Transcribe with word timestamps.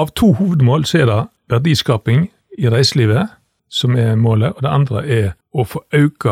av 0.00 0.14
to 0.16 0.32
hovedmål 0.38 0.86
så 0.88 1.02
er 1.02 1.10
det 1.10 1.20
verdiskaping 1.52 2.28
i 2.58 2.70
reiselivet 2.72 3.36
som 3.70 3.94
er 3.98 4.16
målet, 4.18 4.54
og 4.56 4.64
det 4.64 4.72
andre 4.72 5.02
er 5.06 5.28
å 5.52 5.66
få 5.66 5.82
økt 5.94 6.26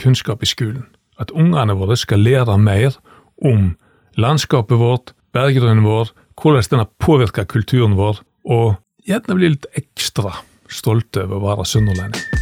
kunnskap 0.00 0.42
i 0.42 0.48
skolen. 0.48 0.86
At 1.20 1.32
ungene 1.36 1.76
våre 1.76 1.98
skal 2.00 2.22
lære 2.24 2.56
mer 2.58 2.96
om 3.44 3.74
landskapet 4.16 4.80
vårt, 4.80 5.12
berggrunnen 5.36 5.84
vår, 5.84 6.14
hvordan 6.40 6.70
den 6.70 6.84
har 6.84 6.92
påvirka 6.98 7.44
kulturen 7.44 7.98
vår, 7.98 8.22
og 8.44 8.78
gjerne 9.06 9.36
bli 9.36 9.54
litt 9.56 9.68
ekstra 9.76 10.38
stolte 10.70 11.26
over 11.26 11.40
å 11.40 11.48
være 11.50 11.68
sunnhordlending. 11.68 12.39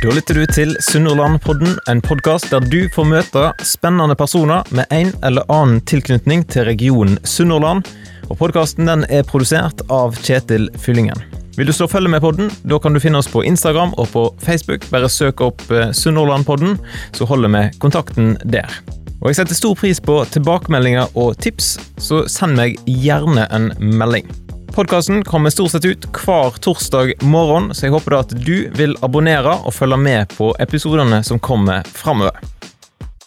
Da 0.00 0.08
lytter 0.16 0.38
du 0.38 0.46
til 0.48 0.70
Sunnhordlandpodden, 0.80 1.74
en 1.92 1.98
podkast 2.00 2.46
der 2.48 2.64
du 2.64 2.86
får 2.88 3.04
møte 3.04 3.42
spennende 3.68 4.14
personer 4.16 4.64
med 4.72 4.88
en 4.96 5.10
eller 5.28 5.44
annen 5.52 5.82
tilknytning 5.84 6.46
til 6.48 6.64
regionen 6.64 7.18
Sunnhordland. 7.28 7.84
Og 8.30 8.38
Podkasten 8.40 8.88
er 8.88 9.26
produsert 9.28 9.84
av 9.92 10.16
Kjetil 10.24 10.70
Fyllingen. 10.80 11.20
Vil 11.58 11.68
du 11.68 11.74
slå 11.76 11.84
følge 11.92 12.08
med 12.08 12.24
podden, 12.24 12.48
da 12.64 12.80
kan 12.80 12.96
du 12.96 13.02
finne 13.04 13.20
oss 13.20 13.28
på 13.28 13.44
Instagram 13.44 13.92
og 14.00 14.08
på 14.14 14.24
Facebook. 14.40 14.88
Bare 14.88 15.12
søk 15.12 15.44
opp 15.44 15.66
eh, 15.68 15.92
Sunnhordlandpodden, 15.92 16.78
så 17.12 17.28
holder 17.28 17.52
vi 17.52 17.64
kontakten 17.84 18.38
der. 18.48 18.72
Og 19.20 19.34
Jeg 19.34 19.42
setter 19.42 19.58
stor 19.58 19.76
pris 19.76 20.00
på 20.00 20.22
tilbakemeldinger 20.32 21.12
og 21.12 21.36
tips, 21.44 21.74
så 22.00 22.24
send 22.24 22.56
meg 22.56 22.80
gjerne 22.88 23.44
en 23.52 23.74
melding. 24.00 24.32
Podkasten 24.74 25.24
kommer 25.24 25.50
stort 25.50 25.70
sett 25.70 25.84
ut 25.84 26.06
hver 26.14 26.50
torsdag 26.62 27.12
morgen, 27.26 27.74
så 27.74 27.88
jeg 27.88 27.94
håper 27.94 28.14
da 28.14 28.20
at 28.22 28.34
du 28.46 28.70
vil 28.78 28.94
abonnere 29.02 29.56
og 29.66 29.74
følge 29.74 29.98
med 29.98 30.30
på 30.36 30.52
episodene 30.62 31.22
som 31.26 31.42
kommer 31.42 31.82
framover. 31.90 32.38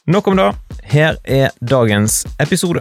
Nok 0.08 0.28
om 0.32 0.40
det. 0.40 0.50
Her 0.88 1.20
er 1.24 1.52
dagens 1.60 2.24
episode. 2.40 2.80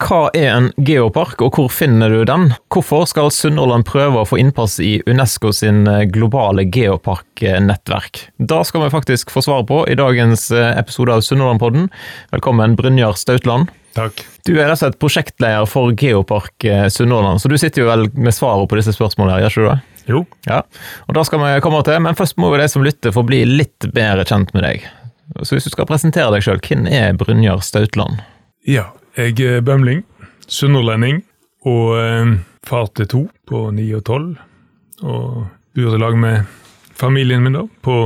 Hva 0.00 0.30
er 0.32 0.48
en 0.48 0.68
geopark, 0.80 1.42
og 1.44 1.58
hvor 1.58 1.68
finner 1.72 2.12
du 2.12 2.22
den? 2.24 2.46
Hvorfor 2.72 3.04
skal 3.08 3.28
Sunnhordland 3.34 3.84
prøve 3.88 4.22
å 4.22 4.28
få 4.28 4.38
innpass 4.40 4.78
i 4.80 4.94
Unesco 5.04 5.52
sin 5.52 5.84
eh, 5.90 6.06
globale 6.08 6.64
geoparknettverk? 6.72 8.22
Da 8.38 8.62
skal 8.64 8.86
vi 8.86 8.92
faktisk 8.94 9.32
få 9.34 9.42
svar 9.44 9.66
på 9.68 9.82
i 9.92 9.98
dagens 10.00 10.46
eh, 10.56 10.72
episode 10.80 11.12
av 11.12 11.24
Sunnhordlandpodden. 11.26 11.90
Velkommen, 12.32 12.78
Brynjar 12.80 13.18
Stautland. 13.20 13.68
Takk. 13.96 14.22
Du 14.48 14.54
er 14.54 14.70
rett 14.70 14.78
og 14.78 14.80
slett 14.80 15.00
prosjektleder 15.02 15.68
for 15.68 15.92
Geopark 15.92 16.64
eh, 16.64 16.86
Sunnhordland, 16.88 17.42
så 17.42 17.50
du 17.52 17.58
sitter 17.60 17.84
jo 17.84 17.90
vel 17.90 18.06
med 18.16 18.34
svaret 18.34 18.70
på 18.70 18.78
disse 18.80 18.94
spørsmålene, 18.96 19.42
gjør 19.42 19.52
ikke 19.52 19.66
du 19.66 19.68
det? 19.68 20.06
Jo. 20.10 20.22
Ja, 20.48 20.62
og 21.10 21.18
da 21.18 21.26
skal 21.28 21.44
vi 21.44 21.52
komme 21.62 21.82
til, 21.86 22.00
men 22.06 22.16
først 22.18 22.40
må 22.40 22.54
jo 22.54 22.62
de 22.62 22.70
som 22.72 22.86
lytter 22.86 23.12
få 23.14 23.26
bli 23.28 23.42
litt 23.44 23.90
bedre 23.92 24.24
kjent 24.24 24.56
med 24.56 24.64
deg. 24.64 24.88
Så 25.44 25.54
hvis 25.54 25.68
du 25.68 25.74
skal 25.74 25.86
presentere 25.90 26.32
deg 26.32 26.46
sjøl, 26.46 26.62
hvem 26.64 26.88
er 26.88 27.12
Brynjar 27.20 27.60
Stautland? 27.62 28.24
Ja, 28.68 28.88
jeg 29.16 29.40
er 29.40 29.60
bømling, 29.60 30.04
sunnhordlending 30.46 31.24
og 31.66 31.98
eh, 31.98 32.32
far 32.66 32.90
til 32.94 33.08
to 33.10 33.20
på 33.48 33.70
ni 33.74 33.88
og 33.96 34.04
tolv. 34.06 34.36
Og 35.02 35.46
bor 35.74 35.94
i 35.96 36.00
lag 36.00 36.18
med 36.18 36.44
familien 36.94 37.42
min 37.42 37.56
da, 37.56 37.64
på 37.82 37.96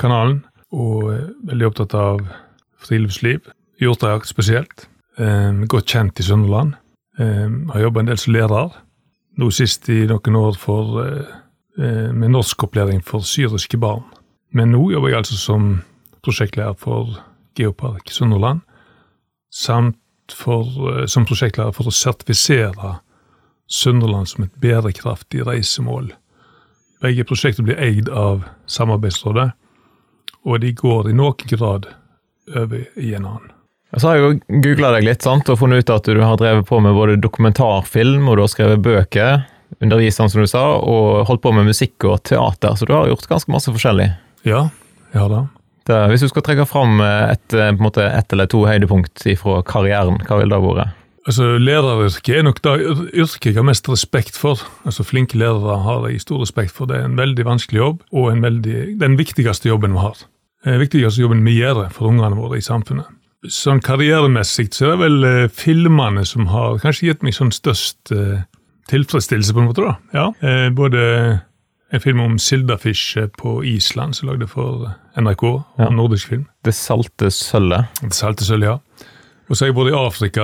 kanalen. 0.00 0.44
Og 0.72 1.10
veldig 1.48 1.66
opptatt 1.70 1.94
av 1.96 2.20
friluftsliv, 2.84 3.40
hjortejakt 3.80 4.28
spesielt. 4.28 4.88
Eh, 5.18 5.64
godt 5.68 5.88
kjent 5.88 6.20
i 6.20 6.26
Sunnhordland. 6.26 6.74
Eh, 7.18 7.48
har 7.72 7.84
jobba 7.84 8.04
en 8.04 8.12
del 8.12 8.20
som 8.20 8.34
lærer. 8.36 8.72
Nå 9.38 9.50
sist 9.54 9.88
i 9.92 10.04
noen 10.10 10.34
år 10.34 10.56
for, 10.58 10.98
med 11.78 12.32
norskopplæring 12.34 13.04
for 13.06 13.22
syriske 13.22 13.78
barn. 13.78 14.02
Men 14.50 14.72
nå 14.74 14.80
jobber 14.90 15.12
jeg 15.12 15.20
altså 15.20 15.36
som 15.38 15.68
prosjektlærer 16.26 16.74
for 16.74 17.20
Geopark 17.54 18.10
Sunnhordland. 18.10 18.64
Samt 19.54 19.94
for, 20.32 20.64
eh, 20.92 21.06
som 21.06 21.26
prosjektleder 21.26 21.74
for 21.76 21.90
å 21.90 21.94
sertifisere 21.94 22.98
Sunderland 23.68 24.28
som 24.28 24.44
et 24.44 24.60
bærekraftig 24.60 25.44
reisemål. 25.46 26.12
Begge 27.02 27.24
prosjekter 27.24 27.62
blir 27.62 27.78
eid 27.78 28.08
av 28.08 28.44
Samarbeidsrådet, 28.66 29.52
og 30.44 30.60
de 30.60 30.72
går 30.72 31.10
i 31.10 31.16
noen 31.16 31.50
grad 31.50 31.86
over 32.56 32.86
i 32.96 33.14
en 33.14 33.28
annen. 33.28 33.52
Så 33.96 34.08
har 34.08 34.18
jeg 34.18 34.24
jo 34.24 34.60
googla 34.64 34.90
deg 34.96 35.06
litt 35.06 35.24
sant, 35.24 35.48
og 35.48 35.60
funnet 35.60 35.84
ut 35.84 35.92
at 35.94 36.08
du 36.08 36.20
har 36.20 36.36
drevet 36.40 36.66
på 36.68 36.80
med 36.84 36.96
både 36.96 37.20
dokumentarfilm, 37.20 38.26
og 38.28 38.36
du 38.36 38.44
har 38.44 38.50
skrevet 38.52 38.82
bøker, 38.84 39.46
undervist 39.84 40.20
som 40.20 40.28
du 40.28 40.48
sa, 40.48 40.64
og 40.76 41.28
holdt 41.28 41.44
på 41.44 41.52
med 41.56 41.68
musikk 41.68 42.04
og 42.08 42.22
teater, 42.28 42.76
så 42.76 42.88
du 42.88 42.92
har 42.96 43.08
gjort 43.08 43.28
ganske 43.30 43.52
masse 43.52 43.72
forskjellig. 43.72 44.10
Ja, 44.48 44.68
jeg 45.12 45.22
har 45.22 45.32
det. 45.32 45.44
Det 45.88 45.98
hvis 46.12 46.22
du 46.24 46.28
skal 46.30 46.44
trekke 46.46 46.68
fram 46.68 47.00
et, 47.02 47.56
måte, 47.80 48.04
ett 48.04 48.32
eller 48.32 48.48
to 48.50 48.62
høydepunkt 48.68 49.26
fra 49.40 49.60
karrieren, 49.66 50.20
hva 50.28 50.40
vil 50.40 50.52
det 50.52 50.60
ha 50.60 50.64
vært? 50.64 50.96
Altså, 51.28 51.58
Læreryrket 51.60 52.38
er 52.38 52.44
nok 52.46 52.62
det 52.64 52.74
yrket 53.12 53.50
jeg 53.50 53.58
har 53.58 53.66
mest 53.68 53.88
respekt 53.90 54.38
for. 54.40 54.62
Altså, 54.88 55.04
Flinke 55.04 55.36
lærere 55.36 55.76
har 55.84 56.06
jeg 56.08 56.22
stor 56.24 56.40
respekt 56.40 56.72
for. 56.72 56.88
Det 56.88 56.96
er 56.96 57.04
en 57.04 57.18
veldig 57.18 57.44
vanskelig 57.44 57.82
jobb, 57.82 58.02
og 58.16 58.42
veldig, 58.42 58.78
den 59.00 59.18
viktigste 59.18 59.68
jobben 59.68 59.92
vi 59.92 60.04
har. 60.06 60.22
Den 60.64 60.80
viktigste 60.80 61.20
jobben 61.20 61.44
vi 61.44 61.58
gjør 61.58 61.90
for 61.92 62.08
ungene 62.08 62.38
våre 62.38 62.58
i 62.58 62.64
samfunnet. 62.64 63.10
Sånn 63.52 63.82
karrieremessig 63.84 64.70
så 64.74 64.88
er 64.88 64.94
det 64.94 65.02
vel 65.04 65.26
eh, 65.28 65.50
filmene 65.52 66.24
som 66.26 66.48
har 66.50 66.80
kanskje 66.82 67.10
gitt 67.10 67.20
meg 67.22 67.36
sånn 67.36 67.52
størst 67.54 68.10
eh, 68.14 68.40
tilfredsstillelse, 68.90 69.52
på 69.54 69.62
en 69.62 69.68
måte. 69.68 69.84
da. 69.84 69.94
Ja, 70.16 70.26
eh, 70.40 70.70
Både 70.74 71.04
en 71.92 72.00
film 72.00 72.20
om 72.20 72.38
sildafish 72.38 73.16
på 73.38 73.64
Island, 73.64 74.16
som 74.16 74.28
lagde 74.28 74.46
for 74.50 74.90
NRK, 75.16 75.44
Ja. 75.78 75.88
nordisk 75.90 76.28
film. 76.28 76.46
Det 76.64 76.74
salte 76.74 77.30
sølvet. 77.30 77.86
Det 78.02 78.12
salte 78.14 78.44
sølvet, 78.44 78.66
ja. 78.68 78.78
Og 79.48 79.56
så 79.56 79.64
har 79.64 79.72
jeg 79.72 79.76
vært 79.78 79.92
i 79.94 80.06
Afrika 80.06 80.42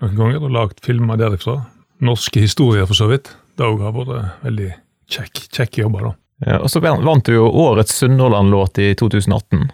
noen 0.00 0.16
ganger 0.16 0.44
og 0.44 0.50
lagd 0.54 0.80
filmer 0.86 1.16
derifra. 1.18 1.56
Norske 2.00 2.40
historier, 2.40 2.86
for 2.86 2.94
så 2.94 3.08
vidt. 3.10 3.32
Det 3.58 3.66
òg 3.66 3.80
har 3.82 3.92
vært 3.92 4.30
veldig 4.44 4.70
kjekk, 5.10 5.48
kjekk 5.50 5.78
jobber, 5.82 6.00
da. 6.00 6.14
Ja, 6.46 6.58
og 6.62 6.70
så 6.70 6.80
vant 6.80 7.24
du 7.26 7.32
jo 7.34 7.50
årets 7.50 7.98
Sunnhordland-låt 8.00 8.78
i 8.78 8.94
2018. 8.94 9.70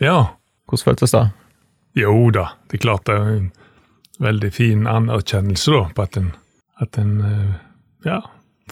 Ja, 0.00 0.28
Hvordan 0.68 0.84
føltes 0.94 1.10
det? 1.12 1.30
jo 1.96 2.30
da. 2.30 2.50
Det 2.68 2.78
er 2.78 2.82
klart 2.84 3.04
det 3.06 3.14
er 3.14 3.26
en 3.36 3.52
veldig 4.20 4.52
fin 4.52 4.86
anerkjennelse, 4.86 5.72
da, 5.72 5.82
på 5.94 6.02
at 6.02 6.16
en, 6.16 6.32
at 6.80 6.98
en 6.98 7.20
eh, 7.20 7.54
ja, 8.06 8.20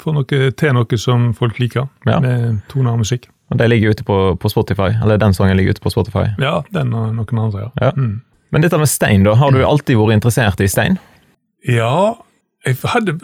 får 0.00 0.14
noe 0.16 0.50
til 0.56 0.72
noe 0.76 0.98
som 0.98 1.30
folk 1.36 1.58
liker, 1.60 1.88
Ja. 2.06 2.18
med 2.20 2.60
toner 2.68 2.92
og 2.92 2.98
musikk. 3.04 3.28
Og 3.52 3.58
De 3.58 3.68
ligger 3.68 3.90
ute 3.92 4.04
på, 4.04 4.38
på 4.40 4.48
Spotify, 4.48 4.90
eller 5.02 5.18
den 5.20 5.34
sangen 5.34 5.56
ligger 5.56 5.74
ute 5.76 5.82
på 5.84 5.90
Spotify. 5.92 6.30
Ja, 6.40 6.62
den 6.72 6.94
og 6.96 7.14
noen 7.14 7.38
andre, 7.38 7.66
ja. 7.66 7.70
Ja. 7.88 7.90
Mm. 7.96 8.22
Men 8.52 8.62
dette 8.62 8.78
med 8.78 8.88
stein, 8.88 9.24
da, 9.24 9.34
har 9.34 9.50
du 9.52 9.62
alltid 9.64 9.96
vært 9.96 10.14
interessert 10.16 10.60
i 10.60 10.68
stein? 10.68 10.98
Ja, 11.68 12.14
jeg 12.64 12.76
hadde, 12.84 13.18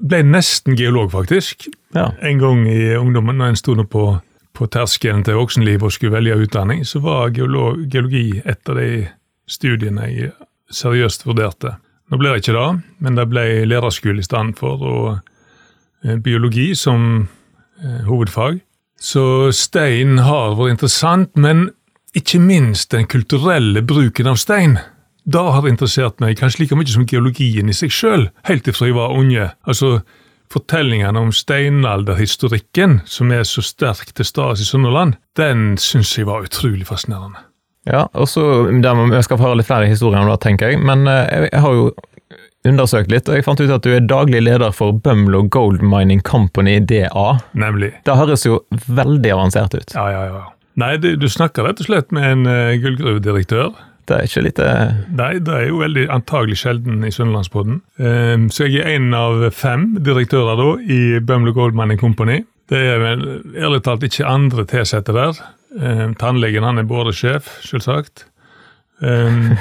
ble 0.00 0.22
nesten 0.24 0.76
geolog, 0.78 1.10
faktisk. 1.12 1.68
Ja. 1.94 2.12
En 2.22 2.38
gang 2.38 2.64
i 2.68 2.94
ungdommen, 2.96 3.36
når 3.38 3.52
en 3.52 3.56
sto 3.60 3.74
på, 3.84 4.04
på 4.54 4.68
terskelen 4.70 5.24
til 5.26 5.34
voksenlivet 5.40 5.82
og 5.82 5.92
skulle 5.92 6.14
velge 6.16 6.36
utdanning, 6.46 6.84
så 6.86 7.00
var 7.04 7.32
geolog, 7.34 7.84
geologi 7.92 8.40
et 8.44 8.68
av 8.68 8.76
de 8.80 9.06
studiene 9.50 10.08
jeg 10.12 10.32
seriøst 10.72 11.26
vurderte. 11.26 11.76
Nå 12.10 12.18
ble 12.20 12.32
det 12.34 12.42
ikke 12.44 12.56
det, 12.56 12.82
men 13.04 13.16
det 13.18 13.28
ble 13.32 13.44
lederskole 13.68 14.20
i 14.22 14.26
stedet 14.26 14.56
for, 14.58 14.80
og 14.80 15.33
biologi 16.04 16.72
som 16.76 17.28
eh, 17.82 18.02
hovedfag. 18.08 18.60
Så 19.00 19.52
stein 19.52 20.18
har 20.24 20.56
vært 20.58 20.76
interessant, 20.76 21.32
men 21.36 21.68
ikke 22.16 22.38
minst 22.40 22.92
den 22.94 23.08
kulturelle 23.10 23.82
bruken 23.82 24.30
av 24.30 24.38
stein. 24.40 24.78
Det 25.24 25.40
har 25.40 25.66
interessert 25.68 26.20
meg 26.20 26.38
kanskje 26.38 26.64
like 26.64 26.76
mye 26.76 26.92
som 26.92 27.06
geologien 27.08 27.68
i 27.68 27.76
seg 27.76 27.92
sjøl, 27.92 28.28
helt 28.48 28.68
ifra 28.68 28.90
jeg 28.90 28.96
var 28.98 29.16
unge. 29.16 29.50
Altså, 29.64 29.98
Fortellingene 30.52 31.18
om 31.18 31.32
steinalderhistorikken, 31.34 33.00
som 33.10 33.32
er 33.34 33.42
så 33.48 33.62
sterk 33.64 34.12
til 34.14 34.26
stede 34.28 34.60
i 34.62 34.66
Sunnhordland, 34.68 35.16
den 35.40 35.74
syns 35.80 36.12
jeg 36.14 36.28
var 36.28 36.44
utrolig 36.46 36.86
fascinerende. 36.86 37.40
Ja, 37.88 38.06
og 38.12 38.28
så 38.28 38.68
der 38.70 39.00
Jeg 39.12 39.24
skal 39.24 39.38
få 39.38 39.48
høre 39.48 39.56
litt 39.60 39.66
flere 39.66 39.88
historier 39.88 40.20
om 40.20 40.30
det, 40.30 40.40
tenker 40.40 40.70
jeg. 40.70 40.78
Men 40.78 41.08
eh, 41.08 41.48
jeg 41.50 41.60
har 41.60 41.72
jo 41.74 41.90
undersøkt 42.68 43.12
litt, 43.12 43.28
og 43.28 43.38
jeg 43.38 43.44
fant 43.46 43.60
ut 43.60 43.72
at 43.72 43.84
du 43.84 43.92
er 43.94 44.04
daglig 44.08 44.40
leder 44.44 44.72
for 44.74 44.96
Bømlo 45.04 45.44
Gold 45.52 45.82
Mining 45.84 46.22
Company, 46.24 46.78
DA. 46.80 47.26
Nemlig. 47.52 47.92
Det 48.06 48.18
høres 48.18 48.46
jo 48.46 48.62
veldig 48.88 49.34
avansert 49.36 49.76
ut. 49.76 49.96
Ja, 49.96 50.06
ja, 50.12 50.22
ja. 50.32 50.44
Nei, 50.80 50.96
du, 50.98 51.12
du 51.20 51.28
snakker 51.30 51.68
rett 51.68 51.82
og 51.84 51.86
slett 51.86 52.14
med 52.14 52.24
en 52.26 52.48
uh, 52.50 52.74
gullgruvedirektør. 52.82 53.74
Det 54.04 54.16
er 54.16 54.28
ikke 54.28 54.42
litt 54.44 54.58
eh, 54.60 54.96
Nei, 55.16 55.30
det 55.40 55.52
er 55.56 55.68
jo 55.70 55.78
veldig 55.80 56.02
antagelig 56.12 56.58
sjelden 56.60 57.04
i 57.06 57.12
Sunnlandsbodden. 57.14 57.78
Um, 57.96 58.50
så 58.52 58.66
jeg 58.68 58.82
er 58.82 58.98
en 58.98 59.14
av 59.16 59.46
fem 59.56 59.94
direktører 60.04 60.60
da 60.60 60.66
i 60.82 61.00
Bømlo 61.24 61.54
Gold 61.56 61.76
Mining 61.78 62.00
Company. 62.00 62.42
Det 62.68 62.80
er 62.80 63.00
vel 63.00 63.24
ærlig 63.56 63.80
talt 63.86 64.04
ikke 64.04 64.28
andre 64.28 64.66
tilsatte 64.68 65.14
der. 65.16 65.40
Um, 65.72 66.12
tannlegen 66.20 66.66
han 66.66 66.82
er 66.82 66.88
båresjef, 66.88 67.48
selvsagt. 67.64 68.26
Um, 69.00 69.54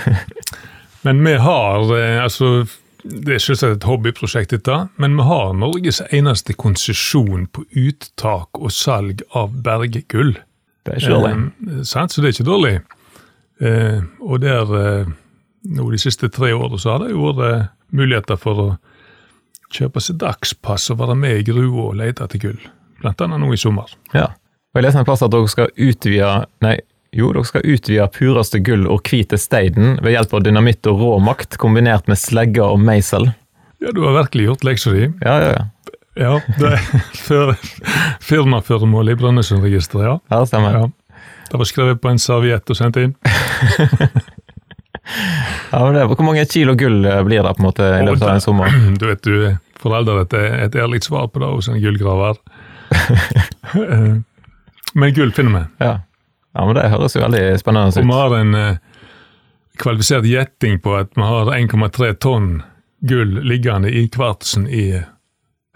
men 1.07 1.23
vi 1.23 1.37
har 1.39 1.95
eh, 1.95 2.19
altså 2.23 2.65
Det 3.03 3.35
er 3.35 3.41
selvsagt 3.43 3.77
et 3.77 3.87
hobbyprosjekt, 3.87 4.53
dette, 4.55 4.77
men 5.01 5.17
vi 5.19 5.25
har 5.27 5.53
Norges 5.59 5.99
eneste 6.15 6.55
konsesjon 6.55 7.49
på 7.51 7.65
uttak 7.75 8.59
og 8.59 8.71
salg 8.71 9.25
av 9.35 9.51
berggull. 9.65 10.37
Det 10.83 10.93
er 10.93 11.01
ikke 11.01 11.17
dårlig. 11.17 11.33
Eh, 11.67 11.81
sant? 11.87 12.13
Så 12.13 12.23
det 12.23 12.29
er 12.31 12.37
ikke 12.37 12.47
dårlig. 12.47 12.77
Eh, 13.63 13.99
og 14.23 14.39
der, 14.43 14.73
eh, 14.79 15.11
nå 15.75 15.89
de 15.91 15.99
siste 16.01 16.29
tre 16.33 16.53
årene 16.55 16.79
så 16.79 16.95
har 16.95 17.03
det 17.03 17.11
jo 17.13 17.27
vært 17.31 17.43
eh, 17.49 17.67
muligheter 17.95 18.39
for 18.39 18.63
å 18.63 18.69
kjøpe 19.73 20.01
seg 20.03 20.19
dagspass 20.21 20.89
og 20.93 21.01
være 21.01 21.17
med 21.19 21.39
i 21.39 21.45
grua 21.47 21.89
og 21.89 21.99
lete 21.99 22.25
etter 22.25 22.41
gull. 22.41 22.59
Blant 23.03 23.21
annet 23.21 23.41
nå 23.41 23.51
i 23.53 23.59
sommer. 23.59 23.91
Ja. 24.13 24.31
Og 24.73 24.79
Jeg 24.79 24.87
leste 24.87 25.03
en 25.03 25.07
plass 25.07 25.21
at 25.21 25.31
dere 25.33 25.51
skal 25.51 25.69
utvide 25.75 26.31
Nei, 26.65 26.77
jo, 27.13 27.29
dere 27.35 27.45
skal 27.45 27.65
utvide 27.69 28.07
pureste 28.15 28.59
gull 28.65 28.87
og 28.89 29.01
hvite 29.09 29.37
steinen 29.39 29.99
ved 30.03 30.15
hjelp 30.15 30.33
av 30.33 30.43
dynamitt 30.45 30.87
og 30.91 30.99
rå 31.01 31.11
makt, 31.23 31.57
kombinert 31.61 32.07
med 32.11 32.17
slegger 32.19 32.73
og 32.73 32.79
meisel. 32.81 33.29
Ja, 33.83 33.91
du 33.93 34.01
har 34.07 34.15
virkelig 34.23 34.45
gjort 34.49 34.63
leksa 34.67 34.93
di. 34.95 35.07
Ja, 35.21 35.37
ja, 35.43 35.51
ja. 35.57 35.63
Ja, 36.13 36.33
det 36.59 36.73
er 36.75 36.83
før- 37.27 37.55
firmaføremål 38.21 39.09
i 39.13 39.15
Brønnøysundregisteret, 39.17 40.05
ja. 40.05 40.17
Ja, 40.29 40.43
stemmer. 40.45 40.77
ja. 40.77 41.23
Det 41.49 41.59
var 41.61 41.67
skrevet 41.69 41.99
på 42.01 42.09
en 42.09 42.19
serviett 42.21 42.69
og 42.69 42.77
sendt 42.79 42.97
inn. 43.01 43.15
Ja, 45.71 45.79
men 45.85 45.93
det, 45.97 46.03
Hvor 46.07 46.23
mange 46.23 46.45
kilo 46.47 46.75
gull 46.79 47.03
eh, 47.05 47.23
blir 47.27 47.43
det 47.43 47.51
på 47.57 47.59
en 47.59 47.65
måte 47.65 47.83
i 47.97 48.03
løpet 48.05 48.23
av 48.23 48.35
en 48.37 48.43
sommer? 48.43 48.71
Du 49.01 49.07
vet, 49.09 49.19
du 49.25 49.57
får 49.81 50.05
dette 50.07 50.37
et, 50.39 50.61
et 50.69 50.77
ærlig 50.79 51.01
svar 51.03 51.27
på 51.27 51.41
det 51.43 51.49
hos 51.51 51.67
en 51.69 51.81
gullgraver. 51.83 52.39
Eh, 53.73 54.13
Men 54.93 55.13
gull 55.17 55.31
finner 55.33 55.53
vi. 55.55 55.61
Ja. 55.81 55.93
Ja, 56.55 56.65
men 56.65 56.75
det 56.77 56.89
høres 56.91 57.15
jo 57.15 57.21
veldig 57.23 57.43
spennende 57.59 58.01
Og 58.03 58.07
vi 58.09 58.17
har 58.19 58.35
en 58.39 58.55
eh, 58.55 58.77
kvalifisert 59.81 60.25
gjetting 60.29 60.79
på 60.83 60.95
at 60.99 61.09
vi 61.17 61.25
har 61.25 61.49
1,3 61.55 62.13
tonn 62.21 62.51
gull 63.09 63.39
liggende 63.43 63.89
i 63.91 64.05
kvartsen 64.13 64.67
i 64.69 64.85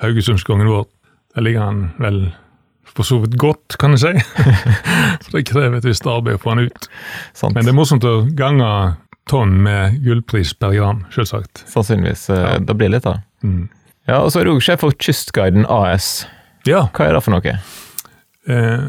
Haugesundskongen 0.02 0.70
vår. 0.70 0.86
Der 1.36 1.42
ligger 1.42 1.66
han 1.66 1.80
vel 2.00 2.20
for 2.98 3.04
så 3.06 3.18
vidt 3.22 3.36
godt, 3.38 3.76
kan 3.82 3.94
jeg 3.94 4.00
si. 4.00 4.12
For 5.28 5.36
det 5.38 5.44
krever 5.50 5.78
et 5.80 5.86
visst 5.86 6.06
arbeid 6.10 6.38
å 6.38 6.42
få 6.42 6.54
han 6.54 6.64
ut. 6.70 6.88
Sant? 7.38 7.54
Men 7.58 7.66
det 7.68 7.74
er 7.74 7.78
morsomt 7.78 8.06
å 8.08 8.14
gange 8.38 8.70
tonn 9.30 9.58
med 9.66 9.98
gullpris 10.06 10.54
per 10.58 10.72
gram, 10.78 11.04
selvsagt. 11.14 11.66
Sannsynligvis. 11.70 12.30
eh, 12.34 12.40
Ja. 12.46 12.54
Det 12.64 12.78
blir 12.80 12.94
litt, 12.94 13.04
da. 13.06 13.18
Mm. 13.44 13.68
Ja, 14.08 14.22
og 14.24 14.32
så 14.32 14.40
er 14.40 14.48
du 14.48 14.54
òg 14.56 14.64
sjef 14.66 14.82
for 14.86 14.96
Kystguiden 14.98 15.66
AS. 15.70 16.26
Ja, 16.66 16.86
Hva 16.96 17.10
er 17.10 17.18
det 17.18 17.24
for 17.26 17.36
noe? 17.36 17.58
Eh, 18.48 18.88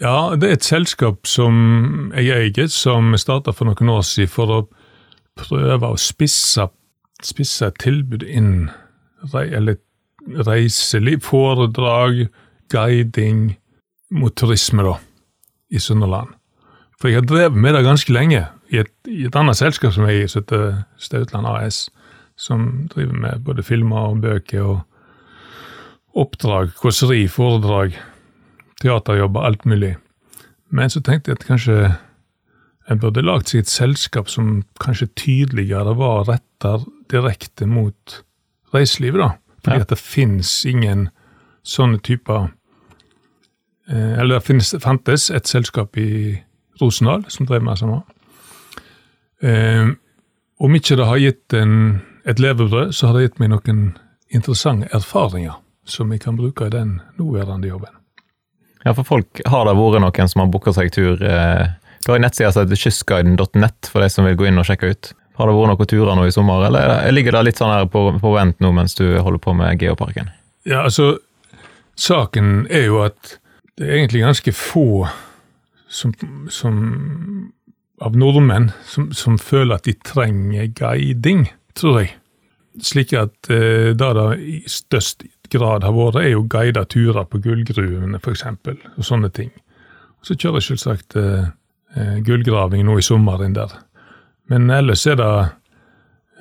ja, 0.00 0.36
det 0.38 0.48
er 0.48 0.56
et 0.58 0.66
selskap 0.66 1.26
som 1.26 2.12
jeg 2.14 2.30
eier, 2.30 2.68
som 2.70 3.14
starta 3.18 3.54
for 3.54 3.66
noen 3.66 3.90
år 3.96 4.04
siden 4.06 4.30
for 4.30 4.54
å 4.54 4.60
prøve 5.38 5.90
å 5.90 5.98
spisse, 5.98 6.68
spisse 7.24 7.70
tilbud 7.82 8.22
inn 8.22 8.68
rei, 9.32 9.48
eller 9.54 9.78
reiseliv, 10.46 11.22
foredrag, 11.26 12.28
guiding 12.70 13.56
mot 14.14 14.34
turisme, 14.36 14.84
da, 14.86 14.98
i 15.70 15.80
Sunnhordland. 15.82 16.34
For 16.98 17.10
jeg 17.10 17.20
har 17.20 17.28
drevet 17.30 17.58
med 17.58 17.74
det 17.74 17.86
ganske 17.86 18.12
lenge 18.12 18.42
i 18.74 18.80
et, 18.82 18.90
i 19.06 19.24
et 19.28 19.36
annet 19.38 19.58
selskap 19.58 19.94
som 19.94 20.06
jeg 20.06 20.22
eier, 20.22 20.30
som 20.30 20.42
heter 20.42 20.82
Stautland 20.98 21.48
AS, 21.50 21.86
som 22.38 22.86
driver 22.92 23.18
med 23.18 23.42
både 23.46 23.64
filmer 23.66 24.12
og 24.12 24.22
bøker 24.22 24.62
og 24.62 26.18
oppdrag, 26.18 26.70
kåseri, 26.78 27.26
foredrag 27.30 27.98
teaterjobber, 28.82 29.40
alt 29.46 29.64
mulig. 29.66 29.96
Men 30.70 30.90
så 30.90 31.00
tenkte 31.00 31.30
jeg 31.32 31.38
at 31.40 31.46
kanskje 31.48 31.78
en 32.90 33.00
burde 33.02 33.22
lagd 33.24 33.48
seg 33.50 33.60
et 33.64 33.68
selskap 33.72 34.28
som 34.32 34.62
kanskje 34.80 35.08
tydeligere 35.16 35.96
var 35.98 36.24
retta 36.28 36.78
direkte 37.12 37.66
mot 37.68 38.22
reiselivet, 38.74 39.20
da. 39.20 39.30
Fordi 39.64 39.76
Ja. 39.76 39.80
at 39.82 39.88
det 39.90 39.98
fins 39.98 40.64
ingen 40.64 41.08
sånne 41.64 41.98
typer 42.00 42.48
eh, 43.90 44.18
Eller 44.20 44.34
det 44.38 44.42
finnes, 44.46 44.74
fantes 44.80 45.30
et 45.30 45.46
selskap 45.48 45.96
i 45.96 46.38
Rosendal 46.80 47.24
som 47.28 47.46
drev 47.46 47.62
med 47.62 47.72
det 47.72 47.78
samme. 47.78 48.02
Eh, 49.42 49.88
om 50.60 50.74
ikke 50.74 50.96
det 50.96 51.06
har 51.06 51.16
gitt 51.18 51.54
en, 51.54 52.02
et 52.24 52.38
levebrød, 52.38 52.92
så 52.92 53.06
har 53.06 53.14
det 53.18 53.22
gitt 53.28 53.40
meg 53.40 53.50
noen 53.50 53.96
interessante 54.30 54.88
erfaringer 54.94 55.56
som 55.84 56.10
jeg 56.12 56.20
kan 56.20 56.36
bruke 56.36 56.66
i 56.66 56.70
den 56.70 57.00
nåværende 57.18 57.68
jobben. 57.68 57.94
Ja, 58.84 58.94
for 58.94 59.06
folk 59.06 59.40
har 59.46 59.66
det 59.66 59.76
vært 59.78 60.02
noen 60.04 60.30
som 60.30 60.42
har 60.42 60.50
booka 60.52 60.74
seg 60.76 60.92
tur. 60.94 61.22
Eh, 61.22 61.64
du 62.04 62.10
har 62.12 62.18
en 62.18 62.24
nettside 62.26 62.52
som 62.54 62.64
heter 62.64 62.82
kystguiden.net 62.82 63.90
for 63.90 64.04
de 64.04 64.10
som 64.12 64.28
vil 64.28 64.36
gå 64.38 64.48
inn 64.48 64.60
og 64.60 64.68
sjekke 64.68 64.92
ut. 64.92 65.12
Har 65.38 65.50
det 65.50 65.54
vært 65.54 65.72
noen 65.72 65.90
turer 65.90 66.18
nå 66.18 66.26
i 66.26 66.34
sommer, 66.34 66.66
eller 66.66 67.10
ligger 67.14 67.36
det 67.36 67.44
litt 67.46 67.60
sånn 67.60 67.74
her 67.74 67.88
på, 67.90 68.08
på 68.18 68.34
vent 68.34 68.58
nå 68.62 68.72
mens 68.74 68.96
du 68.98 69.04
holder 69.22 69.42
på 69.42 69.54
med 69.58 69.82
Geoparken? 69.82 70.32
Ja, 70.66 70.82
altså, 70.82 71.18
saken 71.98 72.66
er 72.70 72.88
jo 72.88 73.02
at 73.06 73.38
det 73.78 73.86
er 73.86 74.00
egentlig 74.00 74.24
ganske 74.24 74.54
få 74.56 75.06
som, 75.88 76.14
som 76.50 76.80
av 78.02 78.16
nordmenn 78.18 78.70
som, 78.86 79.10
som 79.14 79.38
føler 79.38 79.78
at 79.78 79.86
de 79.86 79.94
trenger 80.06 80.70
guiding, 80.74 81.46
tror 81.78 82.02
jeg. 82.02 82.16
Slik 82.84 83.12
at 83.16 83.50
eh, 83.50 83.94
det 83.96 84.10
det 84.18 84.28
i 84.38 84.58
størst 84.70 85.24
grad 85.52 85.86
har 85.86 85.94
vært, 85.96 86.20
er 86.22 86.32
jo 86.34 86.44
guida 86.50 86.84
turer 86.88 87.26
på 87.28 87.40
gullgruvene, 87.42 88.20
f.eks., 88.20 88.44
og 88.96 89.04
sånne 89.06 89.30
ting. 89.34 89.50
Så 90.22 90.36
kjører 90.36 90.60
jeg 90.60 90.68
selvsagt 90.72 91.16
eh, 91.18 91.50
eh, 91.96 92.16
gullgraving 92.26 92.84
nå 92.86 92.98
i 92.98 93.04
sommer 93.04 93.44
inn 93.46 93.56
der. 93.56 93.72
Men 94.50 94.70
ellers 94.72 95.06
er 95.06 95.18
det, 95.20 95.30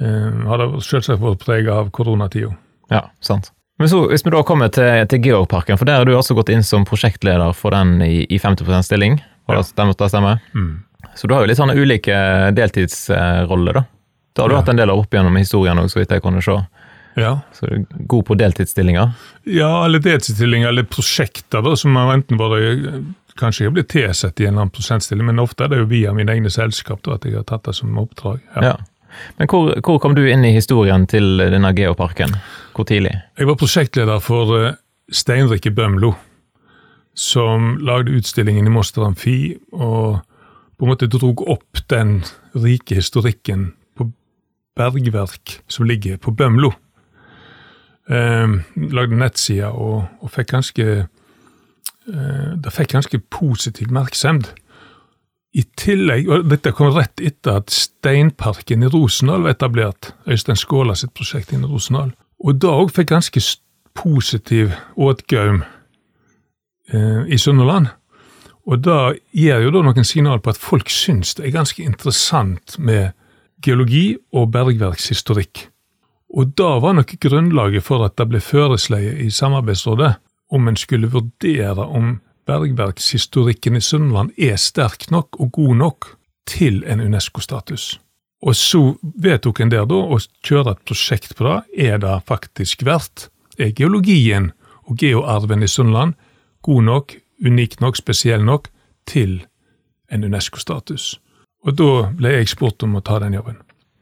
eh, 0.01 0.42
har 0.50 0.63
det 0.63 0.72
selvsagt 0.86 1.22
vært 1.24 1.44
prega 1.45 1.81
av 1.84 1.92
koronatida. 1.95 2.54
Ja, 2.92 3.07
sant. 3.22 3.51
Men 3.78 3.89
så, 3.92 4.07
Hvis 4.10 4.25
vi 4.25 4.34
da 4.34 4.42
kommer 4.42 4.72
til, 4.74 5.06
til 5.06 5.22
Georgparken, 5.22 5.78
for 5.78 5.86
der 5.86 6.01
har 6.01 6.07
du 6.07 6.16
også 6.18 6.34
gått 6.38 6.50
inn 6.50 6.66
som 6.66 6.86
prosjektleder 6.88 7.54
for 7.54 7.75
den 7.75 8.01
i, 8.01 8.25
i 8.25 8.39
50 8.42 8.66
stilling. 8.88 9.19
Var 9.48 9.60
det, 9.60 9.68
stemmer, 9.69 9.94
det 9.94 10.10
stemmer? 10.10 10.42
Mm. 10.57 10.84
Så 11.16 11.30
du 11.30 11.36
har 11.36 11.44
jo 11.44 11.50
litt 11.51 11.60
sånne 11.60 11.78
ulike 11.78 12.18
deltidsroller, 12.57 13.78
da. 13.78 13.86
Det 14.38 14.44
har 14.45 14.50
du 14.51 14.56
Ja. 14.56 14.62
hatt 14.62 14.69
en 14.69 14.78
del 14.80 14.89
av 14.94 15.00
opp 15.01 15.12
gjennom 15.18 15.36
historien 15.39 15.80
òg, 15.81 15.89
så 15.89 15.98
vidt 16.00 16.13
jeg 16.13 16.22
kunne 16.22 16.42
se. 16.45 16.56
Ja. 17.18 17.39
Så 17.51 17.66
du 17.68 17.74
er 17.80 17.86
god 18.07 18.25
på 18.28 18.36
deltidsstillinger. 18.38 19.13
Ja, 19.50 19.72
eller 19.86 20.00
deltidsstillinger 20.00 20.69
eller 20.69 20.84
prosjekter 20.86 21.63
da, 21.66 21.74
som 21.75 21.95
har 21.98 22.13
enten 22.13 22.38
vært 22.38 23.04
Kanskje 23.38 23.66
jeg 23.68 23.74
blitt 23.75 23.89
tilsatt 23.94 24.39
i 24.42 24.45
en 24.48 24.54
eller 24.56 24.62
annen 24.63 24.72
prosentstilling, 24.74 25.25
men 25.28 25.38
ofte 25.39 25.66
er 25.66 25.68
det 25.69 25.78
jo 25.78 25.86
via 25.86 26.12
mine 26.12 26.31
egne 26.34 26.50
selskap 26.50 27.04
da, 27.06 27.13
at 27.19 27.25
jeg 27.28 27.36
har 27.36 27.44
tatt 27.45 27.68
det 27.68 27.75
som 27.78 27.94
oppdrag. 28.01 28.39
Ja. 28.56 28.63
Ja. 28.63 28.75
Men 29.38 29.48
hvor, 29.48 29.75
hvor 29.86 30.00
kom 30.01 30.16
du 30.18 30.24
inn 30.25 30.44
i 30.44 30.51
historien 30.56 31.06
til 31.06 31.38
denne 31.38 31.69
geoparken? 31.78 32.34
Hvor 32.74 32.86
tidlig? 32.89 33.13
Jeg 33.38 33.45
var 33.45 33.56
prosjektleder 33.56 34.19
for 34.25 34.56
eh, 34.57 34.74
Steinrike 35.13 35.69
Bømlo, 35.69 36.16
som 37.13 37.78
lagde 37.81 38.12
utstillingen 38.18 38.66
i 38.68 38.74
Moster 38.74 39.06
Amfi, 39.06 39.57
og 39.74 40.19
på 40.78 40.86
en 40.86 40.91
måte 40.94 41.08
drog 41.10 41.41
opp 41.50 41.82
den 41.89 42.24
rike 42.58 42.98
historikken 42.98 43.72
bergverk 44.77 45.60
som 45.67 45.88
ligger 45.89 46.19
på 46.22 46.31
Bømlo. 46.31 46.72
Eh, 48.10 48.48
lagde 48.75 49.19
nettsider 49.19 49.74
og, 49.74 50.05
og 50.24 50.31
fikk 50.31 50.53
ganske 50.53 50.86
eh, 51.03 52.51
Det 52.55 52.72
fikk 52.72 52.93
ganske 52.96 53.19
positiv 53.19 53.91
merksemd. 53.91 54.48
I 55.57 55.63
tillegg, 55.79 56.29
og 56.29 56.50
Dette 56.51 56.72
kom 56.75 56.93
rett 56.93 57.19
etter 57.24 57.62
at 57.62 57.74
Steinparken 57.74 58.86
i 58.86 58.91
Rosendal 58.93 59.43
var 59.43 59.55
etablert. 59.55 60.12
Øystein 60.29 60.60
Skåla 60.60 60.96
sitt 60.96 61.15
prosjekt 61.17 61.51
inne 61.51 61.67
i 61.67 61.72
Rosendal. 61.72 62.13
Og 62.43 62.60
da 62.62 62.75
òg 62.77 62.93
fikk 62.93 63.10
ganske 63.15 63.41
positiv 63.98 64.75
åtgaum 64.96 65.63
eh, 66.93 67.24
i 67.34 67.39
Sunnhordland. 67.41 67.89
Og 68.67 68.84
da 68.84 69.13
gir 69.31 69.63
jo 69.63 69.72
da 69.72 69.81
noen 69.86 70.05
signal 70.05 70.41
på 70.43 70.51
at 70.51 70.60
folk 70.60 70.91
syns 70.91 71.38
det 71.38 71.48
er 71.48 71.55
ganske 71.55 71.84
interessant 71.84 72.75
med 72.77 73.15
geologi 73.64 74.18
og 74.34 74.52
bergverkshistorikk. 74.54 75.68
Og 76.38 76.54
da 76.60 76.78
var 76.84 76.98
nok 76.98 77.14
grunnlaget 77.24 77.86
for 77.86 78.04
at 78.06 78.18
det 78.20 78.28
ble 78.30 78.42
føresleie 78.44 79.16
i 79.24 79.30
samarbeidsrådet 79.32 80.16
om 80.54 80.68
en 80.68 80.80
skulle 80.80 81.10
vurdere 81.12 81.86
om 81.86 82.18
bergverkshistorikken 82.48 83.76
i 83.76 83.84
Sunnland 83.84 84.34
er 84.38 84.56
sterk 84.60 85.10
nok 85.12 85.40
og 85.40 85.52
god 85.52 85.76
nok 85.76 86.12
til 86.48 86.84
en 86.88 87.02
UNESCO-status. 87.04 87.98
Og 88.42 88.56
så 88.56 88.82
vedtok 89.02 89.62
en 89.62 89.72
der 89.74 89.88
da 89.90 89.98
å 89.98 90.20
kjøre 90.46 90.76
et 90.76 90.84
prosjekt 90.88 91.36
på 91.36 91.48
det. 91.48 91.58
Er 91.90 91.98
det 92.04 92.22
faktisk 92.30 92.86
verdt? 92.86 93.30
Er 93.58 93.74
geologien 93.76 94.52
og 94.86 95.02
geoarven 95.02 95.66
i 95.66 95.72
Sunnland 95.72 96.14
god 96.62 96.84
nok, 96.84 97.16
unik 97.44 97.80
nok, 97.82 97.98
spesiell 97.98 98.46
nok 98.46 98.70
til 99.10 99.42
en 100.12 100.24
UNESCO-status? 100.24 101.18
Og 101.66 101.76
da 101.76 101.92
ble 102.18 102.36
jeg 102.38 102.52
spurt 102.54 102.84
om 102.86 102.96
å 103.00 103.04
ta 103.04 103.20
den 103.24 103.34
jobben. 103.38 103.58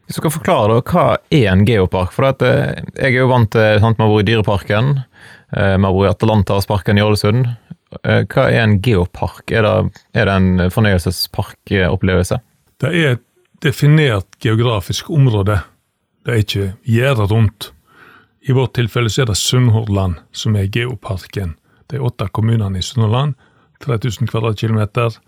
Hvis 0.06 0.20
du 0.20 0.22
kan 0.22 0.34
forklare 0.34 0.76
da, 0.76 0.82
hva 0.86 1.04
er 1.34 1.48
en 1.50 1.64
geopark? 1.66 2.12
For 2.14 2.28
at, 2.28 2.42
eh, 2.42 2.82
jeg 2.94 3.14
er 3.16 3.22
jo 3.24 3.28
vant 3.28 3.50
til 3.50 3.80
sant, 3.80 3.98
Vi 3.98 4.04
har 4.04 4.10
vært 4.12 4.28
i 4.28 4.32
Dyreparken, 4.32 5.04
eh, 5.52 5.76
vi 5.76 5.82
har 5.82 5.92
vært 5.92 6.06
i 6.06 6.14
Atalantasparken 6.14 6.98
i 6.98 7.02
Ålesund. 7.02 7.56
Eh, 8.04 8.22
Hva 8.24 8.50
er 8.52 8.60
en 8.62 8.80
geopark? 8.80 9.50
Er 9.50 9.62
det, 9.62 9.92
er 10.14 10.24
det 10.26 10.34
en 10.34 10.70
fornøyelsesparkopplevelse? 10.70 12.38
Det 12.78 12.94
er 12.94 13.10
et 13.12 13.22
definert 13.60 14.26
geografisk 14.38 15.10
område. 15.10 15.62
Det 16.24 16.34
er 16.34 16.42
ikke 16.42 16.76
gjerdet 16.86 17.30
rundt. 17.30 17.70
I 18.48 18.52
vårt 18.52 18.74
tilfelle 18.74 19.08
så 19.10 19.22
er 19.22 19.26
det 19.26 19.36
Sunnhordland 19.36 20.20
som 20.32 20.54
er 20.56 20.68
geoparken. 20.68 21.56
De 21.88 21.98
åtte 21.98 22.28
kommunene 22.32 22.78
i 22.78 22.82
Sunnhordland 22.82 23.34
3000 23.82 24.28
kvadratkilometer. 24.28 25.18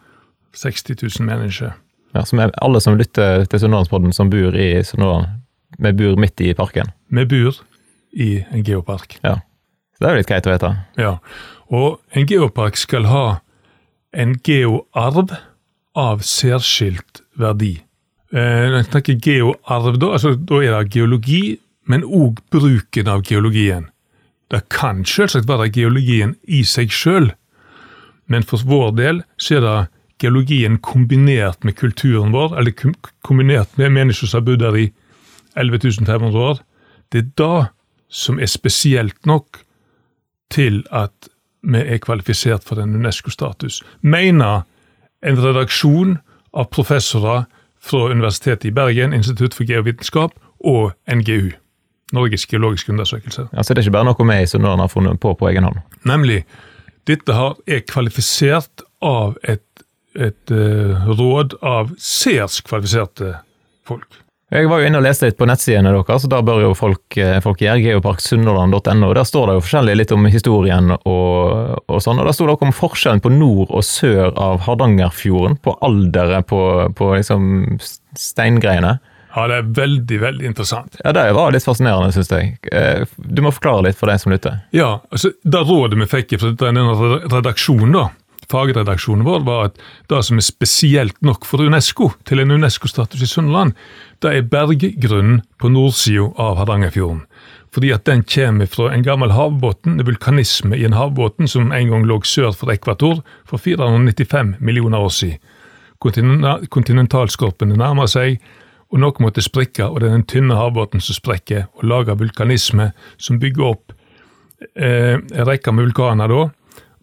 60 0.55 1.03
000 1.21 1.27
mennesker. 1.27 1.75
Ja, 2.17 2.25
som 2.25 2.41
er 2.41 2.55
alle 2.65 2.81
som 2.81 2.97
lytter 2.99 3.45
til 3.49 3.61
Sunnhordlandspodden 3.63 4.15
som 4.17 4.31
bor 4.33 4.57
i 4.57 4.71
Sunnhordland. 4.87 5.43
Vi 5.79 5.93
bor 5.93 6.17
midt 6.21 6.41
i 6.41 6.55
parken. 6.57 6.93
Vi 7.13 7.25
bor 7.29 7.59
i 8.17 8.31
en 8.51 8.65
geopark. 8.65 9.19
Ja. 9.23 9.39
Så 9.95 10.05
det 10.05 10.09
er 10.09 10.15
jo 10.15 10.23
litt 10.23 10.31
greit 10.31 10.49
å 10.49 10.55
vite. 10.55 10.73
Ja, 10.99 11.13
og 11.69 11.99
en 12.17 12.27
geopark 12.31 12.79
skal 12.81 13.09
ha 13.11 13.27
en 14.17 14.39
geoarv 14.47 15.35
av 15.99 16.25
særskilt 16.25 17.23
verdi. 17.39 17.75
Eh, 18.33 18.65
når 18.69 18.77
jeg 18.79 18.89
snakker 18.91 19.21
geoarv, 19.25 19.99
da, 20.01 20.13
altså, 20.17 20.35
da 20.37 20.63
er 20.63 20.77
det 20.77 20.95
geologi, 20.97 21.59
men 21.89 22.05
òg 22.05 22.41
bruken 22.53 23.09
av 23.09 23.25
geologien. 23.27 23.89
Det 24.49 24.63
kan 24.73 25.05
selvsagt 25.05 25.49
være 25.49 25.71
geologien 25.73 26.37
i 26.45 26.63
seg 26.65 26.93
sjøl, 26.93 27.33
men 28.29 28.45
for 28.45 28.65
vår 28.69 28.93
del 28.97 29.23
så 29.41 29.59
er 29.59 29.65
det 29.65 29.79
geologien 30.19 30.79
kombinert 30.79 31.65
med 31.65 31.77
kulturen 31.77 32.33
vår, 32.33 32.59
eller 32.59 32.95
kombinert 33.23 33.79
med 33.79 33.93
mennesker 33.95 34.27
som 34.27 34.41
har 34.41 34.47
bodd 34.47 34.63
der 34.63 34.77
i 34.77 34.87
11.500 35.59 36.37
år. 36.37 36.63
Det 37.13 37.19
er 37.19 37.31
det 37.39 37.69
som 38.09 38.39
er 38.41 38.47
spesielt 38.47 39.27
nok 39.27 39.61
til 40.51 40.85
at 40.91 41.29
vi 41.63 41.79
er 41.79 41.99
kvalifisert 41.99 42.65
for 42.65 42.81
en 42.81 42.95
UNESCO-status, 42.95 43.83
mener 44.01 44.63
en 45.23 45.41
redaksjon 45.43 46.19
av 46.55 46.71
professorer 46.73 47.47
fra 47.79 48.11
Universitetet 48.11 48.65
i 48.71 48.75
Bergen, 48.75 49.13
Institutt 49.13 49.55
for 49.55 49.67
geovitenskap 49.69 50.35
og 50.65 50.93
NGU. 51.11 51.51
Norges 52.13 52.47
geologiske 52.47 52.93
undersøkelse. 52.93 53.49
Altså 53.53 53.75
Det 53.75 53.83
er 53.83 53.89
ikke 53.89 53.99
bare 53.99 54.09
noe 54.09 54.29
vi 54.31 54.37
i 54.43 54.79
har 54.81 54.89
funnet 54.89 55.21
på 55.21 55.35
på 55.35 55.49
egen 55.49 55.65
hånd? 55.65 55.79
Nemlig. 56.05 56.45
Dette 57.07 57.33
er 57.67 57.81
kvalifisert 57.89 58.83
av 59.03 59.37
et, 59.43 59.63
et 60.17 60.55
uh, 60.55 61.11
råd 61.19 61.59
av 61.65 61.93
særs 62.01 62.63
kvalifiserte 62.67 63.37
folk. 63.89 64.23
Jeg 64.49 64.65
var 64.71 64.81
jo 64.81 64.89
inne 64.89 64.97
og 64.97 65.05
leste 65.05 65.29
litt 65.29 65.37
på 65.37 65.45
nettsidene 65.45 65.91
deres, 65.93 66.25
og 66.25 66.31
der 66.33 66.45
bør 66.47 66.63
jo 66.63 66.71
folk, 66.77 67.17
eh, 67.21 67.37
folk 67.45 67.61
gjøre 67.61 67.83
geoparksunnhordland.no. 67.85 69.11
Der 69.13 69.27
står 69.29 69.51
det 69.51 69.57
jo 69.59 69.65
forskjellig 69.67 69.97
litt 69.99 70.15
om 70.17 70.25
historien 70.33 70.95
og, 70.97 71.83
og 71.85 72.01
sånn, 72.01 72.17
og 72.17 72.25
der 72.25 72.37
sto 72.37 72.47
det 72.49 72.55
også 72.55 72.71
om 72.71 72.73
forskjellen 72.79 73.21
på 73.21 73.33
nord 73.35 73.69
og 73.69 73.85
sør 73.85 74.33
av 74.41 74.65
Hardangerfjorden, 74.65 75.59
på 75.61 75.77
alderet 75.85 76.49
på, 76.49 76.63
på 76.97 77.11
liksom 77.19 77.77
steingreiene. 78.17 78.97
Ja, 79.35 79.45
det 79.53 79.59
er 79.59 79.69
veldig, 79.77 80.21
veldig 80.23 80.49
interessant. 80.49 80.97
Ja, 81.05 81.13
Det 81.13 81.27
var 81.37 81.53
litt 81.53 81.69
fascinerende, 81.69 82.09
syns 82.17 82.33
jeg. 82.33 82.57
Eh, 82.73 83.05
du 83.21 83.45
må 83.45 83.53
forklare 83.53 83.91
litt 83.91 84.01
for 84.01 84.09
deg 84.09 84.23
som 84.23 84.33
lytter. 84.33 84.63
Ja, 84.73 85.03
altså, 85.13 85.35
Det 85.45 85.61
rådet 85.69 86.01
vi 86.01 86.09
fikk 86.09 86.39
fra 86.41 86.55
denne 86.65 86.89
redaksjonen, 87.29 87.93
da, 87.93 88.09
fagredaksjonen 88.53 89.27
vår, 89.27 89.45
var 89.47 89.69
at 89.69 89.79
det 90.11 90.23
som 90.27 90.41
er 90.41 90.47
spesielt 90.47 91.17
nok 91.25 91.47
for 91.49 91.65
UNESCO, 91.65 92.13
til 92.29 92.43
en 92.43 92.55
UNESCO-status 92.57 93.23
i 93.25 93.31
Sunnland, 93.31 93.75
det 94.23 94.35
er 94.35 94.49
berggrunnen 94.51 95.43
på 95.61 95.71
nordsida 95.73 96.31
av 96.41 96.59
Hardangerfjorden. 96.61 97.25
Fordi 97.75 97.91
at 97.93 98.07
den 98.09 98.25
kommer 98.25 98.67
fra 98.67 98.89
en 98.95 99.05
gammel 99.05 99.35
havbunn, 99.37 100.01
vulkanisme 100.07 100.77
i 100.77 100.87
en 100.89 100.97
havbunn 100.97 101.51
som 101.51 101.73
en 101.73 101.93
gang 101.93 102.07
lå 102.09 102.23
sør 102.25 102.55
for 102.57 102.73
ekvator 102.73 103.21
for 103.47 103.61
495 103.61 104.57
millioner 104.59 105.05
år 105.05 105.13
siden. 105.13 105.45
Kontinentalskorpene 105.99 107.77
nærmer 107.77 108.09
seg, 108.09 108.39
og 108.89 109.03
noe 109.03 109.21
måtte 109.21 109.45
sprikke, 109.45 109.85
og 109.85 110.01
det 110.01 110.09
er 110.09 110.17
den 110.17 110.29
tynne 110.31 110.57
havbunnen 110.57 111.03
som 111.05 111.17
sprekker, 111.17 111.67
og 111.77 111.85
lager 111.91 112.17
vulkanisme 112.17 112.93
som 113.21 113.41
bygger 113.43 113.67
opp 113.67 113.93
eh, 114.75 115.19
en 115.19 115.49
rekke 115.49 115.75
med 115.75 115.91
vulkaner 115.91 116.31
da, 116.33 116.47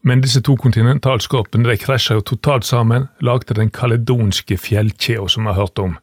men 0.06 0.22
disse 0.22 0.42
to 0.46 0.54
kontinentalskorpene 0.62 1.66
de 1.66 1.80
krasja 1.82 2.20
jo 2.20 2.24
totalt 2.30 2.66
sammen, 2.68 3.08
lagde 3.26 3.58
den 3.58 3.72
kaledonske 3.74 4.58
fjellkjeda 4.62 5.26
som 5.34 5.48
vi 5.48 5.54
har 5.54 5.64
hørt 5.64 5.82
om. 5.82 5.96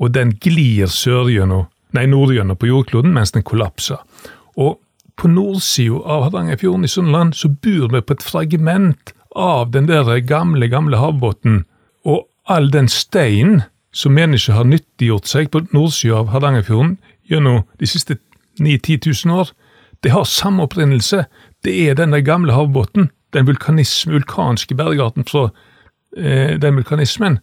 Og 0.00 0.14
den 0.14 0.32
glir 0.40 0.88
sørgjennom, 0.88 1.66
nei, 1.96 2.06
nordgjennom 2.08 2.56
på 2.56 2.70
jordkloden 2.70 3.12
mens 3.12 3.34
den 3.36 3.44
kollapser. 3.44 4.00
Og 4.56 4.78
på 5.20 5.28
nordsida 5.28 6.00
av 6.00 6.26
Hardangerfjorden 6.26 6.88
i 6.88 6.92
Sunnland 6.92 7.36
så 7.36 7.50
bor 7.52 7.92
vi 7.92 8.00
på 8.00 8.16
et 8.16 8.24
fragment 8.24 9.12
av 9.36 9.72
den 9.72 9.88
der 9.88 10.08
gamle, 10.24 10.68
gamle 10.72 11.00
havbunnen. 11.00 11.66
Og 12.08 12.24
all 12.48 12.70
den 12.72 12.88
steinen 12.88 13.66
som 13.92 14.16
mennesker 14.16 14.56
har 14.56 14.68
nyttiggjort 14.68 15.28
seg 15.28 15.50
på 15.52 15.66
nordsida 15.76 16.22
av 16.22 16.32
Hardangerfjorden 16.32 16.96
gjennom 17.28 17.64
de 17.80 17.88
siste 17.90 18.16
9 18.60 18.78
10 18.80 19.12
000 19.26 19.36
år, 19.40 19.52
det 20.00 20.12
har 20.12 20.24
samme 20.24 20.64
opprinnelse. 20.64 21.26
Det 21.64 21.74
er 21.88 21.96
den 22.00 22.16
gamle 22.24 22.56
havbunnen 22.56 23.10
den 23.36 23.46
vulkanske 23.46 24.74
bergarten 24.74 25.26
fra 25.28 25.50
eh, 26.16 26.56
den 26.60 26.78
vulkanismen 26.80 27.38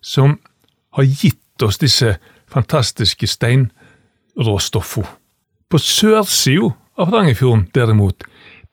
som 0.00 0.38
har 0.96 1.04
gitt 1.04 1.62
oss 1.62 1.78
disse 1.78 2.16
fantastiske 2.50 3.26
steinråstoffene. 3.26 5.08
På 5.70 5.78
sørsida 5.78 6.74
av 6.94 7.08
Hardangerfjorden, 7.10 7.68
derimot, 7.74 8.24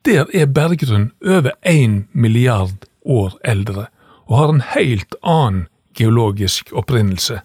der 0.05 0.27
er 0.33 0.45
berggrunnen 0.45 1.11
over 1.25 1.51
én 1.65 2.03
milliard 2.13 2.85
år 3.05 3.37
eldre 3.43 3.87
og 4.27 4.37
har 4.37 4.53
en 4.53 4.63
helt 4.75 5.15
annen 5.21 5.65
geologisk 5.97 6.71
opprinnelse. 6.77 7.41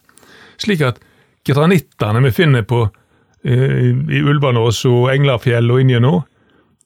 Slik 0.60 0.82
at 0.84 1.00
granittene 1.46 2.22
vi 2.22 2.30
finner 2.30 2.62
på 2.62 2.84
eh, 3.44 3.90
i 3.90 4.20
Ulvanås 4.22 4.84
og 4.88 5.10
Englafjell 5.14 5.70
og 5.70 5.82
inni 5.82 5.98
nå, 6.00 6.20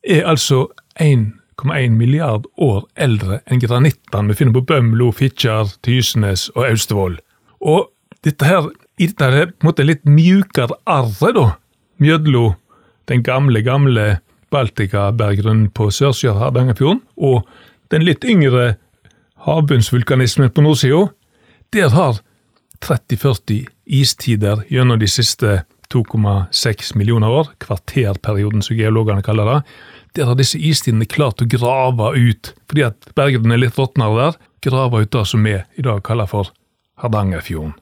er 0.01 0.25
altså 0.25 0.65
en 0.99 1.40
1,1 1.63 1.97
milliard 1.97 2.47
år 2.57 2.85
eldre 2.95 3.41
enn 3.45 3.61
granittene 3.61 4.31
vi 4.31 4.37
finner 4.39 4.55
på 4.57 4.65
Bømlo, 4.71 5.11
Fitjar, 5.15 5.73
Tysnes 5.85 6.49
og 6.55 6.65
Austevoll. 6.69 7.19
Og 7.61 7.91
dette 8.25 8.47
her, 8.47 8.69
i 8.97 9.09
dette 9.09 9.29
her, 9.29 9.51
en 9.51 9.67
måte 9.67 9.85
litt 9.85 10.03
mjukere 10.05 10.77
arret, 10.89 11.35
da, 11.37 11.47
mjødlo 12.01 12.55
den 13.11 13.23
gamle, 13.25 13.61
gamle 13.65 14.05
Baltika-berggrunnen 14.51 15.69
på 15.75 15.89
sørsida 15.93 16.33
av 16.33 16.41
Hardangerfjorden, 16.45 17.01
og 17.17 17.47
den 17.93 18.05
litt 18.07 18.25
yngre 18.27 18.75
havbunnsvulkanismen 19.45 20.51
på 20.53 20.65
nordsida, 20.65 21.05
der 21.73 21.93
har 21.95 22.19
30-40 22.83 23.69
istider 23.85 24.65
gjennom 24.69 24.99
de 24.99 25.07
siste 25.09 25.61
2,6 25.91 26.95
millioner 26.95 27.31
år, 27.31 27.51
kvarterperioden 27.63 28.63
som 28.63 28.77
geologene 28.79 29.23
kaller 29.25 29.49
det, 29.49 29.57
der 30.15 30.25
har 30.27 30.35
disse 30.35 30.59
istidene 30.59 31.05
klart 31.05 31.41
å 31.41 31.45
grave 31.49 32.11
ut, 32.17 32.53
fordi 32.69 32.81
at 32.87 32.97
bergene 33.15 33.53
er 33.55 33.59
litt 33.65 33.77
råtnere 33.79 34.15
der, 34.17 34.33
grave 34.61 35.01
ut 35.03 35.13
det 35.13 35.25
som 35.29 35.43
vi 35.47 35.53
i 35.55 35.81
dag 35.85 35.99
kaller 36.05 36.27
for 36.29 36.45
Hardangerfjorden. 37.01 37.73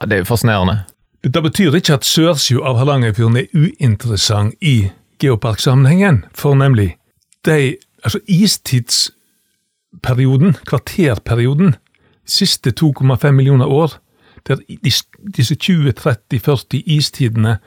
Ja, 0.00 0.06
Det 0.06 0.14
er 0.14 0.20
jo 0.22 0.30
fascinerende. 0.30 0.76
Dette 1.24 1.40
betyr 1.42 1.74
ikke 1.74 1.94
at 1.94 2.04
sørsida 2.04 2.60
av 2.68 2.76
Hardangerfjorden 2.78 3.36
er 3.40 3.46
uinteressant 3.54 4.54
i 4.60 4.90
geoparksammenhengen, 5.22 6.24
for 6.34 6.54
nemlig 6.54 6.96
de, 7.44 7.76
altså 8.04 8.18
istidsperioden, 8.28 10.56
kvarterperioden, 10.66 11.74
siste 12.26 12.70
2,5 12.80 13.30
millioner 13.30 13.66
år, 13.66 13.90
der 14.48 14.56
disse 15.36 15.54
20, 15.54 15.92
30, 15.92 16.40
40 16.40 16.82
istidene 16.86 17.58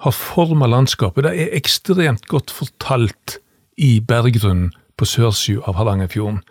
har 0.00 0.12
forma 0.12 0.66
landskapet. 0.66 1.24
Det 1.24 1.32
er 1.32 1.56
ekstremt 1.56 2.26
godt 2.28 2.50
fortalt 2.50 3.38
i 3.76 4.00
berggrunnen 4.00 4.72
på 4.96 5.08
sørsida 5.08 5.64
av 5.68 5.76
Hardangerfjorden. 5.76 6.42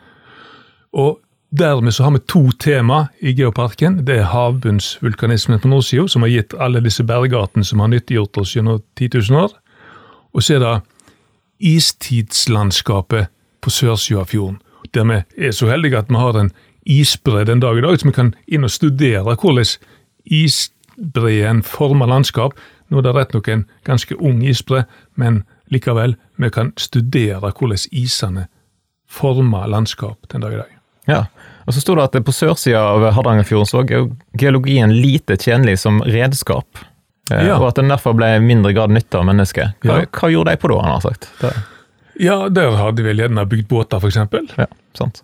Og 0.93 1.19
Dermed 1.59 1.91
så 1.91 2.03
har 2.03 2.11
vi 2.11 2.19
to 2.27 2.51
tema 2.59 3.07
i 3.21 3.31
geoparken. 3.31 4.01
Det 4.07 4.17
er 4.17 4.31
havbunnsvulkanismen 4.31 5.59
på 5.59 5.69
nordsida, 5.71 6.07
som 6.07 6.25
har 6.25 6.29
gitt 6.33 6.55
alle 6.59 6.81
disse 6.83 7.03
bergartene 7.03 7.63
som 7.63 7.79
har 7.79 7.91
nyttiggjort 7.93 8.37
oss 8.41 8.55
gjennom 8.55 8.81
10 8.97 9.09
000 9.29 9.43
år. 9.43 9.53
Og 10.33 10.43
så 10.43 10.57
er 10.57 10.59
det 10.59 10.73
istidslandskapet 11.59 13.31
på 13.61 13.71
sørsida 13.71 14.25
av 14.25 14.31
fjorden. 14.33 14.59
Der 14.93 15.05
vi 15.07 15.21
er 15.47 15.51
så 15.51 15.69
heldige 15.69 15.97
at 15.97 16.09
vi 16.09 16.19
har 16.19 16.39
en 16.39 16.51
isbre 16.85 17.45
den 17.45 17.59
dag 17.59 17.77
i 17.77 17.81
dag, 17.81 17.99
så 17.99 18.07
vi 18.07 18.17
kan 18.17 18.35
inn 18.47 18.67
og 18.67 18.71
studere 18.71 19.35
hvordan 19.35 19.77
isbreen 20.25 21.63
former 21.63 22.05
landskap. 22.05 22.53
Nå 22.89 23.01
er 23.01 23.07
det 23.07 23.15
rett 23.15 23.33
nok 23.33 23.49
en 23.49 23.65
ganske 23.87 24.17
ung 24.19 24.43
isbre, 24.45 24.85
men 25.15 25.43
likevel, 25.73 26.15
vi 26.37 26.51
kan 26.53 26.71
studere 26.77 27.51
hvordan 27.51 27.87
isene 27.91 28.47
former 29.09 29.67
landskap 29.71 30.29
den 30.31 30.45
dag 30.45 30.53
i 30.53 30.61
dag. 30.61 30.73
Ja, 31.05 31.21
og 31.65 31.73
så 31.73 31.81
sto 31.81 31.95
det 31.97 32.07
at 32.07 32.17
på 32.25 32.33
sørsida 32.33 32.81
av 32.81 33.05
Hardangerfjorden 33.13 33.69
så 33.69 33.83
er 33.83 34.09
geologien 34.37 34.93
lite 34.93 35.37
tjenlig 35.37 35.77
som 35.81 36.01
redskap. 36.01 36.81
Eh, 37.31 37.47
ja. 37.47 37.57
Og 37.59 37.69
at 37.71 37.79
den 37.79 37.89
derfor 37.89 38.15
ble 38.17 38.35
i 38.35 38.41
mindre 38.41 38.73
grad 38.75 38.93
nytta 38.93 39.21
av 39.21 39.29
mennesket. 39.29 39.77
Hva, 39.85 40.01
ja. 40.03 40.09
hva, 40.09 40.31
gjorde 40.33 40.53
de 40.53 40.61
på 40.61 40.71
da, 40.73 40.81
han 40.85 40.93
har 40.97 41.05
sagt? 41.05 41.29
Det. 41.41 41.53
Ja, 42.21 42.37
der 42.53 42.77
hadde 42.79 43.01
de 43.01 43.07
vel 43.09 43.21
gjerne 43.23 43.47
bygd 43.49 43.69
båter, 43.69 44.01
f.eks. 44.01 44.57
Ja, 44.57 44.69
sant. 44.97 45.23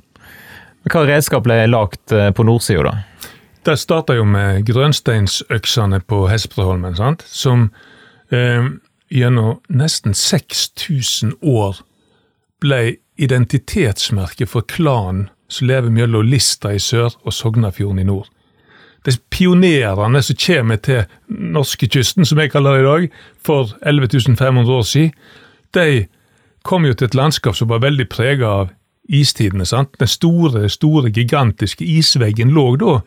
Men 0.81 0.93
hva 0.95 1.05
redskap 1.07 1.45
ble 1.45 1.59
lagt 1.69 2.13
eh, 2.15 2.31
på 2.35 2.45
nordsida, 2.47 2.89
da? 2.89 3.29
Det 3.65 3.77
starta 3.77 4.15
jo 4.17 4.23
med 4.25 4.65
grønsteinsøksene 4.65 5.99
på 6.09 6.23
Hespeholmen, 6.31 6.95
sant? 6.97 7.21
som 7.27 7.67
eh, 8.33 8.65
gjennom 9.13 9.59
nesten 9.69 10.15
6000 10.17 11.35
år 11.41 11.83
ble 12.61 12.97
identitetsmerket 13.21 14.49
for 14.49 14.65
klanen 14.65 15.27
som 15.51 15.67
lever 15.67 15.93
mellom 15.93 16.25
Lista 16.25 16.71
i 16.73 16.79
sør 16.79 17.13
og 17.21 17.35
Sognafjorden 17.37 18.01
i 18.01 18.07
nord. 18.07 18.31
De 19.05 19.13
pionerene 19.29 20.21
som 20.25 20.41
kommer 20.41 20.81
til 20.81 21.05
norskekysten, 21.29 22.25
som 22.25 22.39
jeg 22.41 22.51
kaller 22.53 22.77
det 22.77 22.81
i 22.81 22.89
dag, 22.89 23.07
for 23.45 23.77
11 23.81 24.37
500 24.37 24.73
år 24.73 24.81
siden, 24.81 25.13
de 25.73 26.07
kom 26.63 26.85
jo 26.85 26.93
til 26.93 27.09
et 27.09 27.15
landskap 27.15 27.55
som 27.55 27.69
var 27.69 27.81
veldig 27.81 28.09
prega 28.09 28.47
av 28.47 28.69
istidene. 29.09 29.65
sant? 29.65 29.99
Den 29.99 30.07
store, 30.07 30.69
store, 30.69 31.11
gigantiske 31.11 31.85
isveggen 31.85 32.49
lå 32.49 32.75
da 32.75 33.01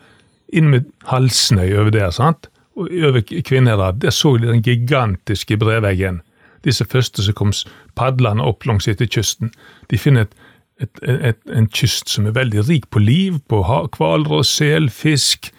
inn 0.53 0.69
med 0.69 0.89
Halsnøy 1.09 1.73
over 1.77 1.89
der. 1.89 2.11
sant? 2.11 2.49
Og 2.75 2.89
over 3.07 3.21
kvinnera. 3.21 3.91
Der 3.91 4.09
så 4.09 4.37
de 4.37 4.47
den 4.47 4.61
gigantiske 4.61 5.57
breveggen. 5.57 6.21
Disse 6.63 6.85
første 6.85 7.23
som 7.23 7.33
kom 7.33 7.53
padlende 7.95 8.43
opp 8.43 8.65
langs 8.65 8.87
etter 8.87 9.05
kysten. 9.05 9.51
De 9.91 9.97
finner 9.97 10.21
et, 10.25 10.33
et, 10.81 11.01
et, 11.07 11.39
en 11.53 11.69
kyst 11.69 12.09
som 12.09 12.25
er 12.25 12.35
veldig 12.35 12.67
rik 12.69 12.89
på 12.89 12.99
liv, 12.99 13.39
på 13.47 13.61
hvaler 13.97 14.31
og 14.31 14.45
sel, 14.45 14.89
fisk, 14.89 15.51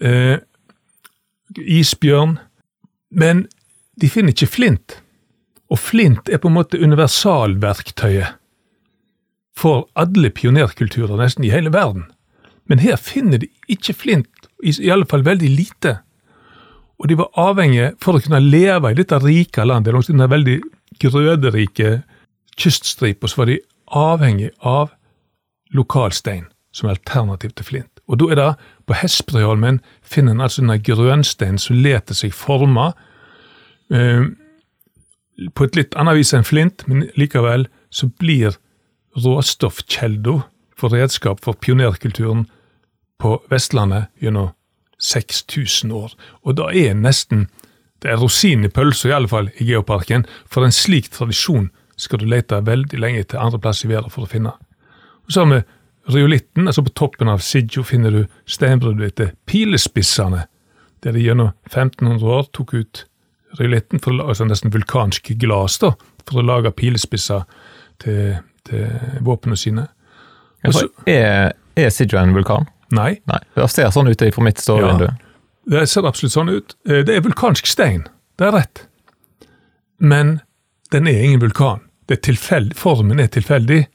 eh, 0.00 0.38
isbjørn. 1.56 2.38
Men 3.10 3.46
de 4.00 4.10
finner 4.10 4.34
ikke 4.34 4.46
flint. 4.46 4.98
Og 5.70 5.78
flint 5.78 6.28
er 6.28 6.40
på 6.40 6.48
en 6.48 6.58
måte 6.58 6.80
universalverktøyet 6.80 8.36
for 9.58 9.88
alle 9.98 10.30
pionerkulturer 10.30 11.18
nesten 11.18 11.46
i 11.46 11.52
hele 11.52 11.72
verden. 11.74 12.06
Men 12.68 12.82
her 12.84 12.98
finner 13.00 13.40
de 13.40 13.48
ikke 13.72 13.96
flint, 13.96 14.48
i, 14.62 14.72
alle 14.90 15.06
fall 15.08 15.24
veldig 15.24 15.48
lite. 15.48 15.98
Og 16.98 17.08
de 17.08 17.16
var 17.18 17.30
avhengige, 17.38 17.92
for 18.02 18.18
å 18.18 18.22
kunne 18.22 18.42
leve 18.42 18.92
i 18.92 18.98
dette 18.98 19.20
rike 19.22 19.64
landet, 19.64 19.94
langs 19.94 20.10
denne 20.10 20.28
veldig 20.30 20.58
grøderike 21.00 22.02
kyststripa, 22.58 23.30
så 23.30 23.42
var 23.42 23.52
de 23.52 23.60
avhengig 23.94 24.50
av 24.66 24.90
lokalstein 25.74 26.48
som 26.74 26.90
alternativ 26.90 27.54
til 27.56 27.68
flint. 27.70 28.02
Og 28.08 28.20
da 28.20 28.28
er 28.32 28.40
det 28.40 28.48
på 28.88 28.96
Hesperøyholmen 28.96 29.80
finner 30.02 30.34
en 30.34 30.44
altså 30.44 30.62
denne 30.62 30.78
grønsteinen 30.80 31.60
som 31.60 31.76
leter 31.76 32.16
seg 32.16 32.34
forma 32.36 32.92
eh, 33.92 34.28
på 35.54 35.66
et 35.66 35.76
litt 35.78 35.96
annet 36.00 36.18
vis 36.18 36.32
enn 36.34 36.46
flint, 36.46 36.84
men 36.88 37.06
likevel 37.20 37.68
så 37.94 38.08
blir 38.20 38.56
råstoffkjelda 39.18 40.40
for 40.78 40.94
redskap 40.94 41.42
for 41.44 41.58
pionerkulturen 41.58 42.46
på 43.18 43.38
Vestlandet 43.50 44.08
gjennom 44.22 44.52
6000 44.98 45.92
år. 45.94 46.14
Og 46.42 46.56
da 46.58 46.70
er 46.74 46.94
nesten 46.98 47.48
det 48.02 48.12
er 48.12 48.20
rosinen 48.20 48.68
i 48.68 48.70
pølsa, 48.70 49.08
i 49.08 49.14
alle 49.16 49.30
fall 49.30 49.48
i 49.58 49.66
Geoparken. 49.66 50.22
For 50.46 50.62
en 50.62 50.74
slik 50.74 51.10
tradisjon 51.10 51.72
skal 51.98 52.20
du 52.22 52.28
lete 52.30 52.60
veldig 52.62 53.00
lenge 53.00 53.24
til 53.26 53.42
andre 53.42 53.58
plass 53.58 53.82
i 53.82 53.90
verden 53.90 54.12
for 54.14 54.26
å 54.26 54.30
finne. 54.30 54.52
Og 55.26 55.34
så 55.34 55.42
har 55.42 55.50
vi 55.50 55.64
Ryolitten, 56.08 56.64
altså 56.70 56.80
på 56.86 56.94
toppen 56.96 57.28
av 57.28 57.42
Sidjo 57.44 57.82
finner 57.84 58.14
du 58.14 58.22
steinbruddet 58.48 59.10
etter 59.10 59.32
Pilespissene, 59.44 60.46
der 61.04 61.12
de 61.12 61.20
gjennom 61.20 61.50
1500 61.68 62.30
år 62.32 62.46
tok 62.56 62.72
ut 62.78 63.02
ryolitten, 63.58 64.00
altså 64.22 64.46
nesten 64.48 64.72
vulkansk 64.72 65.28
glass, 65.40 65.76
da, 65.82 65.92
for 66.24 66.40
å 66.40 66.46
lage 66.46 66.72
pilespisser 66.76 67.44
til, 68.00 68.38
til 68.64 68.88
våpnene 69.24 69.60
sine. 69.60 69.84
Også, 70.64 70.88
er, 71.04 71.52
er 71.76 71.92
Sidjo 71.92 72.22
en 72.22 72.32
vulkan? 72.36 72.68
Nei. 72.94 73.18
Nei. 73.28 73.40
Det 73.56 73.68
ser 73.72 73.90
sånn 73.92 74.08
ut 74.08 74.22
fra 74.34 74.44
mitt 74.44 74.62
ståvindu. 74.62 75.08
Ja, 75.08 75.16
det 75.68 75.86
ser 75.92 76.06
absolutt 76.08 76.34
sånn 76.34 76.52
ut. 76.52 76.76
Eh, 76.88 77.04
det 77.04 77.16
er 77.16 77.24
vulkansk 77.26 77.68
stein, 77.68 78.06
det 78.40 78.48
er 78.48 78.56
rett. 78.56 78.84
Men 79.98 80.40
den 80.94 81.08
er 81.10 81.22
ingen 81.24 81.42
vulkan. 81.42 81.84
Er 82.08 82.74
formen 82.74 83.20
er 83.20 83.28
tilfeldig. 83.28 83.86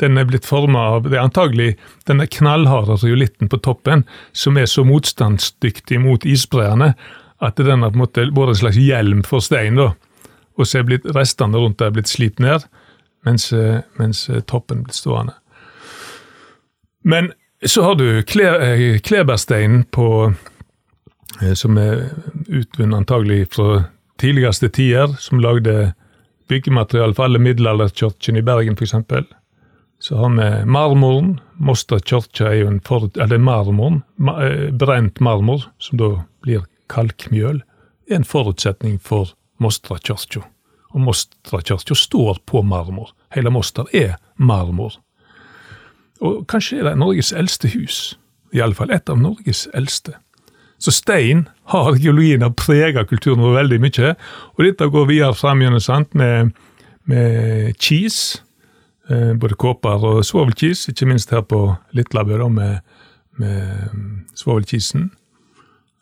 Den 0.00 0.18
er 0.18 0.24
blitt 0.26 0.46
forma 0.48 0.80
av 0.96 1.04
Det 1.04 1.14
er 1.14 1.22
antagelig 1.22 1.76
denne 2.08 2.26
knallharde 2.26 2.96
riolitten 3.04 3.48
på 3.48 3.60
toppen 3.62 4.02
som 4.32 4.56
er 4.58 4.66
så 4.66 4.82
motstandsdyktig 4.82 6.00
mot 6.00 6.24
isbreene 6.24 6.94
at 7.38 7.56
den 7.56 7.82
har 7.82 7.92
på 7.92 7.98
en 7.98 8.02
måte 8.02 8.24
vært 8.34 8.54
en 8.54 8.60
slags 8.62 8.80
hjelm 8.80 9.22
for 9.22 9.38
stein. 9.40 9.76
da, 9.76 9.92
Og 10.58 10.66
så 10.66 10.78
er 10.78 10.88
blitt, 10.88 11.06
restene 11.14 11.58
rundt 11.58 11.78
der 11.78 11.90
blitt 11.90 12.08
slipt 12.08 12.40
ned, 12.40 12.64
mens, 13.24 13.52
mens 13.98 14.28
toppen 14.46 14.82
blitt 14.82 14.98
stående. 14.98 15.34
Men 17.04 17.32
så 17.66 17.82
har 17.82 17.94
du 17.94 18.22
kle, 18.26 18.98
klebersteinen 19.04 19.84
på 19.90 20.32
som 21.58 21.78
er 21.80 22.08
utvunnet 22.46 22.96
antagelig 22.96 23.46
fra 23.54 23.84
tidligste 24.20 24.68
tider, 24.68 25.14
som 25.18 25.40
lagde 25.40 25.92
byggemateriale 26.52 27.14
for 27.14 27.26
alle 27.26 27.40
middelalderkirkene 27.42 28.42
i 28.42 28.46
Bergen 28.46 28.76
f.eks. 28.78 28.94
Så 30.02 30.16
har 30.18 30.30
vi 30.34 30.64
marmoren. 30.66 31.36
Moster 31.54 32.00
kirke 32.02 32.48
er 32.48 32.56
jo 32.60 32.70
en 32.72 32.80
for... 32.82 33.06
Eller 33.22 33.38
marmoren. 33.38 34.02
Eh, 34.18 34.70
brent 34.74 35.20
marmor, 35.20 35.68
som 35.78 36.00
da 36.00 36.08
blir 36.42 36.64
kalkmjøl, 36.90 37.62
er 38.10 38.18
en 38.18 38.26
forutsetning 38.26 38.98
for 38.98 39.36
Mostra 39.62 40.00
kirke. 40.02 40.42
Og 40.90 41.04
Mostra 41.06 41.62
kirke 41.62 41.94
står 41.94 42.42
på 42.50 42.64
marmor. 42.66 43.14
Hele 43.34 43.54
Moster 43.54 43.86
er 43.94 44.18
marmor. 44.36 44.98
Og 46.22 46.44
kanskje 46.50 46.80
er 46.80 46.90
det 46.90 46.98
Norges 47.00 47.32
eldste 47.36 47.70
hus. 47.74 48.18
I 48.52 48.62
alle 48.62 48.76
fall 48.78 48.92
et 48.94 49.10
av 49.10 49.18
Norges 49.18 49.66
eldste. 49.74 50.14
Så 50.82 50.90
stein 50.94 51.46
har 51.70 51.98
geologien 51.98 52.42
har 52.42 52.54
prega 52.58 53.04
kulturen 53.06 53.42
vår 53.42 53.60
veldig 53.60 53.80
mye. 53.82 54.14
Og 54.58 54.64
dette 54.66 54.90
går 54.90 55.10
videre 55.10 55.34
fram 55.38 55.62
gjennom 55.62 55.82
sant, 55.82 56.14
med, 56.18 56.54
med 57.06 57.74
cheese 57.78 58.42
Eh, 59.10 59.32
både 59.34 59.58
kåper 59.58 60.04
og 60.06 60.22
svovelkis, 60.24 60.86
ikke 60.88 61.08
minst 61.10 61.32
her 61.34 61.42
på 61.42 61.74
Litlabø 61.96 62.46
med, 62.48 62.78
med 63.40 63.88
mm, 63.92 64.12
svovelkisen. 64.38 65.10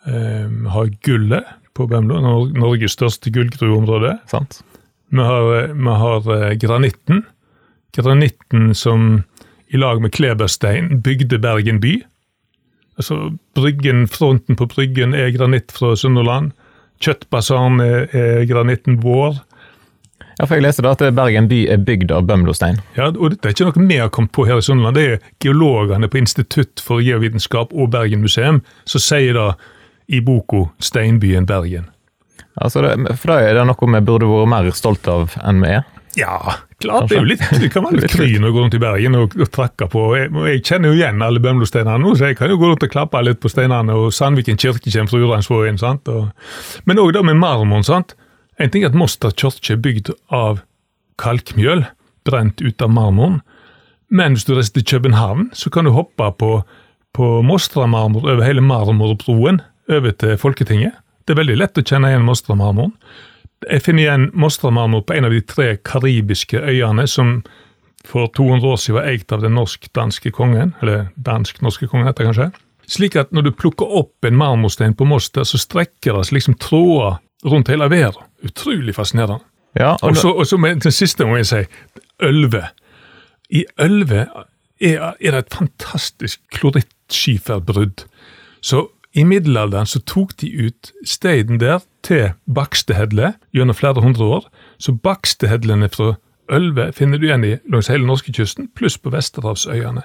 Eh, 0.07 0.47
vi 0.47 0.69
har 0.75 0.93
gullet 1.07 1.49
på 1.75 1.87
Bømlo, 1.87 2.21
Norges 2.21 2.93
største 2.93 3.33
gullgruveområde. 3.33 4.19
Vi 5.11 5.23
har, 5.23 5.55
eh, 5.57 5.75
vi 5.75 5.97
har 6.03 6.55
granitten. 6.55 7.25
Granitten 7.97 8.75
som 8.75 9.25
i 9.71 9.79
lag 9.79 10.01
med 10.03 10.13
kleberstein 10.13 11.01
bygde 11.03 11.39
Bergen 11.39 11.81
by. 11.81 12.01
Altså, 12.99 13.37
bryggen, 13.55 14.09
Fronten 14.09 14.59
på 14.59 14.67
Bryggen 14.67 15.15
er 15.15 15.31
granitt 15.33 15.73
fra 15.73 15.95
Sunnhordland. 15.97 16.51
Kjøttbasaren 17.01 17.81
er, 17.81 18.11
er 18.13 18.43
granitten 18.51 18.99
vår. 19.01 19.39
Ja, 20.41 20.47
for 20.47 20.57
Jeg 20.57 20.65
leste 20.65 20.83
da 20.85 20.95
at 20.97 21.05
Bergen 21.17 21.49
by 21.49 21.63
er 21.69 21.81
bygd 21.85 22.13
av 22.17 22.27
bømlostein. 22.29 22.81
Ja, 22.97 23.11
og 23.13 23.37
Det 23.37 23.45
er 23.45 23.55
ikke 23.55 23.69
noe 23.69 23.87
vi 23.89 24.01
har 24.01 24.11
kommet 24.13 24.33
på 24.33 24.47
her 24.49 24.61
i 24.61 24.65
Sunnland. 24.65 24.97
Det 24.97 25.07
er 25.07 25.23
geologene 25.45 26.09
på 26.09 26.21
Institutt 26.21 26.81
for 26.81 27.05
geovitenskap 27.05 27.73
og 27.73 27.93
Bergen 27.93 28.25
museum 28.25 28.63
som 28.85 29.05
sier 29.05 29.37
da 29.37 29.55
i 30.09 30.21
boka 30.21 30.67
'Steinbyen 30.81 31.47
Bergen'. 31.47 31.89
Altså 32.57 32.83
det, 32.83 33.19
for 33.19 33.33
da 33.33 33.41
er 33.41 33.55
det 33.55 33.67
noe 33.67 33.93
vi 33.95 34.01
burde 34.01 34.27
vært 34.27 34.49
mer 34.49 34.71
stolt 34.75 35.09
av 35.09 35.37
enn 35.45 35.61
vi 35.63 35.69
er? 35.79 35.85
Ja, 36.19 36.55
klart. 36.83 37.09
Det 37.09 37.17
er 37.17 37.21
jo 37.23 37.29
litt, 37.29 37.43
det 37.63 37.69
kan 37.71 37.85
være 37.87 38.01
litt 38.01 38.15
kry 38.15 38.33
å 38.35 38.51
gå 38.51 38.65
rundt 38.65 38.75
i 38.75 38.81
Bergen 38.83 39.15
og, 39.19 39.37
og 39.39 39.51
trakke 39.55 39.87
på. 39.91 40.07
Jeg, 40.19 40.33
jeg, 40.49 40.63
kjenner 40.67 40.91
jo 40.91 40.99
igjen 40.99 41.23
alle 41.23 41.43
bømlosteinene 41.43 42.01
nå, 42.03 42.17
så 42.19 42.33
jeg 42.33 42.41
kan 42.41 42.51
jo 42.51 42.59
gå 42.61 42.73
rundt 42.73 42.87
og 42.87 42.91
klappe 42.93 43.23
litt 43.23 43.39
på 43.43 43.53
steinene. 43.53 43.95
Og 43.95 44.11
Sandviken 44.15 44.59
kirke 44.61 44.91
kommer 44.91 45.13
fra 45.13 45.23
Uransvågen. 45.23 45.79
Men 46.91 47.03
òg 47.03 47.15
det 47.15 47.25
med 47.29 47.39
marmoren. 47.39 47.87
sant? 47.87 48.17
En 48.59 48.73
ting 48.73 48.85
er 48.85 48.91
at 48.91 48.99
Moster 48.99 49.31
kirke 49.31 49.77
er 49.77 49.81
bygd 49.81 50.13
av 50.35 50.65
kalkmjøl, 51.21 51.87
brent 52.27 52.61
ut 52.61 52.83
av 52.83 52.91
marmoren. 52.93 53.41
Men 54.11 54.35
hvis 54.35 54.49
du 54.49 54.57
reiser 54.57 54.81
til 54.81 54.89
København, 54.97 55.51
så 55.55 55.71
kan 55.71 55.87
du 55.87 55.95
hoppe 55.95 56.27
på, 56.41 56.53
på 57.15 57.27
Mostra-marmor 57.47 58.27
over 58.27 58.43
hele 58.43 58.65
Marmorbroen 58.65 59.63
over 59.91 60.17
til 60.19 60.35
Folketinget. 60.41 60.99
Det 61.25 61.37
er 61.37 61.45
veldig 61.45 61.61
lett 61.61 61.79
å 61.79 61.85
kjenne 61.87 62.11
igjen 62.11 62.27
Mostra-marmoren. 62.27 62.97
Jeg 63.69 63.83
finner 63.85 64.07
igjen 64.07 64.31
Mostra-marmor 64.33 65.03
på 65.05 65.17
en 65.17 65.27
av 65.29 65.35
de 65.35 65.41
tre 65.45 65.75
karibiske 65.85 66.57
øyene 66.57 67.05
som 67.11 67.41
for 68.09 68.31
200 68.33 68.69
år 68.69 68.79
siden 68.81 68.97
var 68.97 69.09
eid 69.11 69.33
av 69.33 69.43
den 69.45 69.53
norsk-danske 69.59 70.33
kongen, 70.33 70.73
eller 70.81 71.11
dansk-norske 71.21 71.89
kongen 71.91 72.09
heter 72.09 72.25
det 72.25 72.31
kanskje. 72.31 72.47
Slik 72.91 73.17
at 73.21 73.35
når 73.37 73.51
du 73.51 73.51
plukker 73.55 73.93
opp 74.01 74.25
en 74.25 74.39
marmorstein 74.41 74.97
på 74.97 75.05
Moster, 75.05 75.45
så 75.45 75.61
strekker 75.61 76.17
det 76.17 76.27
seg 76.27 76.39
liksom 76.39 76.57
tråder 76.63 77.21
rundt 77.45 77.69
hele 77.69 77.91
verden. 77.93 78.25
Utrolig 78.47 78.95
fascinerende. 78.97 79.45
Ja, 79.79 79.95
og 80.03 80.17
så, 80.17 80.33
og 80.33 80.49
så 80.49 80.57
med 80.59 80.81
den 80.83 80.95
siste 80.95 81.27
må 81.29 81.37
jeg 81.39 81.47
si, 81.47 81.61
Ølve. 82.27 82.65
I 83.51 83.65
Ølve 83.79 84.25
er, 84.81 85.13
er 85.21 85.37
det 85.37 85.45
et 85.45 85.55
fantastisk 85.55 86.41
klorittskiferbrudd. 86.57 88.07
Så 88.65 88.89
i 89.13 89.25
middelalderen 89.27 89.89
så 89.91 90.01
tok 90.07 90.37
de 90.39 90.51
ut 90.69 90.93
steinen 91.07 91.59
der 91.59 91.83
til 92.07 92.31
Bakstehedle 92.47 93.35
gjennom 93.55 93.75
flere 93.75 94.03
hundre 94.05 94.29
år. 94.39 94.47
Så 94.79 94.95
Bakstehedlene 94.95 95.91
fra 95.91 96.15
Ølve 96.51 96.91
finner 96.95 97.19
du 97.19 97.27
igjen 97.27 97.47
i 97.47 97.57
langs 97.71 97.91
hele 97.91 98.07
norskekysten, 98.07 98.71
pluss 98.75 98.99
på 98.99 99.11
Vesterhavsøyene. 99.15 100.05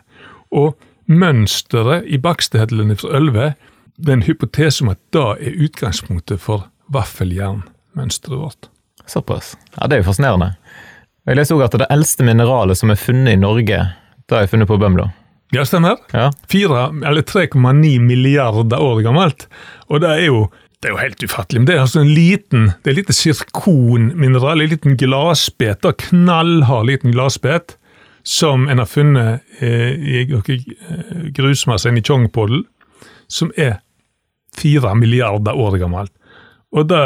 Og 0.53 0.75
mønsteret 1.05 2.05
i 2.09 2.17
Bakstehedlene 2.21 2.97
fra 2.97 3.13
Ølve, 3.17 3.51
det 3.97 4.11
er 4.11 4.19
en 4.19 4.27
hypotese 4.27 4.83
om 4.83 4.91
at 4.93 5.01
da 5.13 5.33
er 5.37 5.61
utgangspunktet 5.65 6.41
for 6.41 6.67
vaffeljernmønsteret 6.93 8.41
vårt. 8.41 8.69
Såpass. 9.05 9.53
Ja, 9.77 9.87
Det 9.87 9.93
er 9.93 10.01
jo 10.01 10.09
fascinerende. 10.09 10.55
Jeg 11.25 11.37
leser 11.37 11.55
også 11.55 11.65
at 11.65 11.79
det 11.79 11.93
eldste 11.93 12.25
mineralet 12.25 12.77
som 12.77 12.89
er 12.89 13.01
funnet 13.01 13.33
i 13.33 13.41
Norge, 13.41 13.79
det 14.29 14.37
er 14.37 14.49
funnet 14.49 14.67
på 14.67 14.77
Bømlo. 14.77 15.07
Ja, 15.55 15.65
stemmer. 15.67 16.01
Ja. 16.11 16.29
4, 16.51 16.83
eller 17.07 17.25
3,9 17.25 17.95
milliarder 18.03 18.81
år 18.81 19.01
gammelt. 19.05 19.47
Og 19.87 20.03
det 20.03 20.11
er 20.11 20.23
jo 20.27 20.45
det 20.83 20.91
er 20.91 20.93
jo 20.93 21.01
helt 21.01 21.23
ufattelig. 21.23 21.61
Men 21.61 21.67
det 21.67 21.75
er 21.75 21.81
altså 21.81 22.01
en 22.03 22.11
liten, 22.13 22.65
det 22.83 22.91
er 22.91 22.97
lite 22.99 23.13
sirkonmineral, 23.15 24.61
en 24.61 24.69
liten 24.69 24.97
glassbet, 24.99 25.79
da, 25.81 25.95
knallhard 25.97 26.85
liten 26.91 27.15
glassbet, 27.15 27.77
som 28.21 28.67
en 28.69 28.81
har 28.81 28.89
funnet 28.89 29.41
eh, 29.65 29.95
i 29.97 30.19
eh, 30.27 31.23
grusmassen 31.33 31.97
i 31.97 32.03
Tjongpodden, 32.05 32.67
som 33.25 33.49
er 33.57 33.79
fire 34.57 34.93
milliarder 34.99 35.57
år 35.57 35.79
gammelt. 35.81 36.13
Og 36.69 36.85
det 36.91 37.01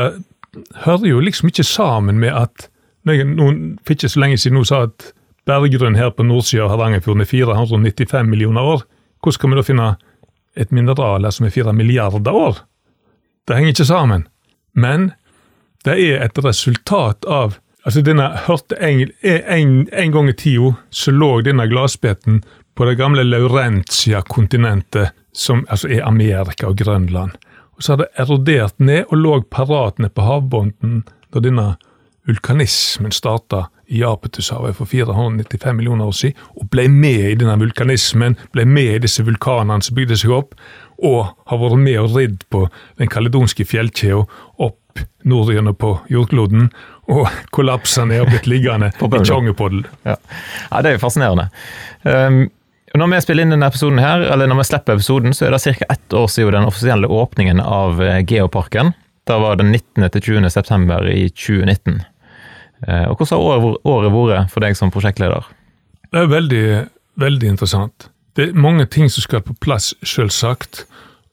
hører 0.84 1.08
jo 1.08 1.24
liksom 1.24 1.48
ikke 1.52 1.68
sammen 1.68 2.20
med 2.20 2.36
at 2.36 2.70
Noen 3.08 3.80
for 3.82 3.96
ikke 3.96 4.10
så 4.12 4.20
lenge 4.22 4.38
siden 4.38 4.58
nå 4.60 4.66
sa 4.68 4.84
at 4.86 5.14
berggrunnen 5.50 5.98
her 5.98 6.14
på 6.14 6.26
nordsida 6.28 6.68
av 6.68 6.76
Hardangerfjorden 6.76 7.26
er 7.26 7.30
495 7.32 8.30
millioner 8.30 8.74
år. 8.76 8.84
Hvordan 9.20 9.38
skal 9.38 9.52
vi 9.52 9.60
da 9.60 9.66
finne 9.66 9.88
et 10.60 10.76
mineral 10.76 11.26
her 11.26 11.34
som 11.34 11.48
er 11.48 11.56
fire 11.56 11.74
milliarder 11.74 12.36
år? 12.36 12.62
Det 13.48 13.58
henger 13.58 13.74
ikke 13.74 13.90
sammen. 13.90 14.28
Men 14.78 15.12
det 15.88 15.98
er 15.98 16.24
et 16.24 16.40
resultat 16.44 17.26
av 17.26 17.58
altså 17.88 18.04
denne, 18.06 18.28
hørte 18.46 18.78
en, 18.84 19.08
en, 19.24 19.76
en 19.92 20.14
gang 20.14 20.30
i 20.30 20.36
tida 20.38 20.74
så 20.94 21.14
lå 21.16 21.40
denne 21.48 21.66
glassbeten 21.72 22.44
på 22.78 22.88
det 22.88 23.00
gamle 23.00 23.26
Laurentia-kontinentet, 23.26 25.16
som 25.34 25.66
altså 25.70 25.90
er 25.90 26.06
Amerika 26.08 26.70
og 26.70 26.78
Grønland. 26.80 27.36
Og 27.76 27.84
Så 27.84 27.94
har 27.94 28.04
det 28.04 28.12
erodert 28.20 28.80
ned 28.80 29.06
og 29.10 29.18
lå 29.18 29.42
parat 29.52 30.00
ned 30.00 30.14
på 30.14 30.28
havbunnen 30.28 31.04
da 31.34 31.42
denne 31.44 31.68
vulkanismen 32.28 33.12
starta 33.16 33.68
i 33.90 34.04
Apetushavet 34.06 34.78
for 34.78 34.90
495 34.90 35.76
millioner 35.76 36.10
år 36.10 36.18
siden, 36.18 36.38
og 36.56 36.70
ble 36.74 36.86
med 36.94 37.32
i 37.32 37.38
denne 37.40 37.58
vulkanismen, 37.62 38.38
ble 38.54 38.66
med 38.70 38.96
i 38.96 39.02
disse 39.06 39.26
vulkanene 39.26 39.86
som 39.86 39.98
bygde 39.98 40.20
seg 40.22 40.36
opp, 40.36 40.54
og 41.00 41.32
har 41.50 41.62
vært 41.62 41.82
med 41.82 41.98
og 42.02 42.14
ridd 42.18 42.46
på 42.54 42.68
den 43.00 43.10
kaledonske 43.12 43.66
fjellkjeda 43.66 44.26
opp 44.62 45.04
nordgjennom 45.28 45.78
på 45.80 45.96
jordkloden, 46.12 46.70
og 47.10 47.26
kollapsa 47.56 48.06
ned 48.06 48.26
og 48.26 48.32
blitt 48.34 48.50
liggende 48.52 48.92
i 48.94 49.26
Tjongepodden. 49.26 49.84
Ja. 50.06 50.16
ja. 50.70 50.82
det 50.82 50.94
er 50.94 50.98
jo 50.98 51.04
fascinerende. 51.08 51.50
Um, 52.04 52.48
når 52.98 53.12
vi 53.12 53.22
spiller 53.22 53.46
inn 53.46 53.54
denne 53.54 53.68
episoden 53.70 54.02
her, 54.02 54.24
eller 54.34 54.50
når 54.50 54.64
vi 54.64 54.70
slipper 54.72 54.98
episoden, 54.98 55.36
så 55.38 55.46
er 55.46 55.54
det 55.54 55.62
ca. 55.62 55.90
ett 55.94 56.14
år 56.14 56.28
siden 56.32 56.58
den 56.58 56.70
offisielle 56.70 57.08
åpningen 57.08 57.62
av 57.62 58.02
eh, 58.02 58.24
Geoparken. 58.26 58.96
Det 59.30 59.38
var 59.38 59.60
den 59.60 59.70
19. 59.72 60.10
til 60.10 60.22
20. 60.42 60.50
september 60.50 61.06
i 61.06 61.28
2019. 61.30 62.00
Uh, 62.88 63.10
og 63.12 63.20
hvordan 63.20 63.44
har 63.44 63.80
året 63.84 64.14
vært 64.14 64.54
for 64.54 64.64
deg 64.64 64.78
som 64.78 64.92
prosjektleder? 64.94 65.48
Det 66.10 66.24
er 66.24 66.32
veldig, 66.32 66.66
veldig 67.20 67.52
interessant. 67.56 68.10
Det 68.36 68.50
er 68.50 68.54
mange 68.58 68.86
ting 68.86 69.10
som 69.12 69.26
skal 69.26 69.44
på 69.44 69.56
plass, 69.62 69.92
selvsagt. 70.04 70.86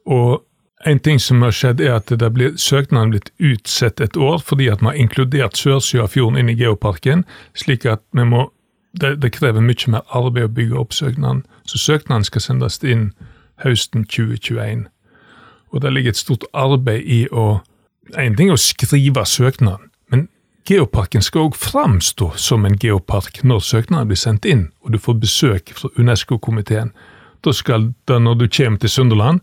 Og 0.06 0.42
en 0.86 0.98
ting 0.98 1.20
som 1.20 1.42
har 1.42 1.54
skjedd, 1.54 1.80
er 1.80 1.96
at 1.98 2.12
blir, 2.34 2.56
søknaden 2.56 3.10
blitt 3.14 3.30
utsatt 3.38 4.00
et 4.00 4.16
år 4.16 4.42
fordi 4.44 4.68
at 4.70 4.82
vi 4.82 4.90
har 4.90 4.98
inkludert 5.00 5.56
Sørsjøafjorden 5.58 6.38
inn 6.38 6.50
i 6.52 6.58
geoparken. 6.58 7.24
slik 7.54 7.86
at 7.86 8.02
vi 8.12 8.24
må, 8.24 8.50
det, 8.92 9.16
det, 9.22 9.32
krever 9.32 9.64
mye 9.64 9.90
mer 9.90 10.04
arbeid 10.10 10.50
å 10.50 10.54
bygge 10.58 10.78
opp 10.78 10.92
søknaden. 10.92 11.44
Så 11.64 11.78
søknaden 11.78 12.24
skal 12.24 12.44
sendes 12.44 12.82
inn 12.84 13.12
høsten 13.64 14.04
2021. 14.04 14.86
Og 15.72 15.82
det 15.82 15.92
ligger 15.92 16.14
et 16.14 16.20
stort 16.20 16.44
arbeid 16.52 17.02
i 17.04 17.26
å 17.32 17.62
En 18.14 18.36
ting 18.38 18.52
er 18.52 18.54
å 18.54 18.62
skrive 18.62 19.24
søknaden, 19.26 19.85
geoparken 20.66 21.22
skal 21.22 21.48
òg 21.48 21.56
framstå 21.58 22.32
som 22.40 22.66
en 22.66 22.76
geopark 22.80 23.42
når 23.46 23.64
søknaden 23.64 24.10
blir 24.10 24.20
sendt 24.20 24.46
inn, 24.48 24.68
og 24.82 24.92
du 24.94 24.98
får 24.98 25.20
besøk 25.22 25.72
fra 25.76 25.90
Unesco-komiteen. 25.96 26.92
Da 27.44 27.52
skal 27.54 27.92
det, 28.08 28.20
når 28.22 28.34
du 28.40 28.46
kommer 28.48 28.78
til 28.82 28.90
Sunderland, 28.90 29.40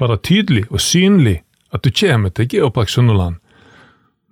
være 0.00 0.18
tydelig 0.22 0.64
og 0.70 0.80
synlig 0.80 1.40
at 1.72 1.84
du 1.84 1.90
kommer 1.90 2.32
til 2.34 2.48
Geopark 2.48 2.88
Sunderland. 2.88 3.36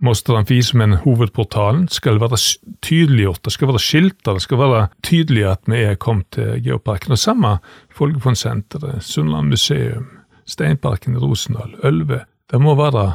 Mosteren 0.05 0.63
som 0.63 0.81
en 0.81 0.97
hovedportalen 1.01 1.89
skal 1.89 2.21
være 2.21 2.37
tydeliggjort, 2.83 3.45
det 3.45 3.53
skal 3.53 3.69
være 3.69 3.79
skilter, 3.79 4.35
det 4.35 4.43
skal 4.43 4.59
være 4.59 4.89
tydelig 5.03 5.45
at 5.49 5.61
vi 5.67 5.83
er 5.83 5.95
kommet 5.95 6.27
til 6.31 6.61
Geoparken. 6.65 7.13
Og 7.13 7.19
samme 7.19 7.59
Folkfondsenteret, 7.91 9.03
Sunnland 9.03 9.49
museum, 9.49 10.09
Steinparken 10.47 11.15
i 11.15 11.19
Rosendal, 11.19 11.77
Ølve. 11.85 12.25
Det 12.51 12.61
må 12.61 12.75
være 12.75 13.13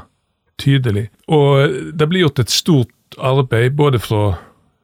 tydelig. 0.57 1.09
Og 1.27 1.69
det 1.93 2.09
blir 2.09 2.25
gjort 2.25 2.39
et 2.39 2.49
stort 2.49 2.89
arbeid 3.17 3.75
både 3.75 3.99
fra 3.99 4.37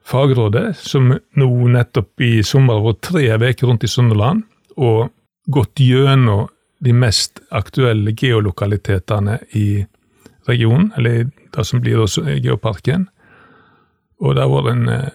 fagrådet, 0.06 0.76
som 0.78 1.10
nå 1.12 1.48
nettopp 1.72 2.22
i 2.22 2.42
sommer 2.46 2.82
vært 2.84 3.02
tre 3.08 3.26
uker 3.34 3.66
rundt 3.66 3.86
i 3.86 3.90
Sunnhordland 3.90 4.44
og 4.76 5.08
gått 5.50 5.80
gjennom 5.82 6.48
de 6.84 6.92
mest 6.92 7.40
aktuelle 7.50 8.12
geolokalitetene 8.12 9.38
i 9.56 9.86
regionen, 10.46 10.90
eller 10.96 11.30
det 11.54 11.64
som 11.64 11.80
blir 11.80 12.04
geoparken. 12.44 13.08
Og 14.20 14.36
det 14.36 14.44
har 14.44 14.52
vært 14.52 14.72
en 14.74 14.90
uh, 14.90 15.08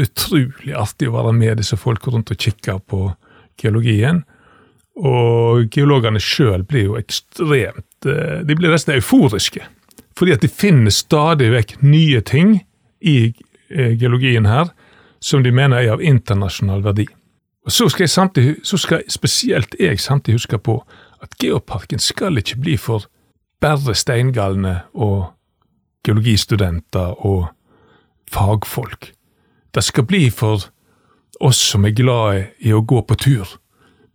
utrolig 0.00 0.74
artig 0.76 1.08
å 1.08 1.16
være 1.16 1.32
med 1.36 1.60
disse 1.60 1.78
folka 1.80 2.12
rundt 2.12 2.30
og 2.32 2.40
kikke 2.40 2.78
på 2.88 3.06
geologien. 3.60 4.22
Og 5.00 5.66
geologene 5.72 6.20
sjøl 6.22 6.64
blir 6.68 6.90
jo 6.90 6.98
ekstremt 7.00 8.08
uh, 8.08 8.40
De 8.44 8.56
blir 8.56 8.72
nesten 8.72 8.96
euforiske. 8.98 9.64
Fordi 10.20 10.34
at 10.36 10.42
de 10.44 10.50
finner 10.52 10.92
stadig 10.92 11.48
vekk 11.54 11.78
nye 11.80 12.20
ting 12.20 12.58
i 13.00 13.32
uh, 13.32 13.92
geologien 13.96 14.44
her 14.46 14.68
som 15.20 15.44
de 15.44 15.52
mener 15.52 15.80
er 15.80 15.94
av 15.94 16.02
internasjonal 16.04 16.84
verdi. 16.84 17.06
Og 17.64 17.72
så 17.72 17.88
skal, 17.92 18.08
samtidig, 18.08 18.56
så 18.64 18.76
skal 18.80 19.02
spesielt 19.08 19.74
jeg 19.80 20.00
samtidig 20.00 20.40
huske 20.40 20.58
på 20.58 20.78
at 21.20 21.36
geoparken 21.40 22.00
skal 22.00 22.40
ikke 22.40 22.56
bli 22.60 22.76
for 22.80 23.04
bare 23.60 23.94
steingalne 23.94 24.80
og 24.94 25.32
geologistudenter 26.04 27.20
og 27.26 27.50
fagfolk. 28.32 29.12
Det 29.74 29.84
skal 29.84 30.04
bli 30.08 30.30
for 30.30 30.70
oss 31.40 31.60
som 31.72 31.84
er 31.84 31.96
glade 31.96 32.46
i 32.58 32.72
å 32.72 32.80
gå 32.80 33.02
på 33.04 33.16
tur, 33.20 33.56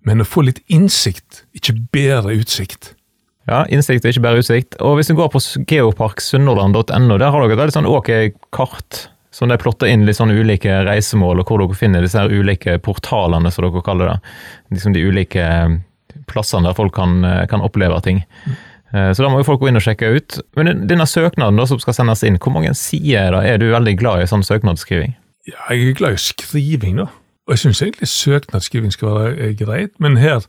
men 0.06 0.22
å 0.22 0.28
få 0.28 0.46
litt 0.46 0.62
innsikt, 0.68 1.46
ikke 1.54 1.78
bedre 1.94 2.34
utsikt. 2.42 2.95
Ja, 3.46 3.62
innsikt 3.70 4.06
er 4.06 4.14
ikke 4.14 4.26
bare 4.26 4.42
utsikt. 4.42 4.78
Og 4.82 4.98
hvis 4.98 5.12
du 5.12 5.16
går 5.18 5.30
på 5.34 5.42
geoparksunnhordland.no, 5.70 7.18
der 7.22 7.34
har 7.34 7.44
dere 7.44 7.54
et 7.54 7.62
veldig 7.62 7.76
sånn 7.76 7.90
ok 7.90 8.12
kart 8.56 9.06
som 9.36 9.52
de 9.52 9.58
plotter 9.60 9.92
inn 9.92 10.06
litt 10.08 10.18
sånn 10.18 10.32
ulike 10.32 10.80
reisemål, 10.88 11.42
og 11.44 11.50
hvor 11.50 11.62
dere 11.62 11.76
finner 11.78 12.06
disse 12.06 12.22
her 12.22 12.32
ulike 12.32 12.78
portalene, 12.82 13.52
som 13.52 13.68
dere 13.68 13.84
kaller 13.86 14.14
det. 14.14 14.16
Liksom 14.74 14.96
de 14.96 15.04
ulike 15.04 15.44
eh, 15.44 15.76
plassene 16.32 16.70
der 16.70 16.78
folk 16.78 16.96
kan, 16.96 17.20
eh, 17.28 17.44
kan 17.52 17.64
oppleve 17.66 18.00
ting. 18.06 18.24
Mm. 18.46 18.56
Så 18.96 19.26
da 19.26 19.28
må 19.28 19.42
jo 19.42 19.48
folk 19.50 19.60
gå 19.60 19.68
inn 19.68 19.76
og 19.76 19.84
sjekke 19.84 20.08
ut. 20.16 20.38
Men 20.56 20.86
denne 20.88 21.04
søknaden 21.10 21.58
da, 21.60 21.66
som 21.68 21.82
skal 21.84 21.98
sendes 21.98 22.22
inn, 22.24 22.38
hvor 22.40 22.54
mange 22.56 22.70
sider 22.80 23.34
da, 23.36 23.42
er 23.44 23.58
du 23.60 23.66
veldig 23.74 23.96
glad 24.00 24.24
i 24.24 24.28
sånn 24.30 24.46
søknadsskriving? 24.46 25.18
Ja, 25.50 25.58
jeg 25.74 25.90
er 25.90 25.98
glad 26.00 26.16
i 26.16 26.22
skriving, 26.22 27.02
da. 27.02 27.10
Og 27.46 27.58
jeg 27.58 27.66
syns 27.66 27.82
egentlig 27.84 28.08
søknadsskriving 28.14 28.94
skal 28.96 29.18
være 29.18 29.50
greit, 29.60 29.92
men 30.00 30.16
her 30.22 30.46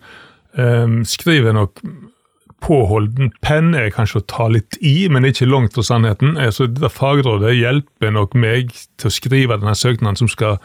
um, 0.55 1.01
skriver 1.09 1.51
jeg 1.51 1.59
nok 1.59 1.83
påholden 2.67 3.31
penn 3.45 3.75
er 3.79 3.93
kanskje 3.95 4.21
å 4.21 4.27
ta 4.27 4.49
litt 4.51 4.79
i, 4.83 5.07
men 5.13 5.27
ikke 5.29 5.49
langt 5.49 5.77
fra 5.77 5.85
sannheten. 5.87 6.35
Så 6.53 6.67
det 6.71 6.91
Fagrådet 6.95 7.55
hjelper 7.55 8.15
nok 8.15 8.35
meg 8.39 8.75
til 8.99 9.11
å 9.11 9.15
skrive 9.15 9.59
denne 9.61 9.77
søknaden, 9.79 10.19
som 10.19 10.31
skal 10.31 10.59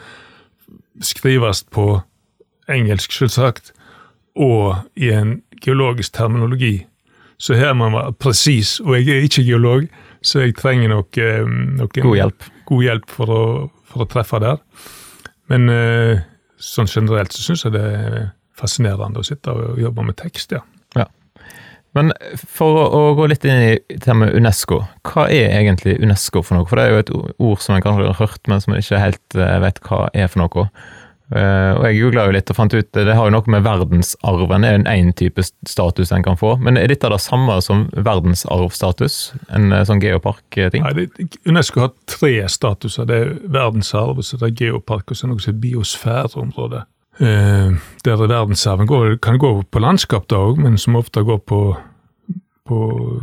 skrives 1.06 1.64
på 1.70 2.02
engelsk, 2.72 3.14
selvsagt, 3.14 3.74
og 4.40 4.82
i 4.96 5.12
en 5.14 5.42
geologisk 5.62 6.16
terminologi. 6.18 6.88
Så 7.42 7.58
her 7.58 7.74
må 7.74 7.90
man 7.90 7.98
være 7.98 8.18
presis, 8.22 8.80
og 8.80 8.96
jeg 8.98 9.16
er 9.16 9.26
ikke 9.26 9.46
geolog, 9.46 9.88
så 10.22 10.44
jeg 10.44 10.58
trenger 10.60 10.92
nok 10.94 11.18
eh, 11.18 11.48
god 11.98 12.18
hjelp, 12.18 12.50
god 12.70 12.84
hjelp 12.86 13.08
for, 13.10 13.34
å, 13.34 13.46
for, 13.90 14.06
å, 14.06 14.10
treffe 14.10 14.42
der. 14.44 14.62
Men 15.50 15.70
eh, 15.74 16.22
sånn 16.62 16.90
generelt 16.90 17.34
så 17.34 17.48
syns 17.48 17.66
jeg 17.66 17.74
det 17.76 17.82
er 17.82 18.20
fascinerende 18.58 19.22
å 19.22 19.26
sitte 19.26 19.54
og 19.58 19.82
jobbe 19.82 20.06
med 20.06 20.20
tekst, 20.22 20.54
ja. 20.54 20.62
Men 21.98 22.14
for 22.40 22.86
å, 22.88 23.02
gå 23.18 23.28
litt 23.28 23.44
inn 23.48 23.66
i 23.66 24.00
det 24.00 24.16
med 24.16 24.32
UNESCO, 24.38 24.80
hva 25.08 25.28
er 25.28 25.58
egentlig 25.58 25.98
UNESCO 26.00 26.44
for 26.46 26.58
noe? 26.58 26.68
For 26.70 26.80
det 26.80 26.88
er 26.88 26.94
jo 26.94 27.04
et 27.04 27.14
ord 27.18 27.64
som 27.64 27.76
en 27.76 27.84
kanskje 27.84 28.08
har 28.08 28.20
hørt, 28.22 28.42
men 28.48 28.64
som 28.64 28.74
en 28.74 28.84
ikke 28.84 29.02
helt 29.02 29.38
eh, 29.38 29.60
vet 29.66 29.82
hva 29.88 30.06
er 30.16 30.32
for 30.32 30.46
noe. 30.46 30.68
Uh, 31.32 31.78
og 31.78 31.86
jeg 31.88 32.00
googla 32.02 32.26
jo 32.28 32.34
litt 32.36 32.50
og 32.52 32.58
fant 32.58 32.74
ut 32.76 32.88
det 32.92 33.14
har 33.16 33.30
jo 33.30 33.32
noe 33.32 33.52
med 33.54 33.64
verdensarven, 33.64 34.66
det 34.66 34.72
er 34.82 34.98
én 35.00 35.14
type 35.16 35.46
status 35.48 36.12
en 36.12 36.26
kan 36.26 36.36
få. 36.40 36.58
Men 36.60 36.76
er 36.80 36.92
dette 36.92 37.08
det 37.12 37.22
samme 37.24 37.56
som 37.64 37.86
verdensarvstatus? 37.96 39.20
En 39.56 39.72
sånn 39.88 40.04
geopark-ting? 40.04 40.84
Nei, 40.84 40.92
det, 40.98 41.30
UNESCO 41.48 41.86
har 41.86 41.94
tre 42.12 42.34
statuser. 42.52 43.08
Det 43.08 43.20
er 43.20 43.32
verdensarv, 43.48 44.20
så 44.28 44.40
det 44.42 44.50
er 44.50 44.58
geopark, 44.60 45.08
og 45.08 45.20
så 45.20 45.28
er 45.28 45.32
noe 45.32 45.44
som 45.44 45.56
er 45.56 45.64
biosfæreområde. 45.64 46.84
Eh, 47.22 47.72
der 48.06 48.18
verdensarven 48.18 48.88
går, 48.88 49.20
kan 49.22 49.38
gå 49.38 49.62
på 49.62 49.80
landskap 49.80 50.26
da 50.30 50.40
òg, 50.42 50.58
men 50.58 50.78
som 50.82 50.98
ofte 50.98 51.22
går 51.22 51.38
på, 51.46 51.60
på 52.66 52.78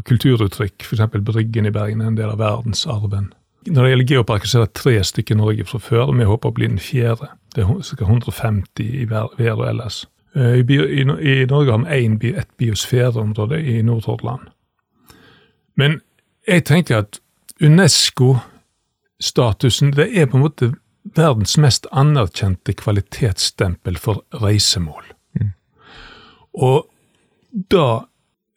kulturuttrykk. 0.06 0.86
F.eks. 0.86 1.18
Bryggen 1.18 1.66
i 1.66 1.74
Bergen 1.74 2.00
er 2.00 2.06
en 2.12 2.18
del 2.18 2.30
av 2.30 2.38
verdensarven. 2.38 3.32
når 3.66 3.82
det 3.82 3.90
gjelder 3.90 4.14
geoparker, 4.14 4.48
så 4.48 4.58
er 4.58 4.62
det 4.64 4.74
tre 4.74 5.04
stykker 5.04 5.34
i 5.34 5.38
Norge 5.38 5.64
fra 5.64 5.78
før, 5.78 6.02
og 6.08 6.18
vi 6.18 6.24
håper 6.24 6.48
å 6.48 6.52
bli 6.54 6.66
den 6.70 6.78
fjerde. 6.78 7.26
Det 7.54 7.64
er 7.64 7.82
ca. 7.82 8.04
150 8.04 9.02
i 9.02 9.10
været 9.10 9.68
ellers. 9.68 10.08
I, 10.34 10.62
bio, 10.62 10.84
i, 10.84 11.00
i, 11.02 11.44
Norge 11.50 11.70
har 11.72 11.78
vi 11.78 12.04
en, 12.04 12.20
et 12.22 12.48
biosfæreområde 12.56 13.62
i 13.62 13.82
Nord-Hordaland. 13.82 14.40
Men 15.76 16.00
jeg 16.46 16.64
tenker 16.64 16.96
at 17.02 17.20
Unesco-statusen 17.60 19.92
det 19.96 20.08
er 20.14 20.26
på 20.26 20.36
en 20.36 20.42
måte 20.42 20.74
verdens 21.14 21.56
mest 21.58 21.86
anerkjente 21.92 22.72
kvalitetsstempel 22.72 23.96
for 23.98 24.22
reisemål. 24.42 25.04
Mm. 25.38 25.52
Og 26.52 26.86
da 27.72 27.88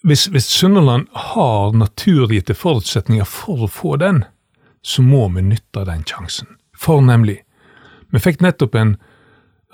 hvis, 0.03 0.25
hvis 0.25 0.45
Sunnhordland 0.49 1.07
har 1.13 1.75
naturgitte 1.77 2.55
forutsetninger 2.57 3.25
for 3.29 3.65
å 3.65 3.69
få 3.69 3.95
den, 4.01 4.23
så 4.81 5.03
må 5.05 5.27
vi 5.35 5.43
nytte 5.45 5.85
den 5.85 6.01
sjansen. 6.09 6.55
For 6.73 7.03
nemlig, 7.05 7.43
vi 8.09 8.21
fikk 8.21 8.41
nettopp 8.41 8.75
en 8.75 8.95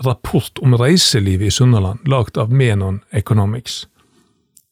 rapport 0.04 0.60
om 0.60 0.76
reiselivet 0.78 1.48
i 1.48 1.54
Sunnhordland, 1.54 2.04
lagd 2.12 2.38
av 2.38 2.52
Menon 2.52 3.00
Economics, 3.16 3.86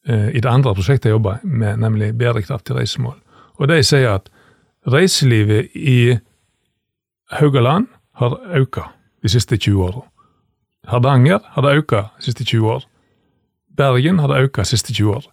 eh, 0.06 0.28
i 0.36 0.40
det 0.40 0.50
andre 0.50 0.74
prosjektet 0.76 1.08
jeg 1.08 1.16
jobber 1.16 1.40
med, 1.42 1.80
nemlig 1.80 2.12
bærekraftig 2.20 2.76
reisemål. 2.76 3.16
Og 3.56 3.72
de 3.72 3.80
sier 3.82 4.12
at 4.12 4.28
reiselivet 4.86 5.72
i 5.74 6.18
Haugaland 7.32 7.88
har 8.20 8.36
økt 8.56 8.92
de 9.22 9.30
siste 9.32 9.56
20 9.56 9.84
åra. 9.84 10.02
Hardanger 10.86 11.40
har 11.54 11.66
det 11.66 11.76
økt 11.82 11.96
de 11.96 12.26
siste 12.28 12.44
20 12.44 12.74
år. 12.76 12.84
Bergen 13.76 14.20
har 14.22 14.32
det 14.32 14.42
økt 14.46 14.60
de 14.62 14.68
siste 14.68 14.94
20 14.94 15.16
år. 15.18 15.24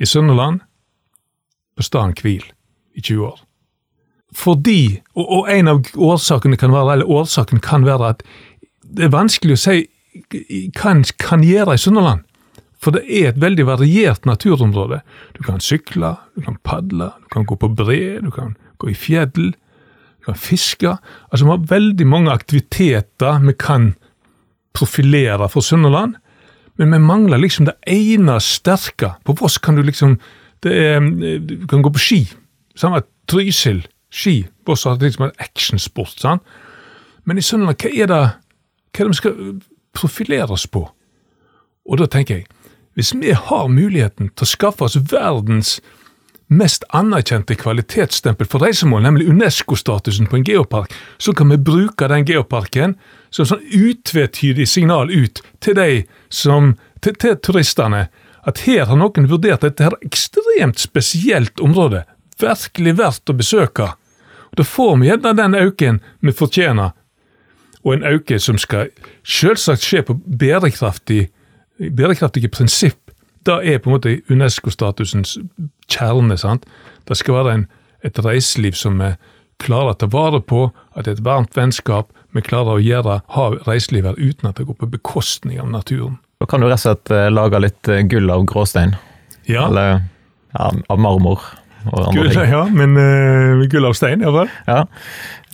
I 0.00 0.06
Sunnhordland 0.06 0.60
på 1.76 1.82
staden 1.82 2.14
hvil 2.18 2.44
i 2.94 3.00
20 3.00 3.26
år. 3.26 3.40
Fordi, 4.34 5.00
og, 5.14 5.26
og, 5.30 5.50
en 5.50 5.70
av 5.70 5.90
årsakene 5.94 6.58
kan 6.58 6.72
være, 6.74 6.96
eller 6.96 7.10
årsaken 7.10 7.60
kan 7.62 7.86
være 7.86 8.14
at 8.16 8.24
det 8.82 9.06
er 9.06 9.14
vanskelig 9.14 9.54
å 9.54 9.62
si 9.62 9.76
hva 10.74 10.90
en 10.90 11.04
kan 11.22 11.44
gjøre 11.46 11.76
i 11.76 11.82
Sunnhordland. 11.82 12.24
For 12.82 12.94
det 12.94 13.04
er 13.06 13.30
et 13.30 13.40
veldig 13.40 13.64
variert 13.66 14.26
naturområde. 14.28 15.00
Du 15.38 15.42
kan 15.46 15.62
sykle, 15.62 16.16
du 16.34 16.42
kan 16.44 16.58
padle, 16.66 17.12
du 17.22 17.30
kan 17.32 17.46
gå 17.48 17.56
på 17.56 17.70
bre, 17.78 18.18
du 18.20 18.30
kan 18.34 18.56
gå 18.82 18.90
i 18.90 18.98
fjell, 18.98 19.54
du 20.24 20.32
kan 20.32 20.40
fiske. 20.40 20.96
Altså, 21.30 21.44
vi 21.44 21.52
har 21.52 21.66
veldig 21.68 22.06
mange 22.08 22.32
aktiviteter 22.32 23.42
vi 23.44 23.52
kan 23.60 23.92
profilere 24.74 25.48
for 25.52 25.62
Sunnhordland, 25.62 26.16
men 26.78 26.90
vi 26.90 26.98
mangler 26.98 27.38
liksom 27.38 27.68
det 27.68 27.76
ene 27.86 28.40
sterke. 28.40 29.12
På 29.24 29.36
Voss 29.38 29.58
kan 29.58 29.76
du 29.76 29.82
liksom 29.82 30.18
er, 30.64 31.00
Du 31.38 31.66
kan 31.68 31.82
gå 31.82 31.90
på 31.92 32.00
ski. 32.00 32.24
Samme 32.74 33.02
Trysil, 33.28 33.84
ski. 34.10 34.46
Voss 34.66 34.84
har 34.84 34.96
liksom 34.96 35.28
en 35.28 35.36
actionsport. 35.38 36.18
sant? 36.18 36.42
Men 37.24 37.38
i 37.38 37.42
Sunnhordland, 37.42 37.78
hva 37.78 37.90
er 37.92 38.06
det 38.06 38.22
hva 38.94 39.02
er 39.02 39.04
det 39.04 39.10
vi 39.10 39.18
skal 39.18 39.60
profilere 39.92 40.54
oss 40.54 40.66
på? 40.66 40.88
Og 41.84 41.98
da 41.98 42.06
tenker 42.06 42.40
jeg, 42.40 42.46
hvis 42.94 43.14
vi 43.14 43.34
har 43.34 43.68
muligheten 43.68 44.30
til 44.30 44.46
å 44.46 44.48
skaffe 44.48 44.86
oss 44.86 44.96
verdens 44.96 45.80
mest 46.46 46.84
anerkjente 46.88 47.54
kvalitetsstempel 47.54 48.46
for 48.46 48.64
reisemål, 48.64 49.02
nemlig 49.02 49.28
Unesco-statusen 49.28 50.26
på 50.26 50.36
en 50.36 50.44
geopark, 50.44 50.92
så 51.18 51.32
kan 51.32 51.48
vi 51.48 51.58
bruke 51.58 52.08
den 52.08 52.26
geoparken 52.28 52.96
som 53.30 53.48
sånn 53.48 53.64
utvetydig 53.72 54.66
signal 54.68 55.10
ut 55.10 55.42
til 55.64 55.78
de 55.78 56.04
som, 56.28 56.74
til, 57.00 57.16
til 57.20 57.38
turistene, 57.42 58.08
at 58.44 58.64
her 58.66 58.84
har 58.90 59.00
noen 59.00 59.28
vurdert 59.30 59.64
dette 59.64 59.86
her 59.86 59.96
ekstremt 60.04 60.82
spesielt 60.82 61.60
område, 61.64 62.04
virkelig 62.40 62.98
verdt 62.98 63.30
å 63.30 63.38
besøke. 63.38 63.94
Og 64.52 64.58
Da 64.60 64.66
får 64.68 64.98
vi 65.00 65.08
gjerne 65.08 65.36
den 65.38 65.54
øken 65.54 66.02
vi 66.20 66.32
fortjener, 66.32 66.92
og 67.84 67.94
en 67.94 68.04
øke 68.04 68.38
som 68.40 68.58
skal 68.58 68.92
selvsagt 69.24 69.82
skje 69.84 70.04
på 70.08 70.14
bærekraftig, 70.14 71.28
bærekraftige 71.78 72.48
prinsipp 72.48 73.03
det 73.46 73.60
er 73.68 73.80
på 73.82 73.90
en 73.90 73.96
måte 73.96 74.16
Unesco-statusens 74.32 75.38
kjerne. 75.90 76.36
sant? 76.38 76.66
Det 77.08 77.16
skal 77.20 77.40
være 77.40 77.54
en, 77.54 77.66
et 78.04 78.18
reiseliv 78.24 78.76
som 78.78 79.00
vi 79.02 79.14
klarer 79.62 79.94
å 79.94 79.98
ta 79.98 80.08
vare 80.10 80.40
på, 80.42 80.68
at 80.94 81.04
det 81.06 81.14
er 81.14 81.18
et 81.18 81.26
varmt 81.26 81.56
vennskap. 81.56 82.10
Vi 82.34 82.42
klarer 82.44 82.76
å 82.76 82.82
gjøre, 82.82 83.20
ha 83.36 83.48
reiseliv 83.68 84.08
her 84.08 84.18
uten 84.18 84.50
at 84.50 84.58
det 84.58 84.66
går 84.68 84.78
på 84.80 84.90
bekostning 84.96 85.60
av 85.62 85.70
naturen. 85.70 86.18
Da 86.42 86.48
kan 86.50 86.60
du 86.60 86.68
rett 86.68 86.82
og 86.82 86.86
slett 86.88 87.12
eh, 87.14 87.30
lage 87.32 87.60
litt 87.62 87.88
eh, 87.88 88.02
gull 88.10 88.32
av 88.32 88.42
gråstein? 88.50 88.96
Ja. 89.46 89.68
Eller 89.68 90.02
ja, 90.56 90.72
av 90.90 91.00
marmor? 91.00 91.44
Gull, 91.84 92.32
ja, 92.56 92.64
men 92.72 92.96
uh, 92.96 93.64
gull 93.68 93.84
av 93.84 93.94
stein, 93.96 94.24
iallfall. 94.24 94.50
Ja. 94.66 94.84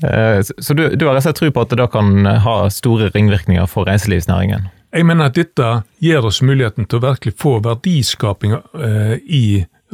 Uh, 0.01 0.39
så 0.47 0.77
du, 0.79 0.87
du 0.95 1.09
har 1.09 1.17
rett 1.17 1.25
og 1.25 1.29
slett 1.29 1.41
tro 1.43 1.51
på 1.53 1.65
at 1.65 1.73
det 1.73 1.81
da 1.83 1.89
kan 1.91 2.27
ha 2.47 2.57
store 2.73 3.11
ringvirkninger 3.15 3.67
for 3.71 3.91
reiselivsnæringen? 3.91 4.71
Jeg 4.91 5.07
mener 5.07 5.31
at 5.31 5.37
dette 5.39 5.67
gir 6.03 6.25
oss 6.27 6.41
muligheten 6.43 6.89
til 6.91 6.99
å 6.99 7.05
virkelig 7.05 7.37
få 7.39 7.61
verdiskaping 7.63 8.57
eh, 8.59 9.17
i 9.23 9.45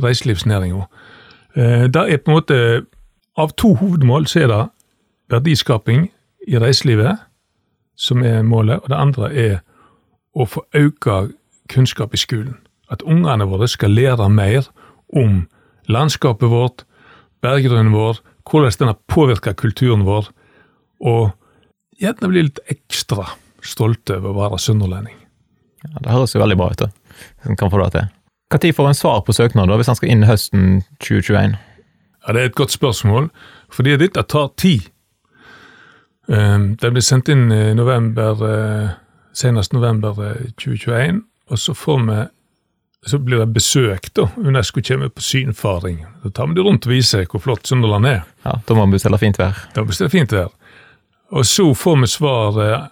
reiselivsnæringa. 0.00 0.86
Eh, 1.56 1.84
det 1.92 2.04
er 2.12 2.22
på 2.22 2.32
en 2.32 2.38
måte 2.38 2.60
Av 3.36 3.50
to 3.52 3.74
hovedmål 3.76 4.24
så 4.24 4.40
er 4.40 4.48
det 4.48 4.62
verdiskaping 5.28 6.06
i 6.48 6.56
reiselivet 6.56 7.18
som 8.00 8.22
er 8.24 8.40
målet, 8.42 8.80
og 8.80 8.88
det 8.88 8.96
andre 8.96 9.28
er 9.28 9.58
å 10.32 10.46
få 10.48 10.62
økt 10.72 11.34
kunnskap 11.68 12.14
i 12.16 12.20
skolen. 12.22 12.56
At 12.88 13.04
ungene 13.04 13.44
våre 13.44 13.68
skal 13.68 13.92
lære 13.92 14.30
mer 14.32 14.70
om 15.12 15.42
landskapet 15.84 16.48
vårt, 16.48 16.86
berggrunnen 17.44 17.92
vår, 17.92 18.22
hvordan 18.48 18.72
den 18.78 18.88
har 18.94 19.00
påvirka 19.12 19.52
kulturen 19.52 20.08
vår, 20.08 20.32
og 21.04 21.36
gjerne 22.00 22.32
bli 22.32 22.46
litt 22.48 22.64
ekstra 22.72 23.34
stolte 23.68 24.18
over 24.18 24.32
å 24.32 24.40
være 24.44 24.58
sunnhordlending. 24.62 25.16
Ja, 25.86 25.94
det 26.02 26.12
høres 26.14 26.34
jo 26.34 26.42
veldig 26.42 26.58
bra 26.58 26.70
ut, 26.72 26.82
da. 26.82 26.88
Hvis 27.44 27.58
kan 27.60 27.70
få 27.72 27.82
det 27.84 27.92
til. 27.94 28.08
Når 28.52 28.72
får 28.78 28.88
en 28.88 28.98
svar 28.98 29.22
på 29.26 29.34
søknaden, 29.34 29.76
hvis 29.80 29.90
han 29.90 29.98
skal 29.98 30.12
inn 30.12 30.26
høsten 30.26 30.66
2021? 31.02 31.56
Ja, 32.26 32.32
Det 32.32 32.42
er 32.42 32.46
et 32.46 32.54
godt 32.58 32.74
spørsmål, 32.74 33.30
fordi 33.70 33.96
dette 33.96 34.22
tar 34.22 34.48
tid. 34.56 34.88
Den 36.28 36.76
det 36.80 36.92
blir 36.92 37.02
sendt 37.02 37.28
inn 37.28 37.52
i 37.52 37.74
november, 37.74 38.34
eh, 38.42 38.88
senest 39.32 39.72
november 39.72 40.14
2021, 40.58 41.16
eh, 41.16 41.20
og 41.50 41.58
så 41.58 41.74
får 41.74 42.06
vi 42.06 42.26
så 43.06 43.18
blir 43.18 43.38
det 43.38 43.52
besøk, 43.54 44.08
da. 44.14 44.24
Unesco 44.36 44.80
kommer 44.82 45.08
på 45.08 45.22
synfaring. 45.22 46.00
Da 46.24 46.30
tar 46.30 46.48
vi 46.48 46.54
det 46.54 46.64
rundt 46.66 46.86
og 46.88 46.90
viser 46.90 47.26
hvor 47.30 47.40
flott 47.40 47.66
Sunderland 47.66 48.06
er. 48.06 48.24
Ja, 48.44 48.56
Da 48.66 48.74
må 48.74 48.86
vi 48.86 48.96
bestille 48.96 49.18
fint 49.18 49.38
vær. 49.38 49.54
Da 49.74 49.84
bestiller 49.84 50.10
fint 50.10 50.32
vær. 50.32 50.50
Og 51.30 51.44
så 51.46 51.68
får 51.74 52.00
vi 52.00 52.06
svar 52.10 52.58
eh, 52.64 52.88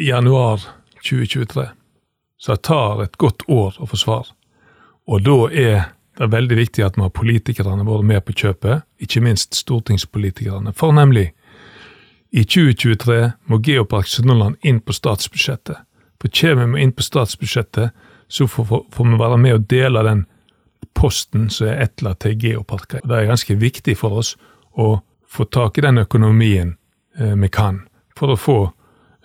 januar 0.00 0.64
2023. 1.04 1.68
Så 2.40 2.52
det 2.52 2.62
tar 2.62 3.02
et 3.04 3.16
godt 3.20 3.42
år 3.48 3.76
å 3.78 3.88
få 3.88 3.98
svar. 4.00 4.30
Og 5.10 5.24
da 5.26 5.38
er 5.50 5.90
det 6.20 6.30
veldig 6.32 6.56
viktig 6.56 6.84
at 6.84 6.96
vi 6.96 7.04
har 7.04 7.12
politikerne 7.12 7.84
våre 7.84 8.04
med 8.06 8.24
på 8.24 8.34
kjøpet, 8.36 8.86
ikke 9.00 9.22
minst 9.24 9.56
stortingspolitikerne. 9.56 10.72
For 10.76 10.92
nemlig, 10.96 11.30
i 12.30 12.44
2023 12.44 13.32
må 13.50 13.58
Geopark 13.66 14.06
Sunnhordland 14.06 14.60
inn 14.62 14.80
på 14.80 14.94
statsbudsjettet. 14.94 15.80
For 16.20 16.32
kommer 16.40 16.76
vi 16.76 16.84
inn 16.84 16.92
på 16.92 17.02
statsbudsjettet, 17.02 17.90
så 18.28 18.46
får, 18.46 18.84
vi 18.98 19.18
være 19.18 19.36
med 19.36 19.54
og 19.54 19.64
dele 19.70 20.04
den 20.06 20.26
posten 20.94 21.48
som 21.50 21.70
er 21.70 21.86
etterlatt 21.86 22.20
til 22.22 22.36
geoparker. 22.38 23.02
Det 23.04 23.16
er 23.16 23.30
ganske 23.30 23.56
viktig 23.58 23.96
for 23.98 24.20
oss 24.20 24.36
å 24.78 25.00
få 25.30 25.46
tak 25.50 25.78
i 25.78 25.84
den 25.84 25.98
økonomien 25.98 26.76
eh, 27.18 27.34
vi 27.34 27.48
kan, 27.48 27.82
for 28.16 28.34
å 28.34 28.38
få 28.38 28.58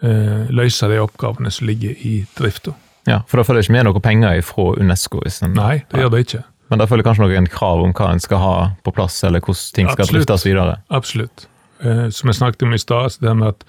løse 0.01 0.89
de 0.91 0.97
oppgavene 1.01 1.51
som 1.51 1.67
ligger 1.67 1.95
i 2.05 2.25
drifta. 2.37 2.73
Ja, 3.07 3.21
for 3.29 3.37
da 3.37 3.45
følger 3.45 3.61
det 3.61 3.67
ikke 3.69 3.77
med 3.77 3.87
noe 3.87 4.01
penger 4.03 4.41
fra 4.45 4.65
Unesco? 4.81 5.21
En, 5.25 5.53
Nei, 5.55 5.83
det 5.91 6.01
gjør 6.01 6.11
det 6.13 6.21
ikke. 6.25 6.43
Men 6.69 6.81
da 6.81 6.87
følger 6.89 7.05
kanskje 7.05 7.27
noen 7.27 7.49
krav 7.53 7.83
om 7.85 7.93
hva 7.93 8.11
en 8.11 8.21
skal 8.23 8.41
ha 8.41 8.53
på 8.85 8.93
plass, 8.95 9.19
eller 9.23 9.43
hvordan 9.45 9.75
ting 9.77 9.89
skal 9.91 10.03
Absolutt. 10.07 10.25
driftes 10.25 10.45
videre? 10.47 10.77
Absolutt. 10.89 11.45
Eh, 11.85 12.07
som 12.09 12.31
jeg 12.31 12.39
snakket 12.39 12.65
om 12.65 12.73
i 12.73 12.81
stad, 12.81 13.19
det 13.21 13.35
med 13.37 13.53
at 13.53 13.67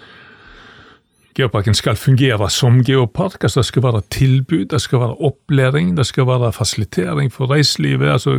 Geoparken 1.37 1.75
skal 1.77 1.99
fungere 2.01 2.49
som 2.51 2.79
geopark. 2.81 3.43
altså 3.45 3.61
Det 3.61 3.67
skal 3.67 3.83
være 3.83 4.03
tilbud, 4.11 4.65
det 4.71 4.81
skal 4.81 5.01
være 5.01 5.17
opplæring, 5.21 5.97
det 5.97 6.07
skal 6.07 6.27
være 6.27 6.53
fasilitering 6.53 7.33
for 7.33 7.51
reiselivet. 7.51 8.09
altså 8.09 8.31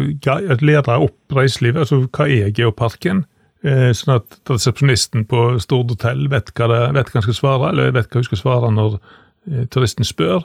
Lære 0.62 0.97
opp 0.97 1.36
reiselivet. 1.36 1.80
altså 1.80 2.08
Hva 2.10 2.26
er 2.26 2.50
geoparken? 2.50 3.26
Eh, 3.67 3.91
sånn 3.97 4.19
at 4.19 4.38
resepsjonisten 4.47 5.25
på 5.27 5.43
Stord 5.62 5.91
hotell 5.95 6.27
vet 6.32 6.53
hva, 6.56 6.69
det, 6.71 6.82
vet 6.95 7.12
hva 7.12 7.19
han 7.19 7.25
skal 7.25 7.38
svare, 7.38 7.71
eller 7.71 7.95
vet 7.95 8.10
hva 8.12 8.21
hun 8.21 8.27
skal 8.30 8.39
svare 8.39 8.71
når 8.73 8.97
eh, 8.97 9.63
turisten 9.73 10.08
spør. 10.08 10.43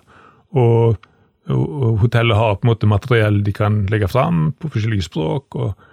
Og, 0.58 1.08
hotellet 1.42 2.38
har 2.38 2.52
på 2.54 2.68
en 2.68 2.70
måte 2.70 2.86
materiell 2.86 3.40
de 3.42 3.50
kan 3.50 3.80
legge 3.90 4.06
fram 4.06 4.52
på 4.62 4.68
forskjellige 4.70 5.08
språk. 5.08 5.56
og, 5.58 5.88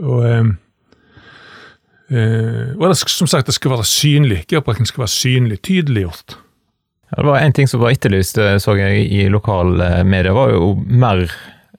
og 0.00 0.24
eh 0.30 0.48
og 2.08 2.84
det, 2.88 2.94
som 2.96 3.28
sagt, 3.28 3.50
det 3.50 3.52
skal 3.52 3.74
være 3.74 3.84
synlig. 3.84 4.38
Geoparken 4.48 4.88
skal 4.88 5.02
være 5.02 5.12
synlig, 5.12 5.58
tydeliggjort. 5.60 6.38
Ja, 7.10 7.18
det 7.20 7.26
var 7.26 7.42
En 7.44 7.52
ting 7.52 7.68
som 7.68 7.82
var 7.82 7.92
etterlyst, 7.92 8.40
så 8.64 8.74
jeg 8.78 9.12
i 9.12 9.28
lokalmedia, 9.28 10.32
var 10.32 10.54
jo 10.54 10.72
mer 10.88 11.28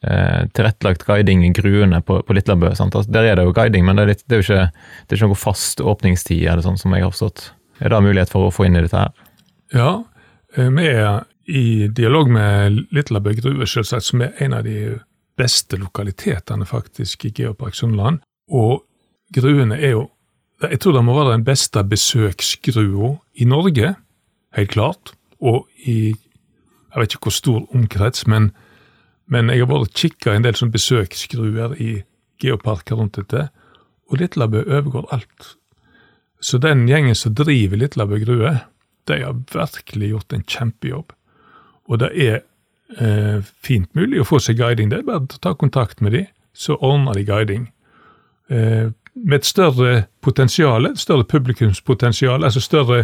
eh, 0.04 0.46
tilrettelagt 0.56 1.06
guiding 1.08 1.46
i 1.46 1.54
gruene 1.56 2.02
på, 2.06 2.20
på 2.26 2.36
Litlabø. 2.36 2.72
Altså, 2.72 3.04
der 3.08 3.32
er 3.32 3.40
det 3.40 3.48
jo 3.48 3.56
guiding, 3.56 3.86
men 3.88 3.98
det 3.98 4.04
er, 4.04 4.12
litt, 4.14 4.24
det 4.28 4.38
er 4.38 4.42
jo 4.42 4.48
ikke, 4.48 4.86
det 5.08 5.16
er 5.16 5.22
ikke 5.22 5.32
noe 5.32 5.42
fast 5.44 5.82
åpningstid, 5.82 6.46
eller 6.46 6.66
sånn 6.66 6.80
som 6.82 6.96
jeg 6.96 7.06
har 7.06 7.14
forstått. 7.16 7.50
Er 7.80 7.94
det 7.94 8.02
mulighet 8.04 8.32
for 8.32 8.48
å 8.48 8.54
få 8.54 8.68
inn 8.68 8.80
i 8.80 8.84
dette 8.86 9.04
her? 9.04 9.28
Ja, 9.76 9.92
eh, 10.56 10.72
vi 10.76 10.88
er 10.92 11.26
i 11.50 11.66
dialog 11.96 12.30
med 12.32 12.80
Litlabø 12.94 13.34
grue, 13.40 13.68
selvsagt, 13.68 14.06
som 14.06 14.22
er 14.26 14.38
en 14.44 14.56
av 14.58 14.68
de 14.68 15.00
beste 15.40 15.80
lokalitetene 15.80 16.68
faktisk 16.68 17.26
i 17.26 17.34
Geopark 17.36 17.78
Sunnland. 17.78 18.20
Og 18.52 18.84
gruene 19.36 19.80
er 19.80 19.98
jo 19.98 20.08
Jeg 20.60 20.82
tror 20.84 20.92
det 20.92 21.02
må 21.08 21.14
være 21.16 21.38
den 21.38 21.46
beste 21.48 21.80
besøksgrua 21.88 23.14
i 23.40 23.46
Norge, 23.48 23.94
helt 24.52 24.72
klart. 24.74 25.14
Og 25.40 25.70
i 25.88 26.12
jeg 26.90 27.02
vet 27.02 27.14
ikke 27.14 27.30
hvor 27.30 27.36
stor 27.36 27.76
omkrets, 27.76 28.26
men, 28.28 28.50
men 29.30 29.52
jeg 29.54 29.64
har 29.64 29.70
vært 29.70 29.98
kikka 29.98 30.34
en 30.34 30.46
del 30.46 30.58
sånn 30.58 30.74
besøksgruer 30.74 31.76
i 31.78 31.92
geoparker 32.42 32.98
rundt 33.00 33.20
dette, 33.20 33.50
og 34.10 34.22
Litlabø 34.22 34.64
overgår 34.66 35.10
alt. 35.14 35.54
Så 36.42 36.58
den 36.58 36.88
gjengen 36.90 37.18
som 37.18 37.36
driver 37.38 37.78
Litlabø 37.78 38.20
grue, 38.24 38.56
de 39.10 39.18
har 39.22 39.42
virkelig 39.54 40.14
gjort 40.14 40.34
en 40.34 40.46
kjempejobb. 40.48 41.14
Og 41.90 42.00
det 42.02 42.10
er 42.16 42.40
eh, 42.98 43.42
fint 43.66 43.90
mulig 43.98 44.22
å 44.22 44.28
få 44.28 44.40
seg 44.42 44.60
guiding. 44.62 44.90
Det 44.90 45.02
er 45.02 45.08
bare 45.08 45.26
å 45.26 45.42
ta 45.42 45.54
kontakt 45.58 46.02
med 46.02 46.16
dem, 46.16 46.30
så 46.54 46.78
ordner 46.78 47.18
de 47.18 47.26
guiding. 47.28 47.68
Eh, 48.50 48.90
med 49.14 49.42
et 49.42 49.50
større 49.50 50.06
potensial, 50.22 50.86
et 50.86 51.02
større 51.02 51.26
publikumspotensial, 51.28 52.44
altså 52.44 52.62
større 52.64 53.04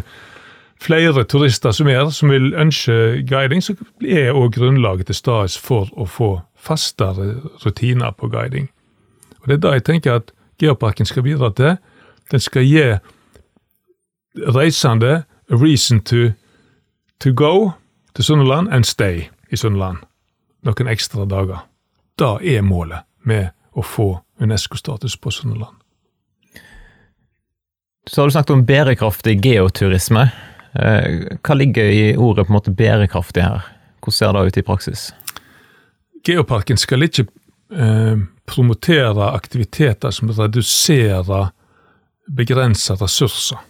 flere 0.82 1.24
turister 1.24 1.72
som 1.72 1.88
er 1.88 2.10
som 2.10 2.30
vil 2.30 2.54
ønske 2.54 3.24
guiding, 3.30 3.64
så 3.64 3.76
er 4.02 4.34
òg 4.34 4.56
grunnlaget 4.56 5.06
til 5.06 5.16
stades 5.16 5.58
for 5.58 5.90
å 5.96 6.06
få 6.06 6.30
fastere 6.56 7.42
rutiner 7.66 8.12
på 8.12 8.28
guiding. 8.28 8.70
Og 9.42 9.48
Det 9.48 9.54
er 9.54 9.62
da 9.62 9.74
jeg 9.74 9.84
tenker 9.84 10.14
at 10.14 10.32
Geoparken 10.60 11.06
skal 11.06 11.24
bidra 11.24 11.52
til. 11.52 11.78
Den 12.32 12.40
skal 12.40 12.64
gi 12.64 12.98
reisende 14.56 15.24
a 15.50 15.56
reason 15.56 16.02
to, 16.02 16.32
to 17.20 17.32
go 17.34 17.72
til 18.16 18.24
Sunnhordland 18.24 18.68
and 18.72 18.84
stay 18.84 19.30
i 19.52 19.56
Sunnhordland 19.56 19.98
noen 20.66 20.92
ekstra 20.92 21.26
dager. 21.30 21.66
Da 22.20 22.38
er 22.42 22.66
målet 22.66 23.06
med 23.28 23.52
å 23.76 23.84
få 23.84 24.10
UNESCO-status 24.42 25.18
på 25.22 25.32
Sunnhordland. 25.32 25.76
Så 28.08 28.22
har 28.22 28.30
du 28.30 28.36
snakket 28.36 28.54
om 28.54 28.66
bærekraftig 28.66 29.40
geoturisme. 29.42 30.28
Eh, 30.76 31.38
hva 31.40 31.56
ligger 31.56 31.92
i 31.92 32.16
ordet 32.18 32.48
på 32.48 32.54
en 32.54 32.58
måte 32.58 32.76
bærekraftig 32.76 33.44
her? 33.44 33.68
Hvordan 34.04 34.18
ser 34.18 34.34
det 34.34 34.46
ut 34.46 34.58
i 34.58 34.66
praksis? 34.66 35.04
Geoparken 36.26 36.78
skal 36.78 37.06
ikke 37.06 37.28
eh, 37.72 38.18
promotere 38.46 39.32
aktiviteter 39.32 40.12
som 40.12 40.30
reduserer 40.30 41.52
begrensa 42.28 42.98
ressurser. 43.00 43.62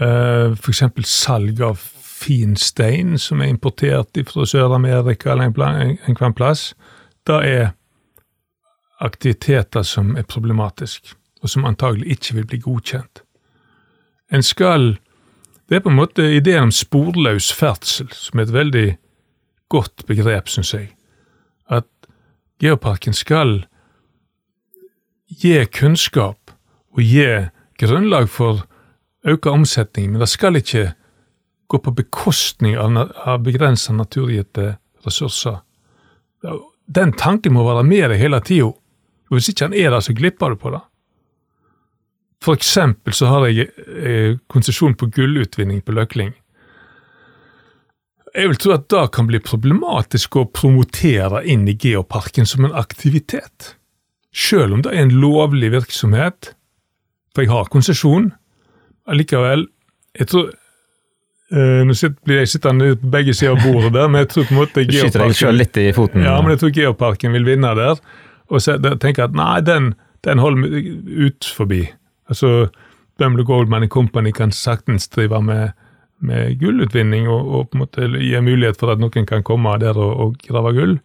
Eh, 0.00 0.52
F.eks. 0.58 0.82
salg 1.06 1.60
av 1.62 1.78
fin 2.24 2.56
stein 2.56 3.18
som 3.18 3.42
er 3.42 3.52
importert 3.52 4.16
fra 4.26 4.46
Sør-Amerika 4.48 5.32
eller 5.32 5.52
en, 5.52 5.98
en, 6.08 6.34
plass. 6.34 6.72
Det 7.26 7.40
er 7.46 7.68
aktiviteter 9.00 9.82
som 9.82 10.16
er 10.16 10.26
problematiske, 10.26 11.14
og 11.42 11.50
som 11.50 11.64
antagelig 11.64 12.16
ikke 12.16 12.34
vil 12.38 12.46
bli 12.46 12.58
godkjent. 12.64 13.23
En 14.34 14.42
skal 14.42 14.96
Det 15.68 15.76
er 15.76 15.80
på 15.80 15.88
en 15.88 15.96
måte 15.96 16.24
ideen 16.36 16.66
om 16.68 16.70
sporløs 16.74 17.46
ferdsel, 17.56 18.10
som 18.12 18.38
er 18.38 18.44
et 18.44 18.52
veldig 18.52 18.88
godt 19.72 20.04
begrep, 20.06 20.50
syns 20.52 20.74
jeg. 20.74 20.90
At 21.72 21.88
geoparken 22.60 23.16
skal 23.16 23.62
gi 25.40 25.54
kunnskap 25.72 26.52
og 26.92 27.00
gi 27.00 27.48
grunnlag 27.80 28.28
for 28.28 28.66
økt 29.24 29.48
omsetning, 29.48 30.12
men 30.12 30.20
det 30.20 30.28
skal 30.28 30.60
ikke 30.60 30.90
gå 31.68 31.80
på 31.80 31.96
bekostning 31.96 32.76
av, 32.76 32.98
av 33.24 33.40
begrensa 33.42 33.96
naturgitte 33.96 34.74
ressurser. 35.06 35.62
Den 36.86 37.16
tanken 37.16 37.56
må 37.56 37.64
være 37.64 37.88
med 37.88 38.10
deg 38.12 38.20
hele 38.20 38.40
tida. 38.44 38.74
Hvis 39.32 39.48
ikke 39.48 39.70
han 39.70 39.78
er 39.80 39.90
der, 39.96 40.04
så 40.04 40.12
glipper 40.12 40.52
du 40.52 40.60
på 40.60 40.74
det. 40.76 40.84
For 42.44 42.58
eksempel 42.58 43.14
så 43.16 43.30
har 43.30 43.46
jeg 43.48 43.70
eh, 43.96 44.34
konsesjon 44.52 44.96
på 45.00 45.08
gullutvinning 45.14 45.80
på 45.84 45.94
Løkling. 45.96 46.34
Jeg 48.34 48.50
vil 48.50 48.58
tro 48.58 48.74
at 48.74 48.88
det 48.90 49.04
kan 49.14 49.28
bli 49.30 49.38
problematisk 49.40 50.40
å 50.40 50.48
promotere 50.50 51.44
inn 51.48 51.68
i 51.70 51.76
geoparken 51.78 52.48
som 52.50 52.66
en 52.66 52.74
aktivitet. 52.76 53.76
Selv 54.34 54.74
om 54.74 54.82
det 54.82 54.90
er 54.92 55.04
en 55.04 55.14
lovlig 55.22 55.70
virksomhet, 55.76 56.50
for 57.32 57.46
jeg 57.46 57.52
har 57.54 57.70
konsesjon. 57.70 58.32
Allikevel, 59.08 59.68
jeg 60.18 60.30
tror 60.32 60.50
eh, 60.50 61.80
Nå 61.86 61.94
blir 62.26 62.42
jeg 62.42 62.50
sittende 62.54 62.94
på 62.98 63.10
begge 63.14 63.34
sider 63.36 63.54
av 63.54 63.62
bordet 63.62 63.94
der, 63.94 64.10
men 64.10 64.24
jeg 64.24 64.32
tror 64.34 64.48
på 64.48 64.56
en 64.56 64.60
måte 64.64 64.84
Du 64.90 64.96
skyter 64.98 65.54
litt 65.54 65.80
i 65.80 65.90
foten. 65.96 66.26
Ja, 66.26 66.40
men 66.42 66.56
jeg 66.56 66.64
tror 66.64 66.76
geoparken 66.76 67.36
vil 67.38 67.46
vinne 67.46 67.72
der. 67.78 68.00
Og 68.52 68.60
så 68.60 68.76
tenker 68.82 69.22
jeg 69.22 69.30
at 69.30 69.38
nei, 69.38 69.60
den, 69.64 69.92
den 70.26 70.42
holder 70.42 70.74
ut 71.30 71.54
forbi. 71.56 71.86
Altså, 72.30 72.68
Bumble 73.18 73.44
Goldman 73.46 73.88
Company 73.88 74.32
kan 74.34 74.52
saktens 74.52 75.08
drive 75.12 75.40
med, 75.44 75.74
med 76.24 76.58
gullutvinning 76.60 77.28
og, 77.28 77.42
og, 77.46 77.66
på 77.70 77.78
en 77.78 77.84
måte 77.84 78.08
gi 78.18 78.40
mulighet 78.40 78.80
for 78.80 78.94
at 78.94 79.02
noen 79.02 79.28
kan 79.28 79.44
komme 79.46 79.76
der 79.82 79.98
og, 79.98 80.14
og 80.20 80.38
grave 80.46 80.74
gull, 80.76 80.96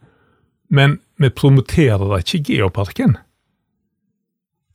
men 0.70 1.00
vi 1.20 1.32
promoterer 1.34 2.06
da 2.10 2.22
ikke 2.22 2.44
Geoparken, 2.54 3.18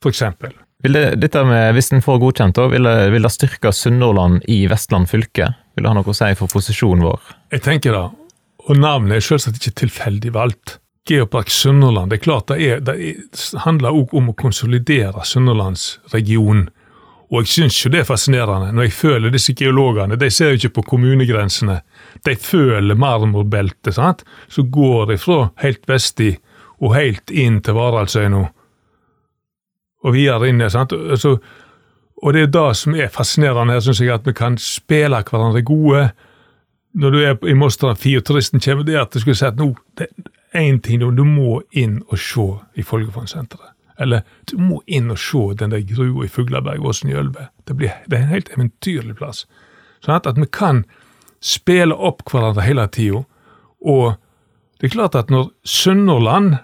eksempel. 0.05 0.53
Vil 0.85 0.93
det, 0.93 1.05
dette 1.23 1.41
med, 1.49 1.73
Hvis 1.73 1.93
en 1.97 2.03
får 2.05 2.19
godkjent, 2.21 2.59
da, 2.59 2.67
vil 2.69 2.85
det, 2.85 2.97
vil 3.15 3.25
det 3.25 3.33
styrke 3.33 3.73
Sunnhordland 3.73 4.43
i 4.53 4.67
Vestland 4.69 5.09
fylke? 5.09 5.55
Vil 5.75 5.87
det 5.87 5.89
ha 5.89 5.97
noe 5.97 6.13
å 6.13 6.17
si 6.17 6.29
for 6.37 6.53
posisjonen 6.53 7.07
vår? 7.07 7.31
Jeg 7.55 7.65
tenker 7.65 7.97
det, 7.97 8.03
og 8.69 8.77
navnet 8.77 9.17
er 9.17 9.25
selvsagt 9.25 9.63
ikke 9.63 9.79
tilfeldig 9.85 10.35
valgt. 10.35 10.77
Geopark 11.09 11.51
Sunnhordland. 11.51 12.11
Det 12.11 12.17
er 12.17 12.25
klart 12.25 12.49
det, 12.49 12.57
er, 12.65 12.81
det 12.81 13.61
handler 13.65 13.93
også 13.93 14.17
om 14.21 14.31
å 14.33 14.39
konsolidere 14.39 15.25
Sunnhordlandsregionen. 15.29 16.71
Og 17.33 17.43
jeg 17.43 17.51
syns 17.51 17.81
jo 17.81 17.91
det 17.91 18.03
er 18.03 18.09
fascinerende 18.09 18.71
når 18.77 18.89
jeg 18.89 18.97
føler 18.97 19.33
disse 19.35 19.55
geologene. 19.59 20.19
De 20.21 20.29
ser 20.31 20.53
jo 20.53 20.61
ikke 20.61 20.77
på 20.79 20.87
kommunegrensene. 20.95 21.81
De 22.25 22.35
føler 22.39 22.99
marmorbeltet, 23.01 23.97
sant? 23.97 24.23
Så 24.49 24.67
går 24.71 25.09
de 25.11 25.19
fra 25.19 25.49
helt 25.65 25.83
vest 25.91 26.21
i 26.23 26.35
og 26.85 26.95
helt 26.95 27.33
inn 27.33 27.61
til 27.65 27.77
Varaldsøyna. 27.79 28.45
Og 30.05 30.15
videre 30.15 30.51
inn 30.51 30.61
der. 30.61 30.71
sant? 30.73 30.93
Så, 31.21 31.39
og 32.23 32.37
det 32.37 32.45
er 32.45 32.53
det 32.55 32.69
som 32.77 32.95
er 32.95 33.13
fascinerende 33.13 33.75
her, 33.75 33.83
syns 33.85 34.03
jeg, 34.05 34.13
at 34.15 34.29
vi 34.29 34.37
kan 34.37 34.59
spille 34.61 35.23
hverandre 35.25 35.65
gode. 35.65 36.09
Når 36.95 37.11
du 37.11 37.19
er 37.25 37.51
i 37.51 37.57
Moster 37.59 37.91
Amfi 37.91 38.15
og 38.19 38.25
turisten 38.29 38.63
kommer 38.63 39.01
at 39.01 39.15
du 39.15 39.21
skulle 39.21 39.39
sett 39.39 39.59
nå, 39.59 39.73
det, 39.99 40.13
én 40.55 40.81
ting, 40.83 41.01
du 41.01 41.25
må 41.25 41.63
inn 41.73 42.03
og 42.09 42.19
se 42.19 42.47
i 42.75 42.83
Folgefondsenteret. 42.83 43.73
Eller 43.99 44.25
du 44.51 44.57
må 44.59 44.81
inn 44.87 45.13
og 45.13 45.21
se 45.23 45.43
den 45.59 45.71
der 45.71 45.85
grua 45.87 46.25
i 46.27 46.31
Fuglaberg, 46.31 46.83
Åsen 46.83 47.13
i 47.13 47.17
Ølve. 47.19 47.49
Det, 47.69 47.77
blir, 47.79 47.95
det 48.11 48.19
er 48.19 48.25
en 48.25 48.35
helt 48.35 48.51
eventyrlig 48.57 49.17
plass. 49.21 49.45
Sånn 50.03 50.17
at, 50.17 50.27
at 50.27 50.41
vi 50.41 50.49
kan 50.51 50.83
spille 51.45 51.95
opp 51.95 52.25
hverandre 52.31 52.65
hele 52.67 52.89
tida. 52.91 53.23
Og 53.85 54.17
det 54.81 54.91
er 54.91 54.97
klart 54.97 55.19
at 55.19 55.31
når 55.31 55.53
Sunnhordland 55.69 56.57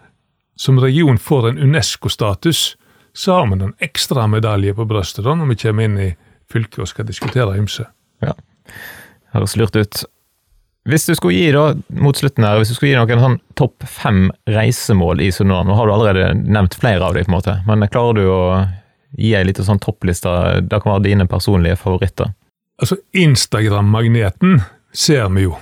som 0.61 0.81
region 0.83 1.19
får 1.19 1.49
en 1.49 1.59
UNESCO-status, 1.59 2.77
så 3.13 3.33
har 3.33 3.47
vi 3.47 3.63
en 3.63 3.77
ekstra 3.79 4.27
medalje 4.27 4.75
på 4.75 4.85
brystet 4.85 5.25
da, 5.25 5.35
når 5.35 5.55
vi 5.55 5.61
kommer 5.63 5.87
inn 5.87 5.99
i 5.99 6.11
fylket 6.53 6.83
og 6.85 6.91
skal 6.91 7.09
diskutere 7.09 7.57
ymse. 7.59 7.87
Ja, 8.21 8.35
høres 9.35 9.57
lurt 9.57 9.79
ut. 9.79 10.03
Hvis 10.89 11.05
du 11.07 11.15
skulle 11.15 11.37
gi 11.37 11.51
da, 11.53 11.75
mot 12.01 12.17
slutten 12.17 12.45
her, 12.47 12.57
hvis 12.59 12.73
du 12.73 12.77
skulle 12.79 12.95
gi 12.95 12.99
noen 12.99 13.21
sånn 13.21 13.39
topp 13.59 13.85
fem 13.85 14.31
reisemål 14.49 15.21
i 15.21 15.29
Sunnmøre 15.35 15.69
nå 15.69 15.77
har 15.77 15.89
du 15.89 15.93
allerede 15.93 16.31
nevnt 16.41 16.77
flere 16.81 17.05
av 17.05 17.17
dem, 17.17 17.27
på 17.29 17.35
en 17.35 17.37
måte, 17.37 17.57
men 17.69 17.85
klarer 17.93 18.17
du 18.17 18.31
å 18.33 18.43
gi 19.19 19.35
ei 19.37 19.45
lita 19.45 19.67
sånn 19.67 19.83
toppliste? 19.83 20.33
Det 20.65 20.81
kan 20.81 20.95
være 20.95 21.05
dine 21.11 21.29
personlige 21.29 21.77
favoritter. 21.81 22.33
Altså, 22.81 22.97
Instagram-magneten 23.13 24.63
ser 24.97 25.29
vi 25.35 25.45
jo. 25.51 25.59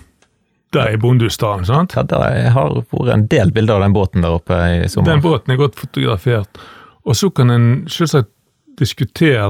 Det 0.73 0.85
er 0.85 0.99
Bondestaden, 1.01 1.65
sant? 1.67 1.97
Ja, 1.97 2.05
det 2.07 2.53
har 2.55 2.75
vært 2.93 3.15
en 3.15 3.29
del 3.33 3.51
bilder 3.57 3.79
av 3.79 3.87
den 3.87 3.95
båten 3.97 4.23
der 4.23 4.37
oppe 4.37 4.59
i 4.85 4.91
sommer. 4.93 5.17
Den 5.17 5.25
båten 5.25 5.55
er 5.55 5.59
godt 5.59 5.79
fotografert. 5.81 6.61
Og 7.09 7.17
så 7.17 7.31
kan 7.33 7.51
en 7.51 7.69
selvsagt 7.91 8.31
diskutere 8.79 9.49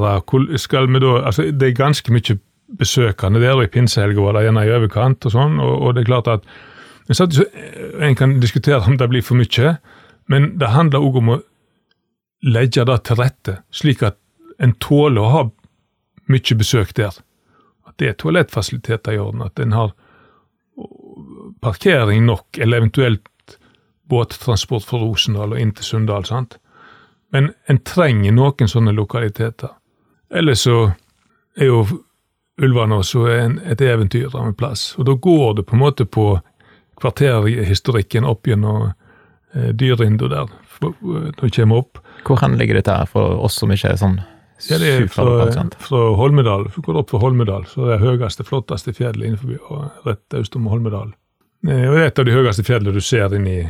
skal 0.57 0.87
vi 0.89 1.01
da, 1.03 1.11
altså 1.29 1.51
Det 1.53 1.67
er 1.67 1.75
ganske 1.77 2.13
mye 2.15 2.39
besøkende 2.69 3.41
der, 3.41 3.57
og 3.57 3.65
i 3.65 3.73
pinsehelga 3.73 4.21
var 4.21 4.37
det 4.37 4.47
gjerne 4.47 4.65
i 4.67 4.73
overkant. 4.77 5.27
og 5.27 5.33
sånn, 5.33 5.61
og, 5.61 5.75
og, 5.83 5.95
det 5.95 6.03
er 6.03 6.11
klart 6.13 6.29
at 6.29 6.51
En 7.09 8.15
kan 8.15 8.35
diskutere 8.41 8.85
om 8.85 8.99
det 9.01 9.07
blir 9.09 9.23
for 9.25 9.35
mye, 9.41 9.79
men 10.29 10.59
det 10.61 10.69
handler 10.75 11.01
òg 11.01 11.15
om 11.17 11.31
å 11.33 11.37
legge 12.45 12.85
det 12.85 12.99
til 13.09 13.17
rette, 13.17 13.55
slik 13.73 14.03
at 14.05 14.19
en 14.61 14.75
tåler 14.77 15.23
å 15.23 15.31
ha 15.33 15.43
mye 16.29 16.59
besøk 16.61 16.93
der. 16.95 17.17
At 17.89 17.97
det 17.97 18.11
er 18.11 18.19
toalettfasiliteter 18.21 19.17
i 19.17 19.23
orden, 19.23 19.41
at 19.41 19.59
en 19.59 19.73
har 19.73 19.95
parkering 21.65 22.27
nok, 22.27 22.59
eller 22.59 22.83
eventuelt 22.83 23.57
båttransport 24.09 24.85
fra 24.85 25.01
Rosendal 25.01 25.57
og 25.57 25.61
inn 25.61 25.73
til 25.73 25.85
Sunndal. 25.85 26.25
sant? 26.25 26.59
Men 27.33 27.53
en 27.69 27.81
trenger 27.85 28.33
noen 28.33 28.69
sånne 28.69 28.93
lokaliteter. 28.93 29.75
Ellers 30.31 30.65
så 30.65 30.93
er 31.57 31.73
jo 31.73 31.83
Ulvane 32.59 32.99
også 32.99 33.27
en, 33.31 33.59
et 33.71 33.81
eventyr 33.81 34.33
av 34.33 34.49
en 34.49 34.57
plass. 34.57 34.93
Og 34.99 35.07
da 35.07 35.15
går 35.15 35.59
det 35.59 35.67
på 35.69 35.77
en 35.77 35.83
måte 35.83 36.07
på 36.07 36.31
kvarterhistorikken 36.99 38.27
opp 38.27 38.49
gjennom 38.51 38.89
eh, 38.89 39.71
Dyrinda 39.79 40.31
der, 40.33 40.51
når 40.83 41.31
du 41.39 41.47
kommer 41.55 41.85
opp. 41.85 42.03
Hvor 42.27 42.41
hen 42.43 42.59
ligger 42.59 42.81
dette 42.81 42.97
her 42.97 43.07
for 43.11 43.39
oss 43.47 43.61
som 43.61 43.71
ikke 43.75 43.95
er 43.95 44.01
sånn 44.01 44.19
ja, 44.67 44.75
det 44.83 44.89
er 44.91 45.05
fra, 45.07 45.25
fra 45.79 46.01
Holmedal. 46.19 46.67
Går 46.83 46.97
opp 46.99 47.13
fra 47.13 47.21
Holmedal, 47.23 47.67
så 47.71 47.85
det 47.85 47.93
er 47.95 48.01
det 48.03 48.09
høyeste, 48.09 48.47
flotteste 48.47 48.95
fjellet 48.97 49.29
innenfor, 49.29 49.55
og 49.71 50.09
rett 50.09 50.35
øst 50.35 50.57
om 50.59 50.67
Holmedal. 50.67 51.13
Eh, 51.67 51.85
og 51.87 51.95
det 51.95 52.03
er 52.03 52.11
et 52.11 52.19
av 52.19 52.27
de 52.27 52.35
høyeste 52.35 52.65
fjellene 52.67 52.95
du 52.97 53.05
ser 53.05 53.35
inn 53.39 53.47
i 53.47 53.61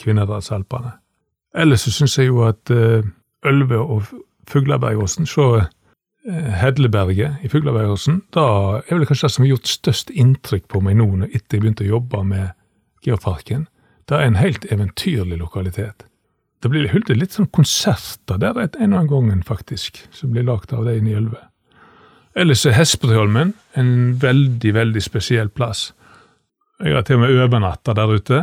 Kvinnheradsalpene. 0.00 0.94
Ellers 1.60 1.84
så 1.84 1.92
syns 1.92 2.16
jeg 2.16 2.30
jo 2.30 2.44
at 2.46 2.72
uh, 2.72 3.02
Ølve 3.44 3.80
og 3.82 4.08
Fuglabergåsen, 4.48 5.26
så 5.28 5.66
Hedleberget 6.28 7.40
i 7.42 7.48
Fuglabergåsen, 7.48 8.20
da 8.36 8.82
er 8.82 8.98
vel 8.98 9.06
kanskje 9.08 9.28
det 9.28 9.34
som 9.34 9.44
har 9.44 9.52
gjort 9.54 9.70
størst 9.70 10.10
inntrykk 10.12 10.66
på 10.68 10.82
meg 10.84 10.98
nå 11.00 11.06
etter 11.30 11.56
jeg 11.56 11.62
begynte 11.62 11.86
å 11.86 11.94
jobbe 11.94 12.20
med 12.28 12.50
Geoparken. 13.06 13.66
Det 14.04 14.18
er 14.18 14.28
en 14.28 14.40
helt 14.40 14.66
eventyrlig 14.68 15.38
lokalitet. 15.40 16.04
Det 16.60 16.68
blir 16.68 16.90
holdt 16.92 17.08
litt 17.14 17.36
sånn 17.36 17.48
konserter 17.56 18.40
der 18.40 18.58
et 18.60 18.76
en 18.76 18.92
og 18.92 18.98
annen 19.14 19.30
gang, 19.30 19.44
faktisk, 19.48 20.02
som 20.12 20.34
blir 20.34 20.44
lagd 20.44 20.74
av 20.76 20.84
deg 20.84 21.06
i 21.08 21.16
Ølve. 21.16 21.40
Ellers 22.36 22.66
er 22.68 22.76
Hesperholmen 22.76 23.54
en 23.80 23.94
veldig, 24.20 24.74
veldig 24.76 25.02
spesiell 25.02 25.48
plass. 25.48 25.90
Jeg 26.80 26.94
har 26.94 27.06
til 27.06 27.18
og 27.18 27.24
med 27.24 27.40
overnatta 27.46 27.94
der 27.96 28.12
ute. 28.12 28.42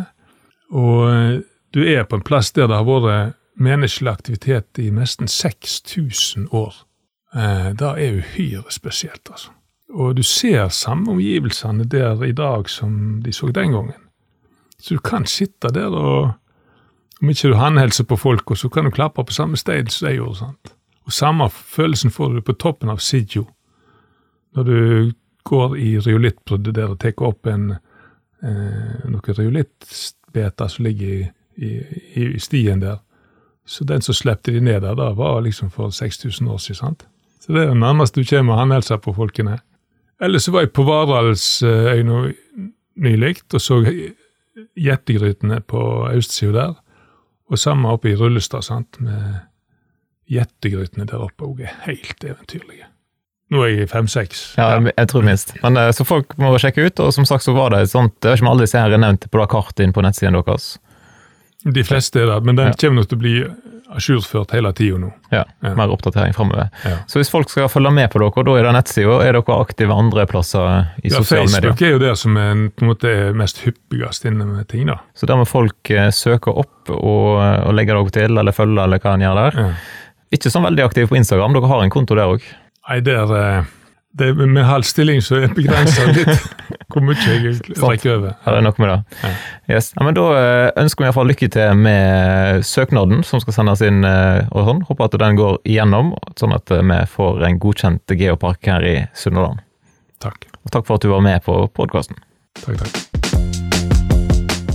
Og 0.74 1.04
eh, 1.12 1.38
du 1.74 1.84
er 1.86 2.04
på 2.10 2.18
en 2.18 2.26
plass 2.26 2.52
der 2.56 2.68
det 2.68 2.80
har 2.80 2.88
vært 2.88 3.38
menneskelig 3.58 4.12
aktivitet 4.12 4.82
i 4.82 4.90
nesten 4.94 5.30
6000 5.30 6.50
år. 6.52 6.74
Eh, 7.36 7.72
det 7.80 7.88
er 7.88 8.20
uhyre 8.20 8.72
spesielt, 8.72 9.30
altså. 9.32 9.52
Og 9.90 10.18
du 10.18 10.24
ser 10.24 10.68
samme 10.68 11.12
omgivelsene 11.12 11.84
der 11.84 12.24
i 12.24 12.32
dag 12.32 12.70
som 12.70 13.22
de 13.24 13.34
så 13.34 13.48
den 13.48 13.72
gangen. 13.72 14.02
Så 14.80 14.94
du 14.94 15.00
kan 15.00 15.26
sitte 15.26 15.68
der 15.74 15.88
og 15.88 16.32
om 17.22 17.30
ikke 17.30 17.50
du 17.50 17.56
håndhilser 17.58 18.04
på 18.04 18.16
folk, 18.16 18.58
så 18.58 18.70
kan 18.70 18.86
du 18.86 18.92
klappe 18.92 19.24
på 19.24 19.34
samme 19.34 19.58
sted 19.58 19.90
som 19.90 20.08
de 20.08 20.16
gjorde. 20.16 20.36
sant? 20.36 20.74
Og 21.06 21.14
Samme 21.14 21.50
følelsen 21.50 22.12
får 22.12 22.34
du 22.34 22.42
på 22.42 22.54
toppen 22.54 22.90
av 22.90 22.98
Sidjo, 22.98 23.48
når 24.56 24.64
du 24.64 25.12
går 25.44 25.76
i 25.78 26.00
riolittbruddet 26.00 26.76
der 26.76 26.92
og 26.92 27.00
tar 27.00 27.24
opp 27.24 27.48
en, 27.48 27.72
eh, 28.44 29.06
noen 29.08 29.38
riolittbeter 29.38 30.68
som 30.68 30.86
ligger 30.86 31.08
i, 31.08 31.22
i, 31.56 31.82
i, 32.36 32.40
stien 32.40 32.82
der. 32.82 32.98
Så 33.66 33.84
den 33.84 34.02
som 34.02 34.14
slepte 34.14 34.52
de 34.52 34.60
ned 34.62 34.82
der, 34.82 34.96
da 34.96 35.14
var 35.14 35.42
liksom 35.42 35.70
for 35.70 35.90
6000 35.90 36.48
år 36.48 36.58
siden. 36.58 36.76
sant? 36.76 37.08
Så 37.48 37.56
det 37.56 37.64
er 37.64 37.72
det 37.72 37.80
nærmeste 37.80 38.22
du 38.22 38.28
kommer 38.28 38.60
håndhilser 38.60 39.00
på 39.00 39.14
folkene. 39.16 39.62
Ellers 40.20 40.48
så 40.48 40.52
var 40.52 40.66
jeg 40.66 40.74
på 40.76 40.84
Varaldsøyna 40.84 42.26
nylig 42.98 43.38
og 43.54 43.62
så 43.62 43.78
gjettegrytene 44.76 45.62
på 45.64 45.82
østsida 46.12 46.58
der. 46.58 46.76
Og 47.48 47.62
samme 47.62 47.94
oppe 47.94 48.12
i 48.12 48.18
Rullestad, 48.20 48.66
sant, 48.68 49.00
med 49.00 49.38
gjettegrytene 50.28 51.08
der 51.08 51.24
oppe 51.24 51.48
òg 51.48 51.62
er 51.64 51.76
helt 51.86 52.26
eventyrlige. 52.26 52.90
Nå 53.54 53.62
er 53.64 53.70
jeg 53.72 53.88
fem-seks. 53.94 54.42
Ja, 54.60 54.74
jeg 54.84 55.08
tror 55.08 55.24
minst. 55.24 55.54
Men 55.62 55.80
eh, 55.80 55.94
Så 55.96 56.04
folk 56.04 56.34
må 56.42 56.52
sjekke 56.60 56.90
ut, 56.90 57.00
og 57.00 57.14
som 57.16 57.24
sagt 57.30 57.46
så 57.46 57.56
var 57.56 57.72
det 57.72 57.86
et 57.86 57.94
sånt 57.94 58.18
Jeg 58.20 58.34
vet 58.34 58.42
ikke 58.42 58.48
om 58.48 58.52
alle 58.52 58.66
disse 58.68 58.82
her 58.82 58.92
er 58.92 59.00
nevnt 59.00 59.30
på 59.32 59.40
det 59.40 59.48
kartet 59.54 59.86
inn 59.86 59.96
på 59.96 60.04
nettsiden 60.04 60.36
deres. 60.36 60.74
De 61.64 61.84
fleste 61.88 62.20
er 62.20 62.28
det, 62.28 62.42
men 62.44 62.60
den 62.60 62.74
ja. 62.74 62.76
kommer 62.82 63.00
nok 63.00 63.08
til 63.08 63.18
å 63.18 63.24
bli 63.24 63.38
ajourført 63.96 64.52
hele 64.56 64.72
tida 64.76 64.98
nå. 65.00 65.10
Ja, 65.32 65.44
ja, 65.64 65.74
mer 65.78 65.92
oppdatering 65.94 66.34
framover. 66.36 66.70
Ja. 66.84 66.98
Så 67.08 67.22
hvis 67.22 67.32
folk 67.32 67.52
skal 67.52 67.70
følge 67.72 67.92
med 67.96 68.10
på 68.12 68.22
dere, 68.22 68.44
da 68.48 68.56
er 68.60 68.68
det 68.68 68.74
nettsida. 68.76 69.20
Er 69.24 69.38
dere 69.38 69.58
aktive 69.58 69.96
andre 69.96 70.26
plasser 70.30 70.68
i 71.04 71.12
ja, 71.12 71.22
sosiale 71.22 71.48
medier? 71.48 71.70
Facebook 71.70 71.86
er 71.88 71.96
jo 71.96 72.02
det 72.04 72.14
som 72.20 72.40
er, 72.42 72.66
måte 72.84 73.14
mest 73.38 73.64
hyppigst 73.66 74.28
inne 74.28 74.48
med 74.50 74.68
ting. 74.72 74.88
da. 74.92 75.00
Så 75.16 75.30
der 75.30 75.40
må 75.40 75.48
folk 75.48 75.94
eh, 75.94 76.10
søke 76.16 76.52
opp 76.52 76.92
og, 76.92 77.32
og 77.40 77.74
legge 77.76 77.96
dere 77.96 78.16
til, 78.20 78.38
eller 78.38 78.56
følge, 78.56 78.84
eller 78.84 79.04
hva 79.04 79.16
en 79.16 79.26
gjør 79.28 79.42
der. 79.44 79.74
Ikke 80.36 80.52
sånn 80.52 80.68
veldig 80.68 80.84
aktiv 80.84 81.10
på 81.12 81.20
Instagram, 81.20 81.56
dere 81.56 81.72
har 81.72 81.84
en 81.84 81.94
konto 81.94 82.18
der 82.18 82.36
òg? 82.36 82.46
Nei, 82.88 83.00
der, 83.04 83.32
eh, 83.36 83.74
det, 84.20 84.34
med 84.40 84.64
halv 84.68 84.88
stilling 84.88 85.24
så 85.24 85.42
er 85.42 85.52
det 85.52 85.68
litt. 85.68 86.48
hvor 86.98 87.06
mye 87.06 87.18
jeg 87.22 87.56
rekker 87.84 88.16
over. 88.18 88.34
Ja, 88.34 88.54
det 88.54 88.58
er 88.58 88.66
noe 88.66 88.82
med 88.82 88.92
det. 88.92 89.20
Ja. 89.22 89.32
Yes. 89.76 89.92
Ja, 89.96 90.06
men 90.08 90.18
Da 90.18 90.26
eh, 90.40 90.72
ønsker 90.84 91.04
vi 91.04 91.10
iallfall 91.10 91.32
lykke 91.32 91.50
til 91.54 91.84
med 91.86 92.66
søknaden 92.68 93.24
som 93.28 93.44
skal 93.44 93.58
sendes 93.60 93.84
inn. 93.86 94.02
Eh, 94.08 94.44
og 94.52 94.68
sånn. 94.72 94.84
Håper 94.90 95.10
at 95.10 95.20
den 95.22 95.40
går 95.40 95.62
igjennom, 95.68 96.14
sånn 96.40 96.58
at 96.58 96.74
eh, 96.74 96.84
vi 96.84 97.00
får 97.14 97.46
en 97.48 97.62
godkjent 97.64 98.18
geopark 98.18 98.74
her 98.74 98.88
i 98.88 98.98
Sunnhordland. 99.18 99.64
Takk. 100.24 100.50
Og 100.66 100.74
takk 100.74 100.88
for 100.90 100.98
at 100.98 101.06
du 101.06 101.14
var 101.14 101.24
med 101.26 101.44
på 101.46 101.62
podkasten. 101.78 102.20
Takk, 102.64 102.82
takk. 102.82 103.77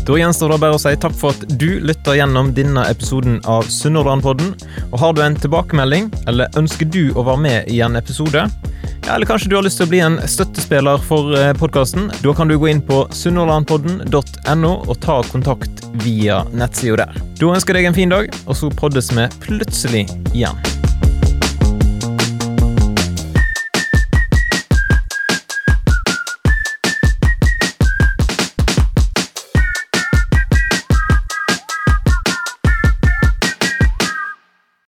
Da 0.06 0.16
gjenstår 0.18 0.50
det 0.50 0.58
bare 0.64 0.74
å 0.74 0.82
si 0.82 0.90
takk 0.98 1.14
for 1.14 1.30
at 1.36 1.58
du 1.60 1.78
lytter 1.84 2.16
gjennom 2.18 2.50
denne 2.56 2.82
episoden 2.90 3.38
av 3.46 3.68
Sunnhordlandpodden. 3.70 4.50
Og 4.90 4.98
har 4.98 5.14
du 5.14 5.22
en 5.22 5.38
tilbakemelding, 5.38 6.10
eller 6.26 6.50
ønsker 6.58 6.90
du 6.90 7.12
å 7.14 7.22
være 7.28 7.42
med 7.44 7.70
i 7.70 7.78
en 7.86 7.98
episode, 8.00 8.48
eller 9.10 9.26
kanskje 9.26 9.50
du 9.50 9.56
har 9.56 9.64
lyst 9.66 9.80
til 9.80 9.86
å 9.86 9.92
bli 9.92 10.02
en 10.02 10.18
støttespiller 10.30 11.02
for 11.06 11.34
eh, 11.38 11.54
podkasten? 11.58 12.10
Da 12.22 12.34
kan 12.34 12.50
du 12.50 12.56
gå 12.58 12.70
inn 12.70 12.82
på 12.86 13.04
sunnhordlandpodden.no 13.14 14.74
og 14.82 14.94
ta 15.02 15.20
kontakt 15.30 15.86
via 16.04 16.42
nettsida 16.50 17.04
der. 17.04 17.24
Da 17.38 17.54
ønsker 17.54 17.78
jeg 17.78 17.82
deg 17.82 17.92
en 17.92 17.98
fin 18.02 18.14
dag, 18.14 18.30
og 18.46 18.58
så 18.58 18.70
poddes 18.74 19.14
vi 19.14 19.30
plutselig 19.42 20.08
igjen. 20.34 20.81